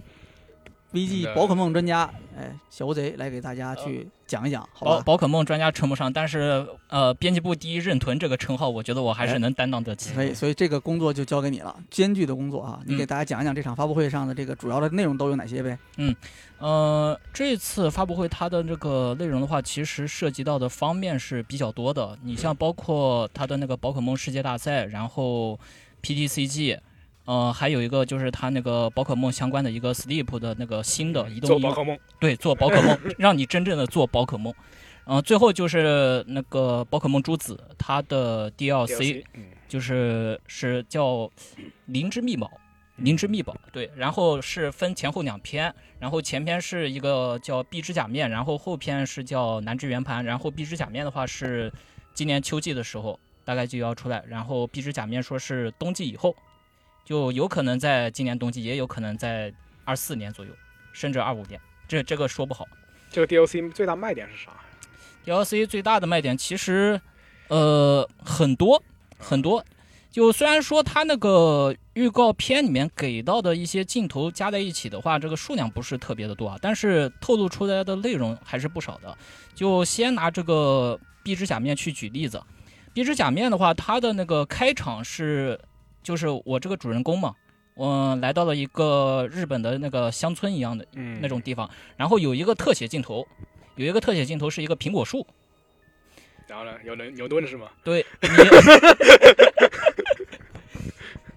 [0.92, 5.02] VG 宝可梦专家哎小乌贼来给大家去讲一讲，好宝吧？
[5.04, 10.12] 宝可梦专家称不上，但是呃，编辑部第一任屯这个称号，我觉得我还是能担当得起。
[10.14, 12.80] 所以，所以这个工作就交给你了，艰巨的工作啊！
[12.86, 15.78] 你嗯给大家讲一讲这场发布会上的这个主要的内容都有哪些呗？
[15.96, 16.14] 嗯
[16.58, 22.16] 呃，这次发布会它的这个内容的话，其实涉及到的方面是比较多的。
[22.22, 25.58] 你像包括它的那个宝可梦世界大赛，然后
[26.02, 26.78] PTCG，
[27.24, 34.52] 呃，还有一个就是它那个宝可梦相关的一个 Sleep 的那个新的移动应用做宝可梦，对，做宝可梦， 让你真正的做宝可梦。
[35.04, 39.24] 嗯、最后就是那个宝可梦朱子，它的 DLC
[39.68, 41.28] 就是是叫
[41.86, 42.48] 灵之密宝，
[42.96, 51.72] 灵芝秘宝，对，然后是分前后两篇，然后前篇是一个叫壁之假面，然后后篇是叫南之圆盘，然后壁之假面的话是
[52.14, 56.32] 今年秋季的时候大概就要出来，然后壁之假面说是冬季以后，
[57.04, 59.52] 就有可能在今年冬季，也有可能在
[59.84, 60.52] 二四年左右，
[60.92, 62.66] 甚至二五年，这这个说不好。
[63.10, 64.52] 这个 DLC 最大卖点是啥
[65.24, 67.00] ？DLC 最大的卖点其实，
[67.48, 68.82] 呃，很多
[69.18, 69.64] 很多。
[70.10, 79.16] 就虽然说它那个预告片里面给到的一些镜头加在一起的话，这个数量不是特别的多啊，但是透露出来的内容还是不少的。
[79.54, 82.42] 就先拿这个壁纸假面去举例子，
[82.92, 85.58] 壁纸假面的话，它的那个开场是，
[86.02, 87.34] 就是我这个主人公嘛，
[87.74, 93.26] 我、来到了一个日本的那个乡村一样的嗯，那种地方，然后有一个特写镜头，
[93.76, 95.26] 有一个特写镜头是一个苹果树，
[96.46, 97.68] 然后呢，有人牛顿是吗？
[97.82, 98.28] 对，你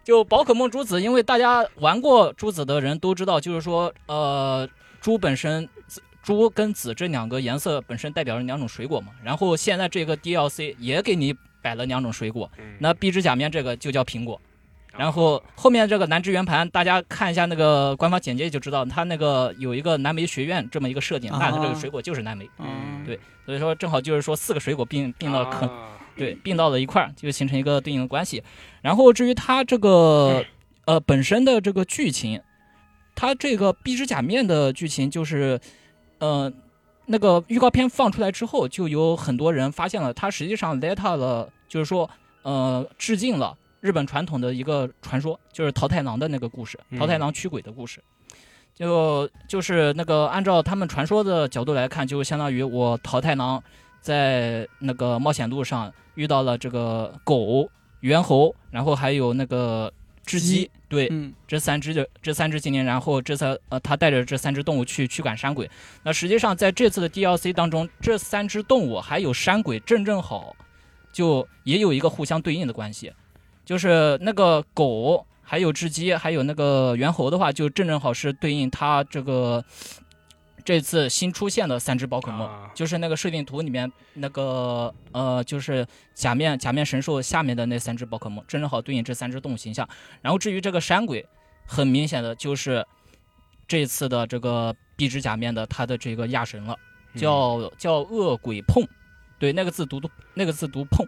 [0.04, 4.70] 就宝可梦珠子，因为大家玩过珠子的人都知道，就是说，呃，
[5.02, 9.14] 珠本身，紫珠跟紫这两个颜色本身代表着两种水果嘛。
[9.24, 14.40] 然后现在这个 DLC 也给你摆了两种水果，嗯，那壁之假面这个就叫苹果。
[14.98, 22.50] 然后后面这个南之圆盘，大家看一下那个官方简介就知道，它那个有一个南梅学院这么一个设定，那它这个水果就是南梅。
[22.60, 28.42] 嗯，对所以说正好就是说四个水果并并到可啊对，并到了一块儿，就形成一个对应的关系。
[28.82, 30.46] 然后至于它这个
[30.86, 32.42] 呃本身的这个剧情，
[33.16, 35.60] 它这个壁纸假面的剧情就是，
[36.20, 36.52] 呃，
[37.08, 42.10] 那个预告片放出来之后，就有很多人发现了，它实际上 let 了，就是说
[42.44, 48.02] 呃致敬了日本传统的一个传说，就是桃太郎的那个故事，嗯桃太郎驱鬼的故事。
[48.74, 53.64] 就就是那个按照他们传说的角度来看，就相当于我桃太郎
[54.02, 59.94] 在那个冒险路上遇到了这个狗、猿猴，然后还有那个
[60.26, 65.70] 雉鸡鸡，对，嗯这三只的这三只精灵，然后这次呃他带着这三只动物去驱赶山鬼。
[66.02, 70.56] 那实际上在这次的 DLC 当中，这三只动物还有山鬼正正好，
[71.14, 73.14] 就也有一个互相对应的关系，
[73.66, 75.26] 就是那个狗。
[75.48, 79.64] 还有雉鸡，还有那个猿猴的话，就正正好是对应它这个
[80.64, 82.48] 这次新出现的三只宝可梦。
[82.48, 85.86] 啊就是那个设定图里面那个呃，就是
[86.16, 89.88] 假面假面神兽下面的那三只宝可梦，正正好对应这三只动物形象。
[90.24, 91.24] 然后至于这个山鬼，
[91.68, 92.84] 很明显的就是
[93.68, 96.76] 这次的这个壁纸假面的它的这个亚神了，
[97.16, 98.84] 叫、叫恶鬼碰，
[99.38, 101.08] 对，那个字读读那个字读碰，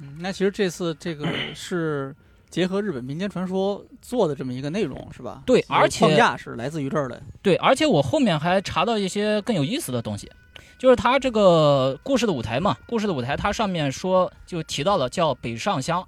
[0.00, 2.14] 嗯，那其实这次这个 是
[2.48, 5.42] 结合日本民间传说做的这么一个内容，是吧？
[5.46, 7.22] 对而且框架是来自于这儿的。
[7.42, 10.30] 对，而且我后面还查到一些更有意思的东西，
[10.78, 16.06] 就是它这个故事的舞台嘛，故事的舞台它上面说就提到了叫北上乡，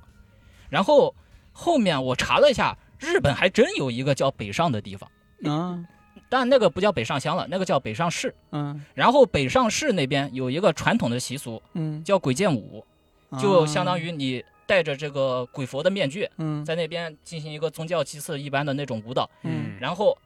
[0.69, 1.15] 然后
[1.53, 5.09] 后面我查了一下，日本还真有一个叫北上的地方，
[5.45, 5.79] 啊，
[6.29, 8.35] 但那个不叫北上乡了，那个叫北上市。
[8.51, 12.85] 嗯然后北上市那边有一个传统的习俗嗯，叫鬼见舞，
[13.41, 16.65] 就相当于于你戴着这个鬼佛的面具，嗯。
[16.65, 19.31] 在那边进行一个宗教祭祀一般的那种舞蹈。
[19.43, 19.77] 嗯。
[19.81, 20.17] 然后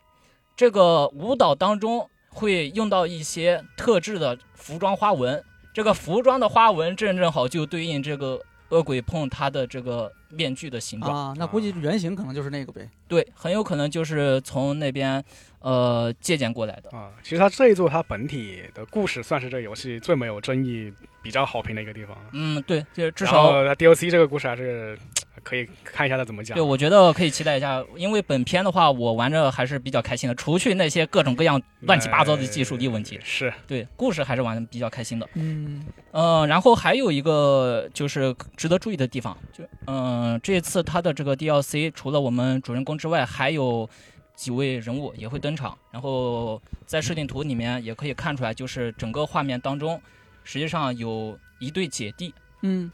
[0.57, 5.43] 这个舞蹈当中会用到一些特制的服装花纹，
[5.75, 11.31] 这个服装的花纹正正好就对应这个恶鬼碰他的这个面具的形状。
[11.31, 12.89] 啊，那估计原型可能就是那个呗。
[13.09, 15.23] 对，很有可能就是从那边
[15.61, 16.97] 呃借鉴过来的。
[16.97, 20.93] 啊，其实它这一座它本体的故事算是这个游戏最没有争议、
[21.23, 22.17] 比较好评的一个地方。
[22.33, 24.99] 嗯，对，就至然少 DLC 这个故事还是
[25.43, 26.55] 可以看一下他怎么讲。
[26.55, 35.29] 对，我觉得可以期待一下，因为本片的话，我玩着还是比较开心的，除去那些各种各样乱七八糟的技术力问题呃，是对故事还是玩的比较开心的。
[35.35, 43.89] 嗯嗯，然后还有一个就是值得注意的地方，就嗯，这次它的这个 DLC 除了我们主人公之外，还有
[44.35, 45.77] 几位人物也会登场。
[45.91, 50.01] 然后在设定图里面也可以看出来，就是整个画面当中，
[50.45, 52.91] 实际上有一对姐弟，嗯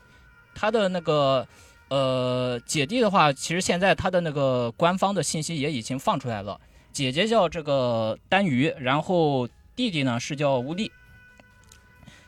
[0.54, 1.46] 他的那个
[1.92, 6.58] 呃姐弟的话，其实现在他的那个官方的信息也已经放出来了。
[6.90, 9.46] 姐姐叫这个丹鱼，然后
[9.76, 10.90] 弟弟呢是叫乌力。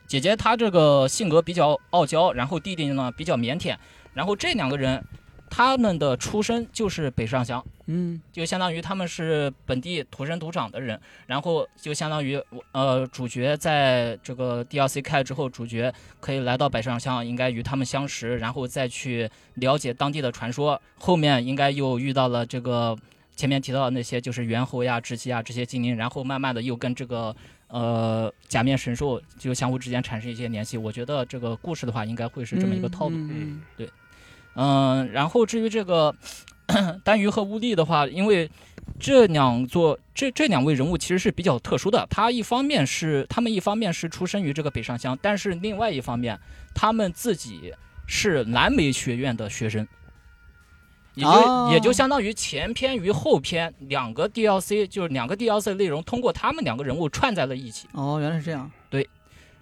[0.06, 3.74] 姐姐她这个性格比较傲娇，然后弟弟呢比较腼腆，
[4.12, 5.02] 然后这两个人
[5.56, 20.80] 他们的出身就是北上乡，嗯就相当于他们是本地土生土长的人，然后就相当于呃主角在这个 DLC 开之后，主角可以来到北上乡，应该与他们相识，然后再去了解当地的传说。
[20.98, 22.98] 后面应该又遇到了这个
[23.36, 27.32] 前面提到的那些就是猿猴呀、雉鸡呀这些精灵，然后慢慢的又跟这个
[27.68, 30.76] 呃假面神兽就相互之间产生一些联系。
[30.76, 33.16] 我觉得这个故事的话，应该会是这么一个套路。
[33.16, 33.88] 嗯嗯，
[34.54, 36.14] 然后至于这个
[37.02, 38.50] 丹羽和乌力的话，因为
[38.98, 42.06] 这两座这这两位人物其实是比较特殊的。
[42.08, 46.38] 他一方面是他们一方面是出生于这个北上乡，但是另外一方面
[46.74, 47.72] 他们自己
[48.06, 49.86] 是蓝莓学院的学生，
[51.14, 57.88] 也就、哦也就相当于前篇与后篇两个 DLC，就是两个 DLC 内容通过他们两个人物串在了一起。
[57.92, 58.70] 哦，原来是这样。
[58.90, 59.08] 对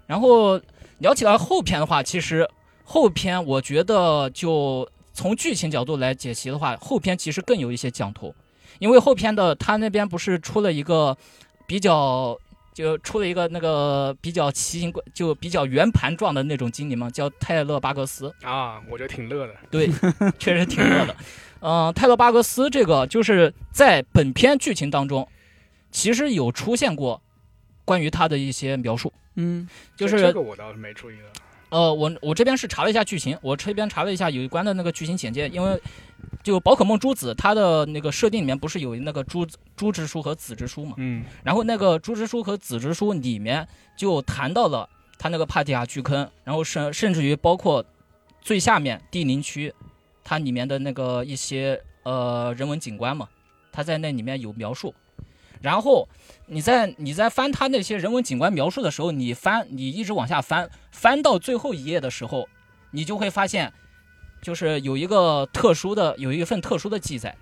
[0.06, 0.60] 然后
[0.98, 2.48] 聊起来后篇的话，其实
[2.92, 8.34] 后篇我觉得就从剧情角度来解析的话，后篇其实更有一些讲头，
[8.80, 11.16] 因为后篇的他那边不是出了一个
[11.66, 12.38] 比较。
[12.74, 18.34] 就出了一个那个比较奇形怪，就比较圆盘状的那种精灵嘛，叫泰勒巴格斯。
[18.40, 19.54] 啊，我觉得挺乐的。
[19.70, 19.90] 对，
[20.38, 21.14] 确实挺乐的。
[21.60, 25.28] 嗯、泰勒巴格斯这个就是在本片剧情当中，
[25.90, 27.20] 其实有出现过
[27.84, 29.12] 关于他的一些描述。
[29.34, 31.24] 嗯，就是这这个我倒是没注意的。
[31.72, 35.80] 呃，我我这边是查了一下剧情，我这边查了一下有关的那个剧情简介，因为
[36.42, 43.66] 就宝可梦朱子它的那个设定里面不是有那个朱朱之书和子之书嘛，嗯然后那个朱之书和子之书里面
[43.96, 44.86] 就谈到了
[45.18, 47.82] 它那个帕提亚巨坑，然后甚甚至于包括
[48.42, 49.72] 最下面地灵区，
[50.22, 53.26] 它里面的那个一些呃人文景观嘛，
[53.72, 54.94] 它在那里面有描述。
[55.62, 56.06] 然后
[56.52, 62.46] 你在你在翻他那些人文景观描述的时候，你翻你一直往下翻，翻到最后一页的时候，
[62.90, 63.72] 你就会发现，
[64.42, 67.34] 就是有一个特殊的有一份特殊的记载，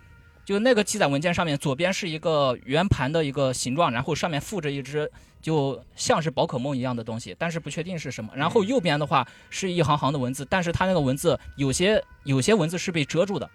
[0.45, 5.11] 就那个记载文件上面左边是一个圆盘的一个形状，然后上面附着一只
[5.43, 8.31] 就像是宝可梦一样的东西，但是不确定是什么。
[8.37, 13.51] 然后右边的话是一行行的文字，但是它那个文字有些有些文字是被遮住的，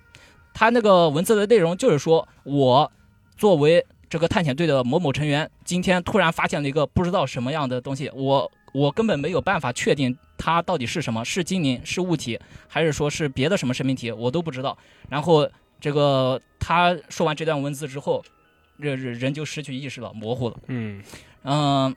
[0.53, 2.91] 它那个文字的内容就是说我
[3.37, 14.77] 作为这个探险队的某某成员，今天突然发现了一个不知道什么样的东西，我我根本没有办法确定它到底是什么，是精灵，是物体，还是说是别的什么生命体，我都不知道。
[15.09, 15.49] 然后
[15.79, 18.23] 这个他说完这段文字之后，
[18.77, 20.57] 人人就失去意识了，模糊了。
[20.67, 21.01] 嗯
[21.43, 21.95] 嗯，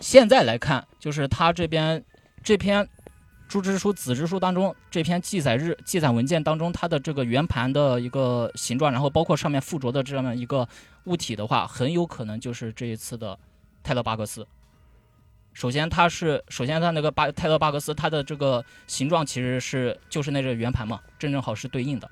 [0.00, 2.02] 现在来看，就是他这边
[2.42, 2.88] 这篇
[3.48, 10.68] 朱之书、子之书当中这篇记载日记载文件当中，它的这个圆盘的一个形状，然后包括上面附着的这样的一个
[11.08, 13.38] 物体的话，很有可能就是这一次的
[13.82, 14.46] 泰勒巴格斯。
[15.54, 22.08] 首先，它是首先它那个巴泰勒巴格斯，它的这个形状其实是就是那个圆盘嘛，正正好是对应的。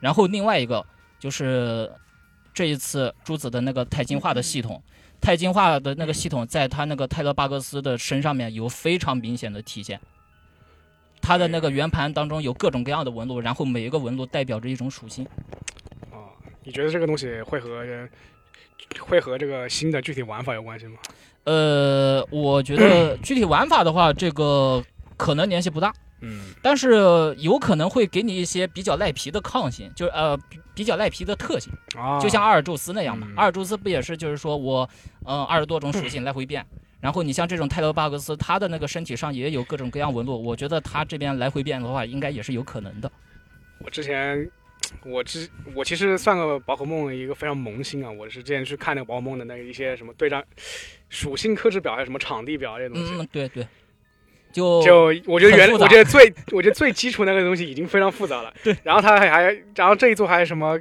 [0.00, 0.84] 然后另外一个
[1.18, 1.90] 就是
[2.52, 4.82] 这一次朱子的那个钛金化的系统，
[5.20, 9.98] 钛金化的那个系统在它那个泰勒巴格斯的身上面有非常明显的体现。
[11.22, 15.24] 它的那个圆盘当中有各种各样的纹路，然后每一个纹路代表着一种属性。
[16.10, 16.32] 啊，
[16.64, 17.84] 你觉得这个东西会和
[19.00, 20.98] 会和这个新的具体玩法有关系吗？
[21.44, 24.82] 呃，我觉得 具体玩法的话，这个
[25.16, 31.72] 可能联系不大，嗯但是有可能会给你一些比较赖皮的抗性，就是呃比比较赖皮的特性。
[31.96, 33.26] 啊，就像阿尔宙斯那样嘛。
[33.30, 34.88] 嗯阿尔宙斯不也是就是说我，
[35.24, 36.64] 嗯、二十多种属性来回变。
[37.00, 43.10] 然后你像这种泰勒巴格斯，他的那个身体上也有各种各样纹路，我觉得他这边来回变的话，应该也是有可能的。
[43.78, 44.46] 我之前，
[45.04, 50.44] 我之我其实算个宝可梦一个非常萌新啊，我是之前去看那个宝可梦的那个一些什么对战
[51.08, 53.14] 属性克制表，还是什么场地表这些东西。
[53.14, 53.66] 嗯，对对，
[54.52, 58.52] 就就我觉得原我觉得最我觉得最基础那个东西已经非常复杂了。
[58.62, 60.78] 对，然后它还还然后这一座还有什么，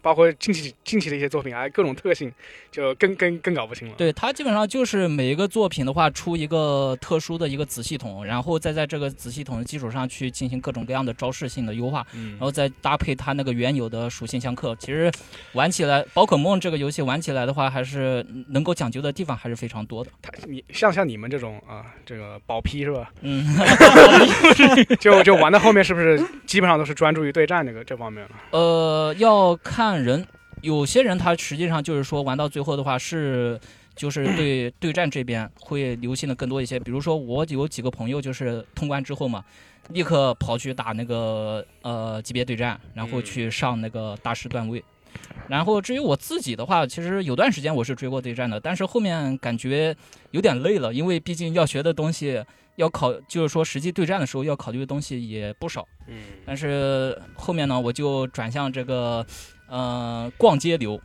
[0.00, 2.32] 包括近期近期的一些作品，还有各种特性，
[2.70, 3.94] 就更更更搞不清了。
[3.96, 14.76] 对它基本上就是每一个作品的话出一个特殊的一个子系统，然后再在这个子系统的基础上去进行各种各样的招式性的优化，嗯然后再搭配它那个原有的属性相克。
[14.78, 15.10] 其实
[15.52, 20.10] 玩起来，宝可梦这个游戏玩起来的话，还是能够讲究的地方还是非常多的。
[20.20, 23.10] 它你像像你们这种啊，这个宝批是吧？
[23.22, 23.44] 嗯，
[25.00, 28.30] 就就玩到后面是不是基本上都是专注于对战这个这方面了？
[28.50, 30.26] 呃，要看人，
[30.60, 33.58] 有些人他实际上就是说玩到最后的话是。
[33.96, 39.44] 就是对 对战这边会留心的更多一些，比如说我有几个朋友就是通关之后嘛，
[39.90, 44.82] 立刻跑去打那个呃级别对战，然后嗯去上那个大师段位。
[45.48, 49.94] 然后至于我自己的话，其实有段时间我是追过对战的，但是后面感觉
[50.30, 52.42] 有点累了，因为毕竟要学的东西
[52.80, 55.86] 要考，就是说实际对战的时候要考虑的东西也不少。
[56.08, 56.16] 嗯
[56.46, 59.24] 但是后面呢，我就转向这个，
[59.68, 61.00] 呃，逛街流，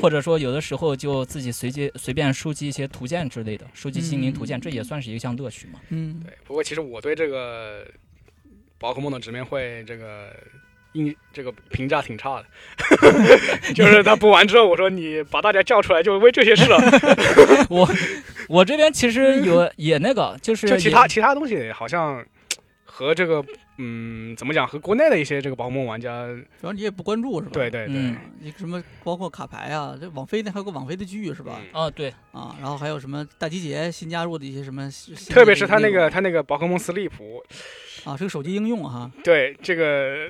[0.00, 5.78] 或者说有的时候就自己随机随便收集一些图鉴之类的，收集心灵图鉴，嗯这也算是一项乐趣嘛。
[5.90, 6.32] 嗯，对。
[6.44, 7.86] 不过其实我对这个
[8.78, 10.34] 宝可梦的直面会这个
[10.92, 12.46] 印这个评价挺差的，
[13.74, 16.78] 就是他播完之后，我说你把大家叫出来就为这些事了，
[17.70, 17.88] 我
[18.48, 22.24] 我这边其实有也那个，就是就其他其他东西好像
[22.84, 23.44] 和这个
[23.76, 26.26] 嗯怎么讲，和国内的一些这个宝可梦玩家，
[26.60, 27.52] 主要你也不关注是吧？
[27.52, 31.60] 对对对，嗯你什么包括卡牌啊，这网飞那还有个网飞的剧是吧？
[31.72, 34.90] 嗯啊，对，啊，然后还有什么大集结新加入的一些什么，
[35.30, 37.40] 特别是他那个他那个宝可梦斯利普，
[38.04, 40.28] 啊，是个手机应用哈，对这个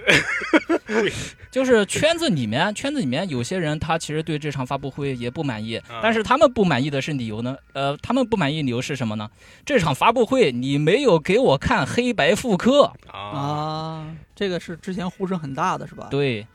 [1.50, 6.00] 就是圈子里面，圈子里面有些人他其实对这场发布会也不满意，啊。
[6.02, 7.56] 但是他们不满意的是理由呢？
[7.72, 9.30] 呃，他们不满意理由是什么呢？
[9.64, 16.08] 这场发布会你没有给我看黑白复刻，啊，啊，这个是之前呼声很大的是吧？
[16.10, 16.46] 对，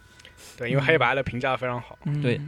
[0.57, 2.39] 对，因为黑白的评价非常好，嗯对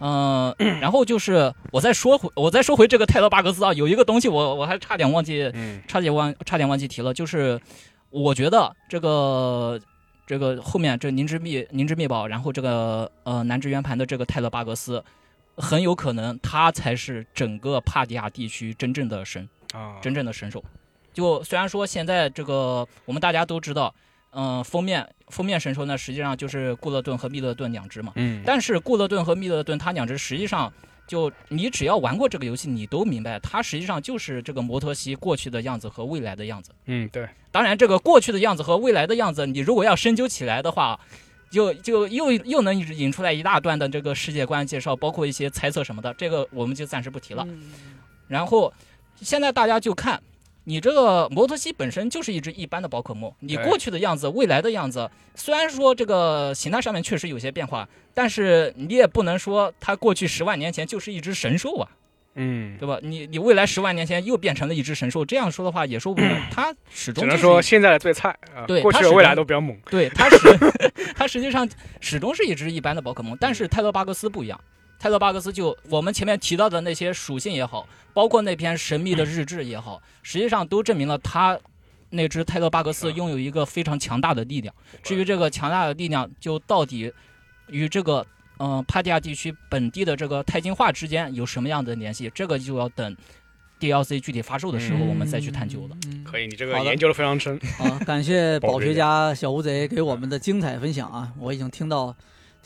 [0.00, 7.60] 嗯嗯、 然后就是我再说回，我再说回这个泰勒巴格斯啊，有一个东西我我还差点忘记，嗯差点忘差点忘记提了，就是
[8.10, 9.80] 我觉得这个
[10.26, 15.02] 这个后面这凝之密凝之密宝，然后这个呃南之圆盘的这个泰勒巴格斯，
[15.56, 20.62] 很有可能他才是整个帕迪亚地区真正的神，啊，真正的神兽。
[21.14, 23.94] 就虽然说现在这个我们大家都知道，
[24.38, 28.12] 嗯、封面封面神兽呢，实际上就是固勒顿和密勒顿两只嘛。
[28.16, 30.70] 嗯，但是固勒顿和密勒顿它两只实际上
[31.06, 36.70] 就你只要玩过这个游戏，你都明白，它实际上就是这个摩托西过去的样子和未来的样子。
[36.84, 41.00] 嗯对，当然，这个过去的样子和未来的样子，你如果要深究起来的话，
[41.50, 47.42] 就就又又能引出来一大段的这个世界观介绍，包括一些猜测什么的，这个我们就暂时不提了。
[47.48, 47.62] 嗯
[48.28, 48.70] 然后
[49.22, 50.20] 现在大家就看。
[50.68, 61.88] 你这个摩托西本身就是一只一般的宝可梦，你过去的样子、未来的样子，虽然说这个形态上面确实有些变化，但是你也不能说它过去十万年前就是一只神兽啊，
[62.34, 62.98] 嗯，对吧？
[63.00, 66.30] 你你未来十万年前又变成了一只神兽，这样说的话也说不通。
[66.50, 70.36] 它始终只能说现在的最菜啊，对过去的未来都比较猛，对，它 实
[71.14, 71.68] 它实际上
[72.00, 74.60] 始终是一只一般的宝可梦，但是泰勒巴格斯不一样。
[74.98, 81.58] 泰勒巴克斯就我们前面提到的那些属性也好，包括那篇神秘的日志也好，实际上都证明了他
[82.10, 84.74] 那只泰勒巴克斯拥有一个非常强大的力量。
[85.02, 87.12] 至于这个强大的力量，就到底
[87.68, 88.26] 与这个
[88.58, 93.16] 嗯、呃帕蒂亚地区本地的这个钛金化之间有什么样的联系，这个就要等
[93.78, 95.96] DLC 具体发售的时候我们再去探究了。
[96.06, 101.32] 嗯可以，你这个研究的非常深，好，感谢宝学 宝学家小乌贼给我们的精彩分享啊！
[101.38, 102.16] 我已经听到，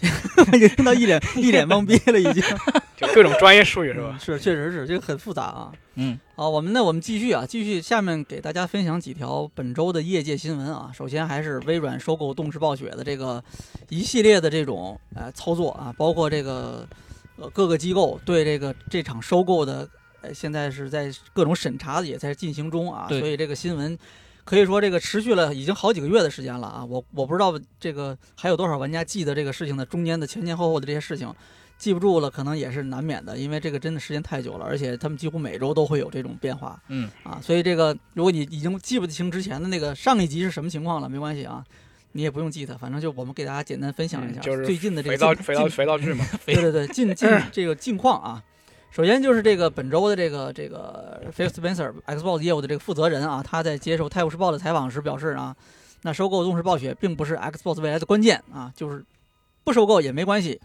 [0.56, 2.43] 已经听到一脸一脸懵逼了，已经
[2.97, 4.10] 就各种专业术语是吧？
[4.12, 5.72] 嗯是，确实是这个很复杂啊。
[5.97, 10.90] 嗯，好，我们那，我们继续啊，继续下面给大家分享几条本周的业界新闻啊。
[10.94, 13.43] 首先还是微软收购动视暴雪的这个
[13.89, 16.89] 一系列的这种呃操作啊，包括这个
[17.36, 19.86] 呃各个机构对这个这场收购的
[20.22, 23.98] 呃现在是在各种审查也在进行中啊，对所以这个新闻。
[24.51, 26.85] 可以说这个持续了已经好几个月的时间了啊！
[26.85, 31.32] 我我不知道这个还有多少玩家记得这个事情的中间的前前后后的这些事情，
[31.78, 41.64] 记不住了，可能也是难免的，因为这个真的时间太久了，而且他们几乎每周都会有这种变化嗯，啊，所以这个如果你已经记不清之前的那个上一集是什么情况了，没关系啊，
[42.10, 48.43] 你也不用记它，反正就我们给大家简单分享一下、嗯就是最近的这肥皂个肥皂肥皂剧嘛， 对对对近近 这个近况啊。
[48.91, 55.55] 首先就是这个本周的这个这个 Phil Spencer Xbox 业务的这个负责人啊，他在接受《泰晤士报》的采访时表示啊，
[56.03, 59.05] 那收购动视暴雪并不是 Xbox 未来的关键啊，就是
[59.62, 60.61] 不收购也没关系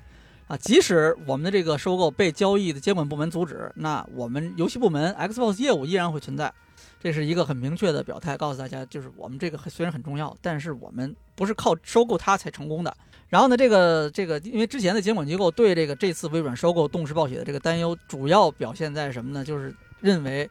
[0.47, 0.57] 啊。
[0.57, 6.51] 即使我们的这个收购被交易的监管部门阻止，那我们游戏部门 Xbox 业务依然会存在。
[6.99, 12.95] 这是一个很明确的表态，告诉大家，就是我们这个虽然很重要，但是我们不是靠收购它才成功的。
[13.27, 19.43] 然后呢，这个这个，因为之前的监管机构对这个这次微软收购动视暴雪的这个担忧，主要表现在什么呢？
[19.43, 20.49] 就是认为，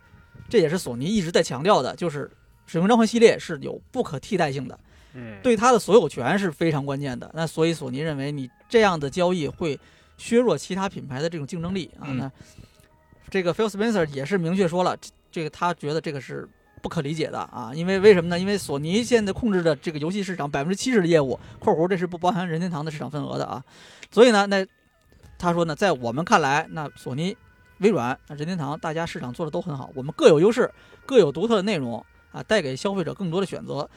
[0.48, 2.26] 这也是索尼一直在强调的，就是
[2.66, 4.78] 《使命召唤》系列是有不可替代性的，
[5.14, 7.30] 嗯，对它的所有权是非常关键的。
[7.32, 9.78] 那所以索尼认为，你这样的交易会
[10.18, 12.04] 削弱其他品牌的这种竞争力啊。
[12.08, 12.32] 嗯那
[13.30, 16.48] 这个 Phil Spencer 也是明确说了，这这个他觉得这个是
[16.84, 18.38] 不可理解的啊，因为为什么呢？
[18.38, 23.64] 因为索尼现在控制的这个游戏市场百分之七十的业务（括弧这是不包含任天堂的市场份额的啊），
[24.12, 24.66] 所以呢，那
[25.38, 27.34] 他说呢，在我们看来，那索尼、
[27.78, 30.70] 微软、任天堂大家市场做的都很好，我们各有优势，
[31.06, 33.88] 各有独特的内容啊，带给消费者更多的选择。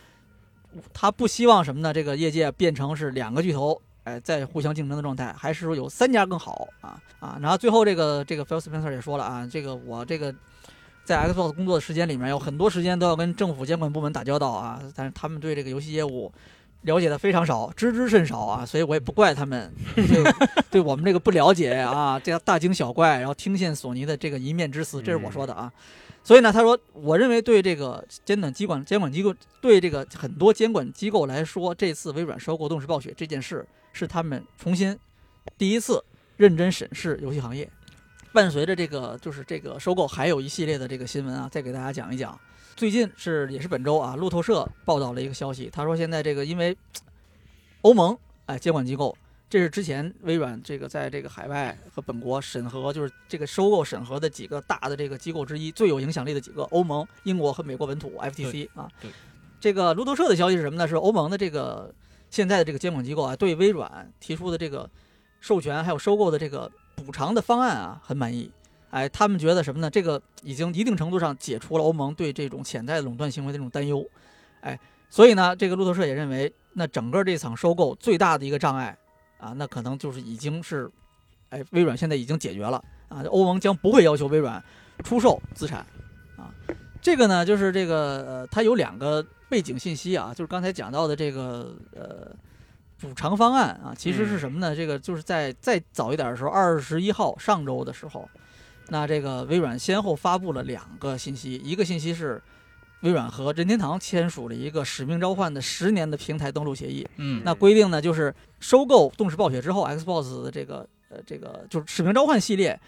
[0.94, 1.94] 他不希望什么呢？
[1.94, 7.38] 这个业界变成是两个巨头，哎，在互相竞争的状态，还是说有三家更好啊啊？
[7.42, 10.34] 然后最后这个这个 Phil Spencer 也说了啊，这个我这个
[11.08, 16.30] 在 Xbox 工作的时间里面，有很多时间都要跟政府监管部门打交道啊，但是他们对这个游戏业务
[16.82, 20.34] 了解的非常少，知之甚少啊，所以我也不怪他们 对
[20.70, 25.72] 对我们这个不了解啊，这样大惊小怪，然后听信索尼的这个一面之词，这是我说的啊。
[26.26, 35.00] 所以呢，他说，我认为对这个监管机关、监管机构，对这个很多监管机构来说，这次微软收购动视暴雪这件事，是他们重新
[35.58, 36.04] 第一次
[36.36, 37.70] 认真审视游戏行业。
[38.38, 42.40] 伴随着这个就是这个收购，还有一系列的这个新闻啊，再给大家讲一讲。
[42.76, 46.78] 最近是也是本周啊，路透社报道了一个消息，他说现在这个因为
[47.82, 48.16] 欧盟
[48.46, 49.18] 哎监管机构，
[49.50, 58.88] 这是之前微软这个在这个海外和本国审核，就是这个收购审核的几个大的这个机构之一，最有影响力的几个，欧盟、英国和美国本土 FTC 啊。
[59.02, 59.10] 对
[59.60, 60.88] 这个路透社的消息是什么呢？
[60.88, 61.92] 是欧盟的这个
[62.30, 64.88] 现在的这个监管机构啊，对微软提出的这个
[65.42, 68.52] 授权还有收购的这个补偿的方案啊，很满意。
[68.90, 69.90] 哎，他们觉得什么呢？
[69.90, 74.06] 这个已经一定程度上解除了欧盟对这种潜在垄断行为的这种担忧。
[74.62, 74.80] 哎，
[75.10, 78.98] 所以呢，这个路透社也认为，那整个这场收购最大的一个障碍
[79.38, 80.90] 啊，那可能就是已经是，
[81.50, 84.64] 哎，微软现在已经解决了啊，欧盟将不会要求微软
[85.04, 85.86] 出售资产
[86.38, 86.50] 啊。
[87.02, 92.36] 这个呢，就是这个呃，它有两个背景信息啊，就是刚才讲到的这个呃
[93.00, 94.76] 补偿方案啊，其实是什么呢？
[94.76, 98.28] 这个就是在再早一点的时候，二十一号上周的时候，
[98.90, 102.42] 那这个微软先后发布了两个信息，一个信息是
[103.02, 112.80] 微软和任天堂签署了一个使命召唤的十年的平台登陆协议，嗯那规定呢，就是收购动视暴雪之后，Xbox 的这个呃这个就是使命召唤系列，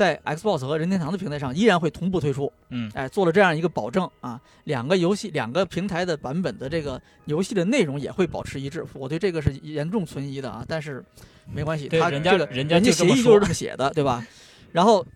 [0.00, 2.50] 在 Xbox 和任天堂的平台上依然会同步推出。
[2.70, 8.82] 嗯哎，做了这样一个保证啊，两个游戏两个平台的版本的这个游戏的内容也会保持一致。
[8.94, 11.04] 我对这个是严重存疑的啊，但是
[11.52, 14.26] 没关系，他人家人家协议就是这么写的，对吧？
[14.72, 15.06] 然后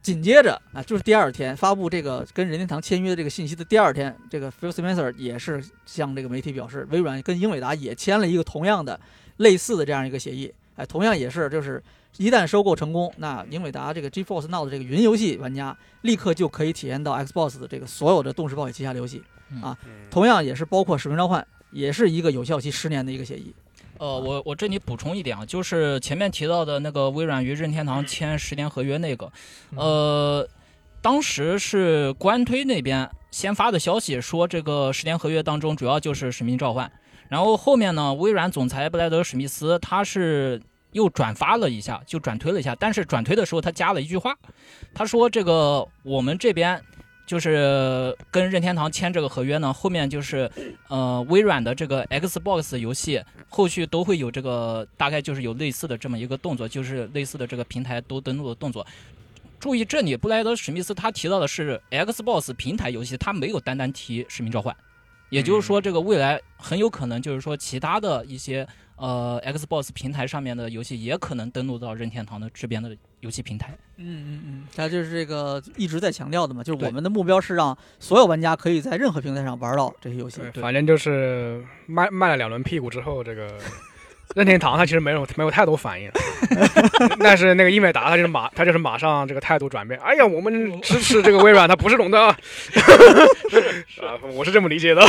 [0.00, 8.98] 紧接着啊，就是第二天发布这个跟任天堂签约的这个信息的第二天，这个 Phil Spencer 也是向这个媒体表示，微软跟英伟达也签了一个同样的
[9.36, 10.50] 类似的这样一个协议。
[10.76, 11.82] 哎，同样也是就是
[12.16, 19.22] 一旦收购成功，那英伟达这个 GeForce Now 的这个云游戏玩家立刻就可以体验到 Xbox 的这个所有的动视暴雪旗下的游戏。
[19.62, 19.76] 啊
[20.10, 23.52] 同样也是包括使命召唤，也是一个有效期十年的一个协议。
[23.98, 29.30] 呃，我我这里补充一点啊，就是前面提到的那个微软与任天堂签十年合约那个，
[29.74, 30.48] 呃，
[31.02, 36.90] 当时是官推那边先发的消息说，这个十年合约当中主要就是使命召唤，
[37.28, 40.62] 然后后面呢，微软总裁布莱德史密斯他是
[40.92, 44.36] 又转发了一下，就转推了一下，但是转推的时候他加了一句话，
[44.94, 46.82] 他说这个我们这边。
[47.26, 50.50] 就是跟任天堂签这个合约呢，后面就是，
[50.88, 58.84] 呃，微软的这个 Xbox 游戏后续都会有这个，大概就是有类似的这么一个动作，就是类似的这个平台都登录的动作。
[59.60, 64.74] 注意这里，布莱德史密斯他提到的是 Xbox 平台游戏，他没有单单提《使命召唤》，
[65.28, 68.66] 也就是说，这个未来很有可能就是说其他的一些
[69.00, 73.74] 呃 Xbox 平台上面的游戏也可能登录到任天堂的这边的游戏平台。
[73.96, 80.42] 嗯嗯嗯，它就是这个一直在强调的嘛，就是我们的目标是让所有玩家可以在任何平台上玩到这些游戏。
[80.52, 83.58] 对，反正就是卖卖了两轮屁股之后，这个
[84.36, 86.10] 任天堂它其实没有没有太多反应，
[87.20, 92.36] 但是那个英伟达它就是马它就是马上这个态度转变，哎呀，我们支持这个微软，它不是垄断啊，
[94.06, 95.02] 啊，我是这么理解的。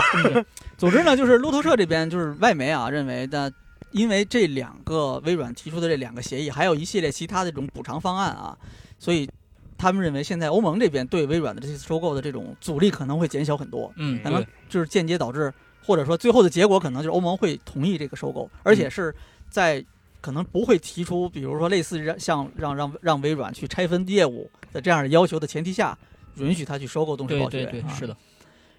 [0.77, 3.51] 总之呢，就是路透社这边就是外媒啊认为的，
[3.91, 8.57] 因为这两个微软提出的这两个协议，还有一系列其他的这种补偿方案啊，
[8.97, 9.29] 所以
[9.77, 15.53] 他们认为现在欧盟这边对微软的这次收购的这种阻力可能会减小很多，嗯，可能，就是间接导致，
[15.83, 19.13] 或者说最后的结果可能就是欧盟会同意这个收购，而且是
[19.49, 19.83] 在
[20.21, 25.97] 可能不会提出，比如说类似让像让让让微软去拆分业务的这样的要求的前提下，
[26.35, 27.63] 允许他去收购动视暴雪。
[27.63, 28.15] 对对对，啊是的，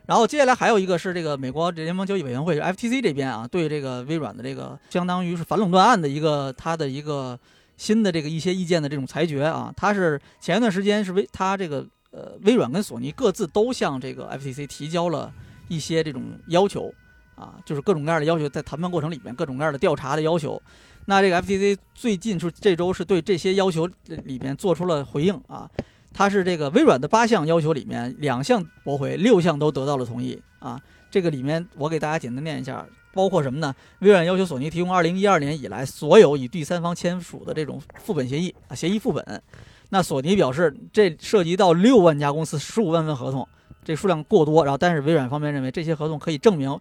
[0.06, 7.38] 然后接下来还有一个是这个美国联邦交易委员会 FTC 这边啊，对这个微软的这个相当于是反垄断案的一个它的一个
[7.76, 15.32] 新的这个一些意见的这种裁决啊，它是前一段时间是微它这个呃微软跟索尼各自都向这个 FTC 提交了
[15.68, 16.92] 一些这种要求
[17.34, 20.60] 啊，就是各种各样的要求，在谈判过程里面各种各样的调查的要求。
[21.06, 23.88] 那这个 FTC 最近是这周是对这些要求
[24.24, 25.68] 里面做出了回应啊，
[26.12, 30.80] 它是这个微软的八项要求里面两项驳回，六项都得到了同意啊。
[31.10, 33.74] 这个里面我给大家简单念一下，包括什么呢？
[34.00, 39.42] 微软要求索尼提供二零一二年以来所有与第三方签署的这种副本协议啊，协议副本。
[39.90, 43.46] 那索尼表示，这涉及到六万家公司十五万份合同，
[43.84, 44.64] 这数量过多。
[44.64, 46.78] 然后，但是微软方面认为这些合同可以证明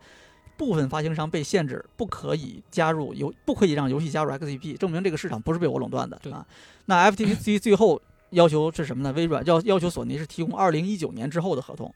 [0.56, 6.46] 部分发行商被限制，不可以加入游，不可以让游戏加入 XGP，证明这个市场不是被我垄断的对啊。
[6.86, 8.02] 那 FTC 最后
[8.32, 9.14] 要求是什么呢？
[9.14, 11.94] 微软要要求索尼是提供二零一九年之后的合同。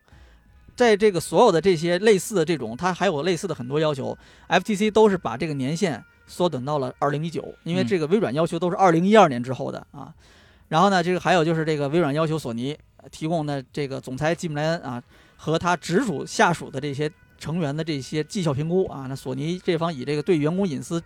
[0.75, 4.17] 在这个所有的这些类似的这种，它还有类似的很多要求
[4.49, 10.13] ，FTC 都是把这个年限缩短到了二零一九，因为嗯这个微软要求都是二零一二年之后的啊。
[10.67, 15.01] 然后呢，这个还有就是这个微软要求索尼呃提供的这个总裁吉姆莱恩啊
[15.37, 21.01] 和他直属下属的这些成员的这些绩效评估啊，那索尼这方以这个对员工隐私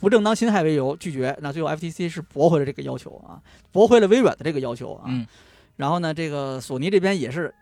[0.00, 3.38] 不正当侵害为由拒绝，那最后 FTC 是驳回了这个要求啊，
[3.70, 5.04] 驳回了微软的这个要求啊。
[5.06, 5.26] 嗯
[5.76, 7.54] 然后呢，这个索尼这边也是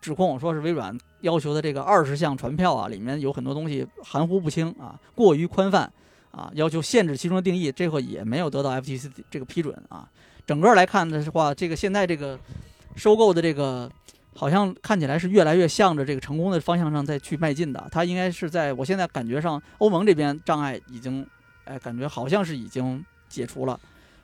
[0.00, 5.90] 指控，说是微软要求的这个二十项传票啊，里面有很多东西含糊不清啊，过于宽泛
[6.30, 10.08] 啊，要求限制其中的定义，这个也没有得到 FTC 这个批准啊。
[10.46, 12.38] 整个来看的话，这个现在这个
[12.94, 13.90] 收购的这个。
[14.38, 17.88] 好像看起来是越来越向着这个成功的方向上再去迈进的。
[17.90, 21.26] 它应该是在我现在感觉上，欧盟这边障碍已经，
[21.66, 23.78] 哎，感觉好像是已经解除了。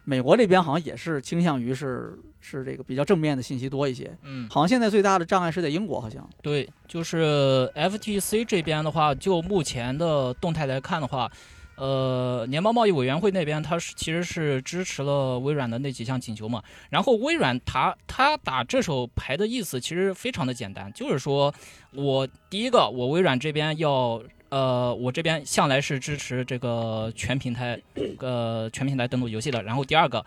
[0.05, 4.10] 美国这边好像也是倾向于是是这个比较正面的信息多一些。
[4.23, 6.28] 嗯，好像现在最大的障碍是在英国，好像。
[6.43, 11.31] 对，就是 FTC 这边的话，就目前的动态来看的话。
[11.74, 16.62] 呃，联邦贸易委员会那边，他是其实是支持了微软的那几项请求嘛。
[16.90, 21.52] 然后微软他他打这手牌的意思其实非常的简单，就是说
[21.93, 24.23] 我第一个，我微软这边要
[24.53, 27.81] 呃，我这边向来是支持这个全平台
[28.19, 29.62] 呃全平台登录游戏的。
[29.62, 30.23] 然后第二个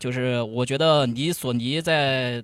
[0.00, 2.42] 就是我觉得你索尼在。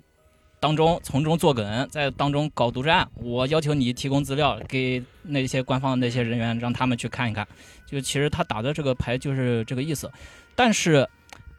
[0.60, 7.46] 当中从中作梗，在当中搞独占，我要求你提供资料给那些官方那些人员，让他们去看一看。
[7.86, 10.10] 就其实他打的这个牌就是这个意思。
[10.54, 11.06] 但是，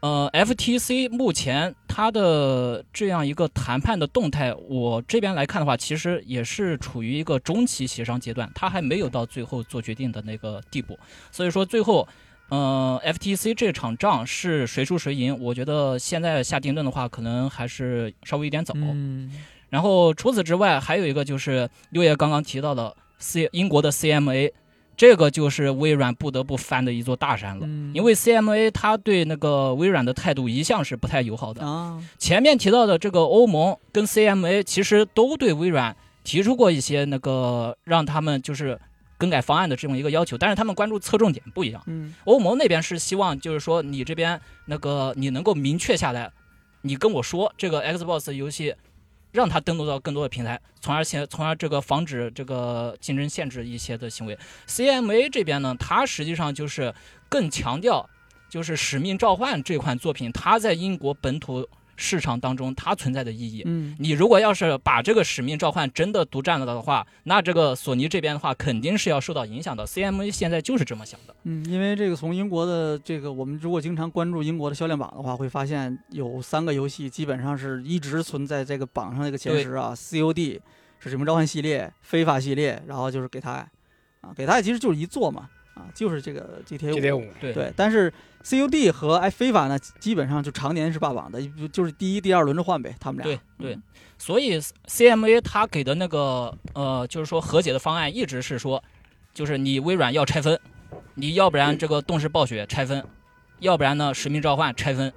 [0.00, 10.98] 呃，FTC 目前它的这样一个谈判的动态，我这边来看的话，其实也是处于一个中期协商阶段，它还没有到最后做决定的那个地步。
[11.30, 12.06] 所以说最后。
[12.48, 15.36] 呃，FTC 这场仗是谁输谁赢？
[15.40, 18.72] 我觉得现在下定论的话，可能还是稍微有点早。
[18.76, 19.32] 嗯。
[19.68, 24.52] 然后除此之外，还有一个就是六爷刚刚提到的 C 英国的 CMA，
[24.96, 27.66] 这个就是微软不得不翻的一座大山了。
[27.66, 27.92] 嗯。
[27.94, 31.64] 因为 CMA 它对那个微软的态度一向是不太友好的。
[31.66, 32.02] 啊。
[32.18, 38.78] 前面提到的这个欧盟跟 CMA 其实都对微软提出过一些那个让他们就是。
[39.18, 41.82] 更改方案的这么一个要求，但是他们关注侧重点不一样。
[41.86, 46.30] 嗯，欧盟那边是希望就是说你这边那个你能够明确下来，
[46.82, 48.74] 你跟我说这个 Xbox 游戏
[49.36, 54.36] 让它登录到更多的平台，从而现从而这个防止这个竞争限制一些的行为。
[54.66, 56.94] CMA 这边呢，它实际上就是
[57.28, 58.08] 更强调
[58.48, 61.68] 就是使命召唤这款作品，它在英国本土。
[61.96, 69.86] 市场当中它存在的意义，嗯，你如果要是把这个使命召唤真的独占了的话，那这个索尼这边的话肯定是要受到影响的。
[69.86, 80.60] CMA 现在就是这么想的，嗯，因为这个从英国的这个，我们如果经常关注英国的销量榜的话，会发现有三个游戏基本上是一直存在这个榜上这个前十啊，COD
[80.98, 83.66] 是使命召唤系列、非法系列，然后就是给他，
[84.20, 85.48] 啊，给他其实就是一座嘛。
[85.76, 87.52] 啊，就是这个 GTA 五，对。
[87.52, 88.10] 对，但是
[88.46, 91.42] CUD 和哎非法呢，基本上就常年是霸榜的，
[91.72, 93.24] 就是第一、第二轮着换呗，他们俩。
[93.24, 93.78] 对对，
[94.18, 98.80] 所以 CMA 他给的那个呃，就是说和解的方案一直是说，
[99.34, 100.56] 就是你微软要拆分，
[101.14, 103.04] 你要不然这个动视暴雪拆分，
[103.58, 105.12] 要不然呢使命召唤拆分。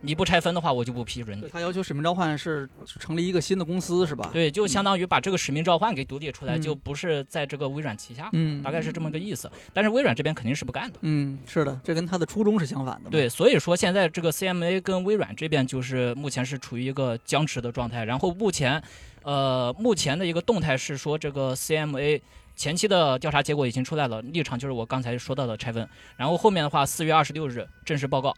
[0.00, 1.48] 你不拆分的话，我就不批准你。
[1.48, 2.68] 他要求使命召唤是
[3.00, 4.30] 成立一个新的公司，是吧？
[4.32, 8.28] 对，就相当于把这个使命召唤给独立出来，就不是在这个微软旗下。
[8.32, 9.50] 嗯，大概是这么个意思。
[9.72, 10.98] 但是微软这边肯定是不干的。
[11.02, 13.10] 嗯，是的，这跟他的初衷是相反的。
[13.10, 18.04] 对，所以说现在这个 CMA 跟微软这边就是目前是处于一个僵持的状态。
[18.04, 18.80] 然后目前，
[19.22, 22.20] 呃，目前的一个动态是说，这个 CMA
[22.54, 25.88] 前期的调查结果已经出来了，立场就是我刚才说到的拆分。
[26.16, 28.32] 然后后面的话，四月二十六日正式报告。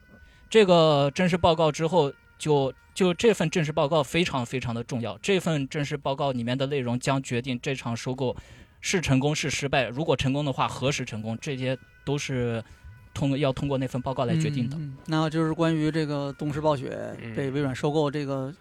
[0.50, 5.16] 这个正式报告之后，就就这份正式报告非常非常的重要。
[5.22, 8.36] 这份正式报告里面的内容将决定这场收购
[8.80, 9.84] 是成功是失败。
[9.84, 12.62] 如果成功的话，何时成功，这些都是
[13.14, 14.76] 通过要通过那份报告来决定的。
[15.06, 18.52] 那就是关于这个动视暴雪被微软收购这个。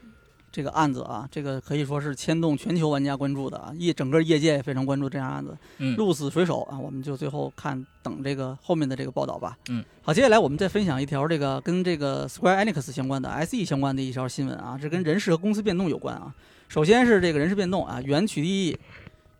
[0.51, 6.77] 这个案子啊，这个可以说是牵动全球玩家关注的啊，业整个业界也非常关注这样案子，嗯，鹿死谁手啊？
[6.77, 9.57] 我们就最后看等这个后面的这个报道吧。
[9.69, 16.33] 嗯，好，接下来我们再分享一条这个跟这个 Square Enix 相关的 SE 相关的一条新闻啊，这跟人事和公司变动有关啊。
[16.67, 18.75] 首先是这个人事变动啊，原取缔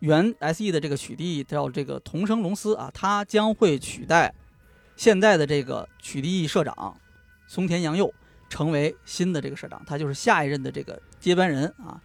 [0.00, 4.32] 原 SE 的这个取缔叫这个同生龙司啊，他将会取代
[4.96, 6.96] 现在的这个取缔社长
[7.46, 8.12] 松田洋佑。
[8.50, 11.98] 成为新的这个社长，他就是下一任的这个接班人啊。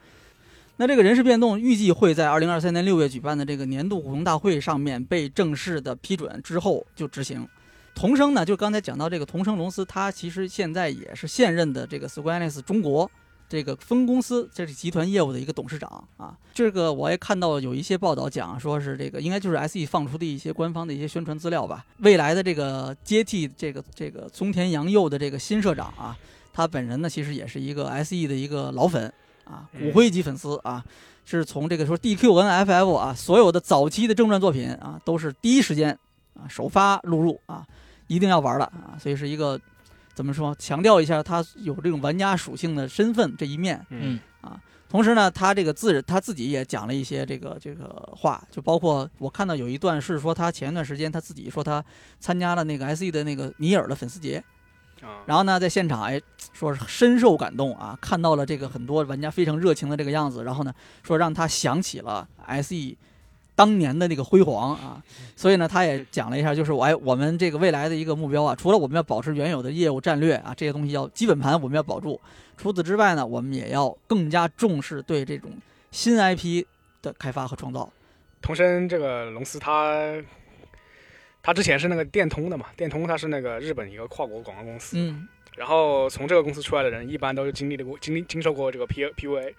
[0.77, 7.47] 那这个人事变动预计会在二零二三年六月举办的这个年度股东大会上面被正式的批准之后就执行。
[7.93, 13.09] 同生呢，就刚才讲到这个同生龙司，他其实现在也是现任的这个 Square Enix 中国
[13.47, 16.37] 这个分公司这是集团业务的一个董事长啊。
[16.53, 21.85] 这个我也看到有一些报道讲，说是这个应该就是 SE 放出的一些官方的一些宣传资料吧。
[21.99, 26.17] 未来的这个接替这个这个松田洋佑的这个新社长啊。
[26.55, 29.11] 他本人呢，其实也是一个 SE 的一个老粉
[29.43, 30.81] 啊，骨灰级粉丝啊，
[31.25, 35.91] 是从这个说 DQNFF 啊，所有的早期的正传作品啊，都是第一时间
[36.33, 37.67] 啊首发录入啊，
[38.07, 39.59] 一定要玩的啊，所以是一个
[40.13, 44.17] 怎么说，强调一下他有这种玩家属性的身份这一面，嗯。
[44.39, 51.83] 啊，同时呢，他这个自他自己也讲了一些这个这个话，就包括我看到有一段是说他前一段时间他自己说他
[52.19, 54.54] 参加了那个 SE 的那个尼尔的粉丝节，啊，
[55.25, 56.21] 然后呢在现场哎
[56.53, 60.73] 说是深受感动啊，看到了这个很多玩家非常热情的这个样子，然后呢
[61.03, 62.27] 说让他想起了
[62.61, 62.95] SE
[63.55, 65.01] 当年的那个辉煌啊，
[65.35, 72.19] 所以呢他也讲了一下，就是我哎我们这个未来的一个目标啊，除了我们要保持原有的业务战略啊这些东西要基本盘我们要保住，
[72.57, 75.49] 除此之外呢，我们也要更加重视对这种
[75.91, 76.65] 新 IP
[77.01, 77.89] 的开发和创造。
[78.41, 80.13] 同声这个龙司他
[81.45, 89.53] 他之前是那个电通的嘛，电通他是那个日本一个跨国广告公司，嗯，然后从这个公司出来的人一般都是经历了过经历经受过这个 P P U A，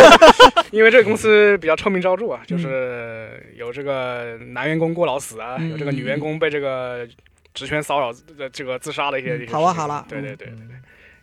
[0.72, 7.06] 因为这个公司比较臭名昭著啊，就是有这个男员工过劳死啊，嗯有这个女员工被这个
[7.52, 10.56] 职权骚扰的这个自杀的一些嗯一些哈瓦哈拉事情对对对嗯。
[10.56, 10.66] 对。
[10.68, 10.76] 对。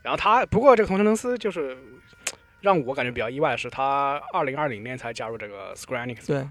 [0.03, 1.75] 然后他不过这个同声龙司就是
[2.61, 6.47] 让我感觉比较意外的是，他二零二零年才加入这个 Square Enix，对，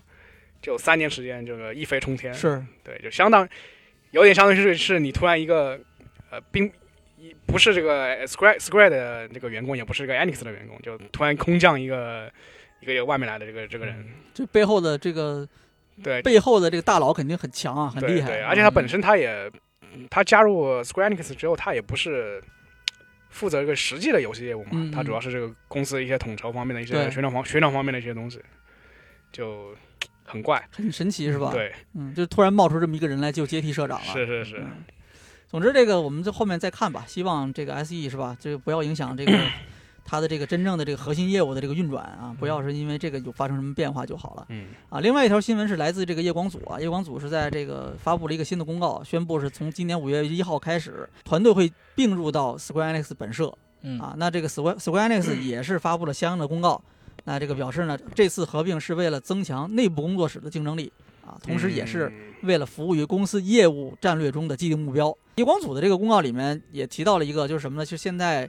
[0.66, 3.48] 就三年时间，这个一飞冲天，是，对，就相当
[4.10, 5.78] 有点相当于是是你突然一个
[6.28, 6.68] 呃并
[7.16, 12.28] 一不是这个 Square Square 的这个员工，也不是这个 Enix 的员工，就突然空降一个
[12.80, 15.48] 一个一个外面来的这个这个人，这背后的这个
[16.02, 18.26] 对背后的这个大佬肯定很强啊，很厉害。
[18.26, 19.48] 对对，而且他嗯本身他也
[20.10, 22.42] 他加入 Square Enix 之后，他也不是。
[23.28, 28.40] 负责一个实际的游戏业务嘛，嗯嗯他主要是这个公司一些统筹方面的一些宣传方宣传方面的一些东西，
[29.30, 29.76] 就
[30.26, 34.12] 很怪，很神奇是吧？，对，嗯，就突然冒出这么一个人来就接替社长了。
[34.12, 34.84] 是是是，嗯
[35.48, 37.04] 总之，这个我们在后面再看吧。
[37.06, 39.32] 希望这个 SE 是吧，这个不要影响这个
[40.04, 44.98] 它的这个真正的这个核心业务的这个运转啊，不要是因为这个有发生什么变化就好了嗯啊。
[45.00, 54.14] 另外一条新闻是来自这个夜光组啊，夜光组是在这个发布了一个新的公告，宣布是从今年五月一号开始，团队会并入到 Square Enix 本社嗯啊。
[54.18, 56.82] 那这个 Square Square Enix 也是发布了相应的公告，
[57.26, 60.90] 那这个表示呢，这次合并是为了增强内部工作室的竞争力
[61.26, 62.08] 啊，同时也是。
[62.08, 65.12] 嗯为了服务于公司业务战略中的既定目标。
[65.36, 67.84] 夜光组的这个公告里面也提到了一个，就是什么呢？
[67.84, 68.48] 就是现在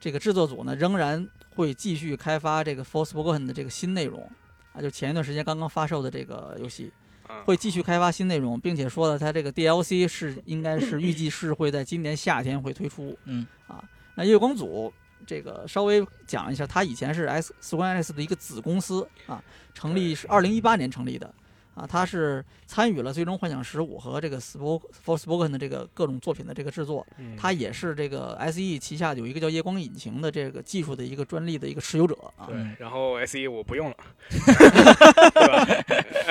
[0.00, 4.28] 这个制作组呢仍然会继续开发这个《Forspoken》的这个新内容
[4.72, 6.92] 啊，就前一段时间刚刚发售的这个游戏，
[7.28, 13.16] 嗯会继续开发新内容，并且说了它这个 DLC 是应该是预计是会在今年夏天会推出。
[13.24, 13.82] 嗯啊，
[14.16, 14.92] 那夜光组。
[15.28, 19.44] 这个稍微讲一下，它以前是 S Square Enix 的一个子公司啊，
[19.74, 21.30] 成立是二零一八年成立的，
[21.74, 32.46] 啊，它是参与了《最终幻想十五》和这个 Spoke Forspoken 的这个各种作品的这个制作，嗯他也是这个 SE 旗下有一个叫夜光引擎的这个技术的一个专利的一个持有者啊。
[32.46, 33.96] 对嗯，然后 SE 我不用了，
[34.30, 35.66] 对吧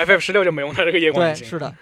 [0.04, 1.72] ？FF 十六就没用它这个夜光对，引擎，是的，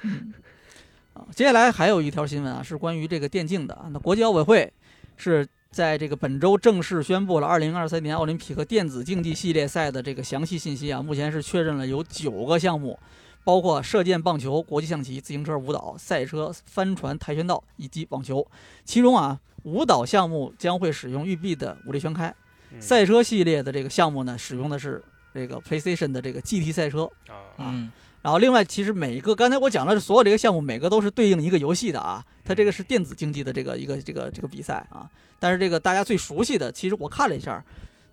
[1.31, 3.89] 接下来还有一条新闻啊，是关于这个电竞的啊。
[3.91, 4.71] 那国际奥委会
[5.17, 11.03] 是在这个本周正式宣布了2023年奥林匹克电子竞技系列赛的这个详细信息啊。
[11.03, 12.99] 目前是确认了有九个项目，
[13.45, 18.47] 包括射箭、棒球、国际象棋、自行车、舞蹈、赛车、帆船、跆拳道以及网球。
[18.85, 22.35] 其中啊，舞蹈项目将会使用育碧的武力全开，
[22.73, 25.03] 嗯赛车系列的这个项目呢，使用的是
[25.35, 27.05] 这个 PlayStation 的这个 GT 赛车。
[27.29, 27.93] 啊，嗯
[28.27, 32.24] 然后另外，其实每一个刚才我讲的所有这个项目，每个都是对应一个游戏的啊。
[32.44, 35.09] 它这个是电子竞技的这个一个这个这个比赛啊。
[35.39, 37.65] 但是这个大家最熟悉的，其实我看了一下，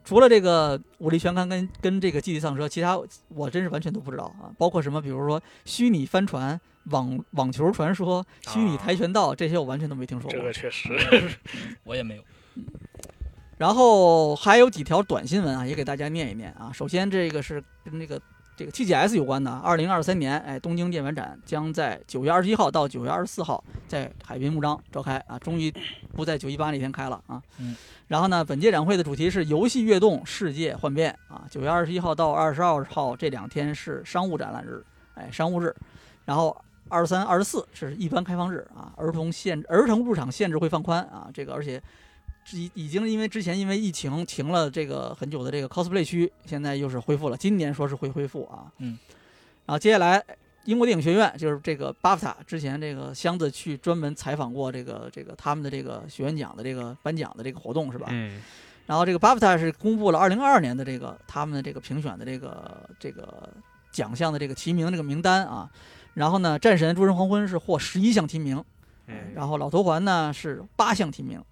[0.05, 2.95] 除了这个武力全开跟跟这个竞技丧车，其他
[3.29, 4.53] 我真是完全都不知道啊。
[4.55, 6.61] 包括什么，比如说虚拟帆船、
[6.91, 10.53] 网网球传说、虚拟跆拳道这些，我完全都没听说过这个。
[10.53, 10.89] 确实，
[11.85, 12.23] 我也没有。
[13.57, 16.69] 然后还有几条短新闻啊，也给大家念一念啊。
[16.71, 18.21] 首先，这个是跟那个
[18.55, 25.73] 这个 TGS 有关的，二零二三年，哎，东京电玩展将在九月二十一号到九月二十四号在海滨幕张召开啊，终于
[26.15, 27.41] 不在九一八那天开了啊。
[27.59, 27.75] 嗯。
[28.07, 31.43] 然后呢，本届展会的主题是游戏跃动，世界幻变啊。
[31.49, 34.85] 九月二十一号到二十二号这两天是商务展览日，
[35.15, 35.75] 哎，商务日。
[36.25, 36.55] 然后
[36.89, 41.81] 二十三、二十四是一般开放日啊，儿童限儿童入场限制会放宽啊，这个而且。
[42.51, 48.71] 已已经因为之前因为疫情停了这个很久的这个 cosplay 区，现在又是恢复了，今年说是会恢复啊。
[48.79, 48.97] 嗯。
[49.65, 50.21] 然后接下来，
[50.65, 58.07] 英国电影学院就是这个 BAFTA 之前这个箱子去专门采访过这个这个他们的这个学院奖的这个颁奖的这个活动是吧？
[58.11, 58.41] 嗯
[58.85, 63.49] 然后这个 BAFTA 是公布了二零二二年的这个他们的这个评选的这个这个
[63.93, 65.71] 奖项的这个提名这个名单啊。
[66.15, 68.61] 然后呢，战神诸神黄昏是获十一项提名，
[69.07, 71.45] 嗯，然后老头环呢是八项提名啊。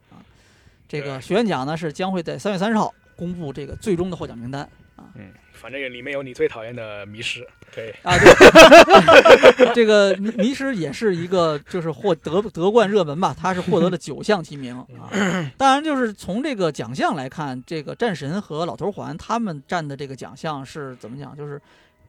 [0.91, 4.61] 这个学院奖呢是将会在三月三十号公布这个最终的获奖名单
[4.97, 7.47] 啊嗯，反正里面有你最讨厌的迷失。
[7.73, 14.85] 对，啊，对， 这个迷迷失也是一个就是获得得冠热门吧，他是获得了九项提名啊。
[15.57, 21.61] 当然，就是从这个奖项来看，这个战神和老头环他们占的这个奖项是怎么讲，就是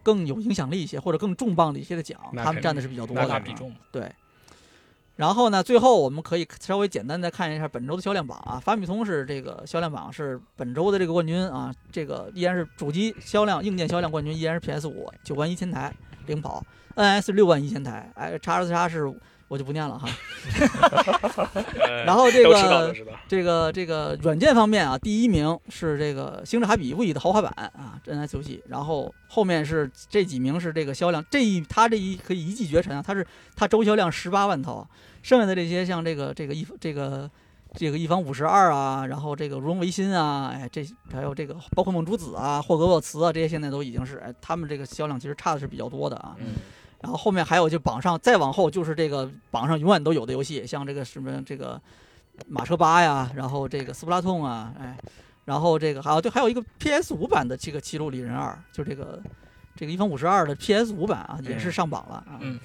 [0.03, 3.73] 更有影响力一些或者更重磅的一些的奖，他们占的是比较多的比重。
[3.93, 4.11] 对。
[5.17, 8.59] 然后呢，最后我们可以稍微简单再看一下本周的销量榜啊。
[8.59, 15.95] 法米通是这个销量榜是本周的这个冠军啊，这个依然是主机销量、硬件销量冠军依然是 PS 五九万一千台
[16.27, 16.65] 领跑
[16.97, 19.13] ，NS 六万一千台，哎，叉 S 叉是
[19.53, 20.09] 我就不念了哈。
[21.79, 22.95] 呃然后这个
[23.29, 34.89] 这个这个软件方面啊，第一名是这个《星之海比 V》的豪华版啊，NS 游戏，然后后面是这几名是这个销量，这一它这一可以一骑绝尘啊，它是它周销量十八万套，
[35.23, 37.31] 剩下的这些像这个这个一这个
[37.75, 46.35] 这个一方五十二啊，然后这个如龙维新啊，哎，这还有这个包括梦珠子啊、霍格沃茨啊，这些现在都已经是哎，他们这个销量其实差的是比较多的啊。
[46.39, 46.55] 嗯，
[47.03, 51.79] 然后后面还有就榜上再往后就是这个榜上永远都有的游戏，像这个什么这个
[52.49, 54.97] 马车八呀，然后这个斯普拉痛啊，哎，
[55.45, 59.21] 然后这个还有对，还有一个 PS 五版的这个《七路里人二》，就这个
[59.77, 62.39] 这个一方五十二的 PS 五版啊，也是上榜了啊。
[62.41, 62.59] 嗯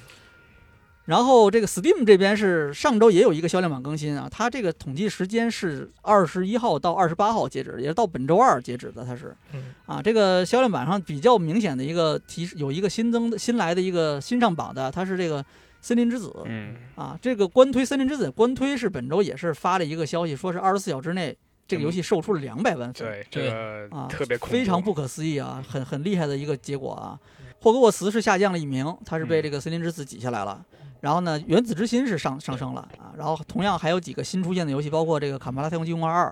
[1.08, 15.44] 然后这个 Steam 这边是上周也有一个销量榜更新啊，它这个统计时间是二十一号到二十八号截止，也是到本周二截止的，它是嗯啊，这个销量榜上比较明显的一个提示，有一个新增的新来的一个新上榜的，它是这个
[15.80, 21.34] 森林之子嗯，啊，这个官推森林之子官推是本周也是发了一个消息，说是二十四小时内
[21.66, 27.18] 这个游戏售出了两百万份，对，这个啊，特别恐怖非常不可思议啊，很很厉害的一个结果啊。
[27.62, 30.64] 霍格沃茨是下降了一名，他是被嗯这个森林之子挤下来了。
[31.00, 33.14] 然后呢，原子之心是上上升了啊。
[33.18, 36.30] 然后同样还有几个新出现的游戏，包括这个《卡帕拉太空计划二》，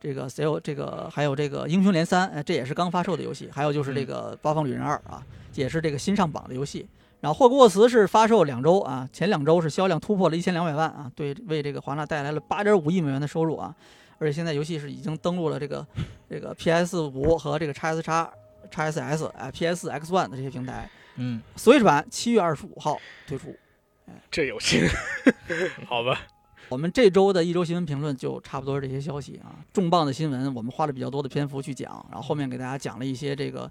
[0.00, 3.48] 这个还有这个还有这个《英雄联三》，哎，这也是刚发售的游戏。
[3.52, 5.22] 还有就是这个《八方旅人二》啊，
[5.54, 6.86] 也是这个新上榜的游戏。
[7.20, 13.74] 然后霍格沃茨是发售两周啊，前两周是销量突破了一千两百万啊，对，为这个华纳带来了八点五亿美元的收入啊。
[14.18, 15.86] 而且现在游戏是已经登陆了这个
[16.28, 18.28] 这个 PS 五和这个 x S x
[18.70, 20.88] x S S 哎 PS X One 的这些平台。
[21.16, 23.56] 嗯，Switch 版七月二十五号推出。
[24.30, 24.82] 这有心，
[25.86, 26.20] 好吧，
[26.68, 33.70] 我们这周的一周新闻评论就差不多是这些消息啊，重磅的新闻我们花了比较多的篇幅去讲，然后后面给大家讲了一些这个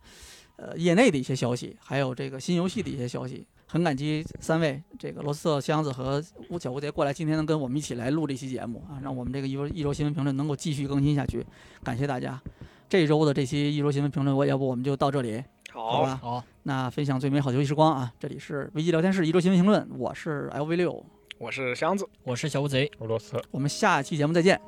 [0.55, 3.45] 呃业内的一些消息，还有这个新游戏的一些消息。
[3.65, 11.43] 很感激三位这个罗斯特箱子和乌小蝴蝶过来，今天能跟我们一起来录这期节目啊，让我们这个一周一周新闻评论能够继续更新下去，
[11.83, 12.39] 感谢大家。
[12.87, 15.91] 这周的这期一周新闻评论，我要不我们就到这里，好。
[15.91, 16.19] 好，吧？
[16.21, 18.13] 好，那分享最美好的游戏时光啊！
[18.19, 21.05] 这里是危机聊天室一周新闻评论，我是 LV 六，
[21.37, 24.59] 我是箱子，我是小乌贼，俄罗斯，我们下期节目再见。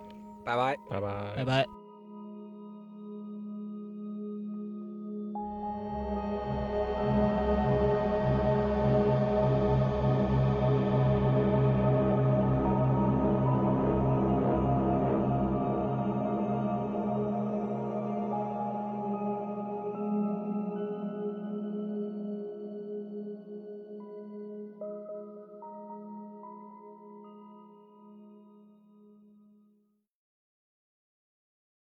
[0.45, 0.75] 拜拜。
[0.89, 1.84] 拜拜拜拜。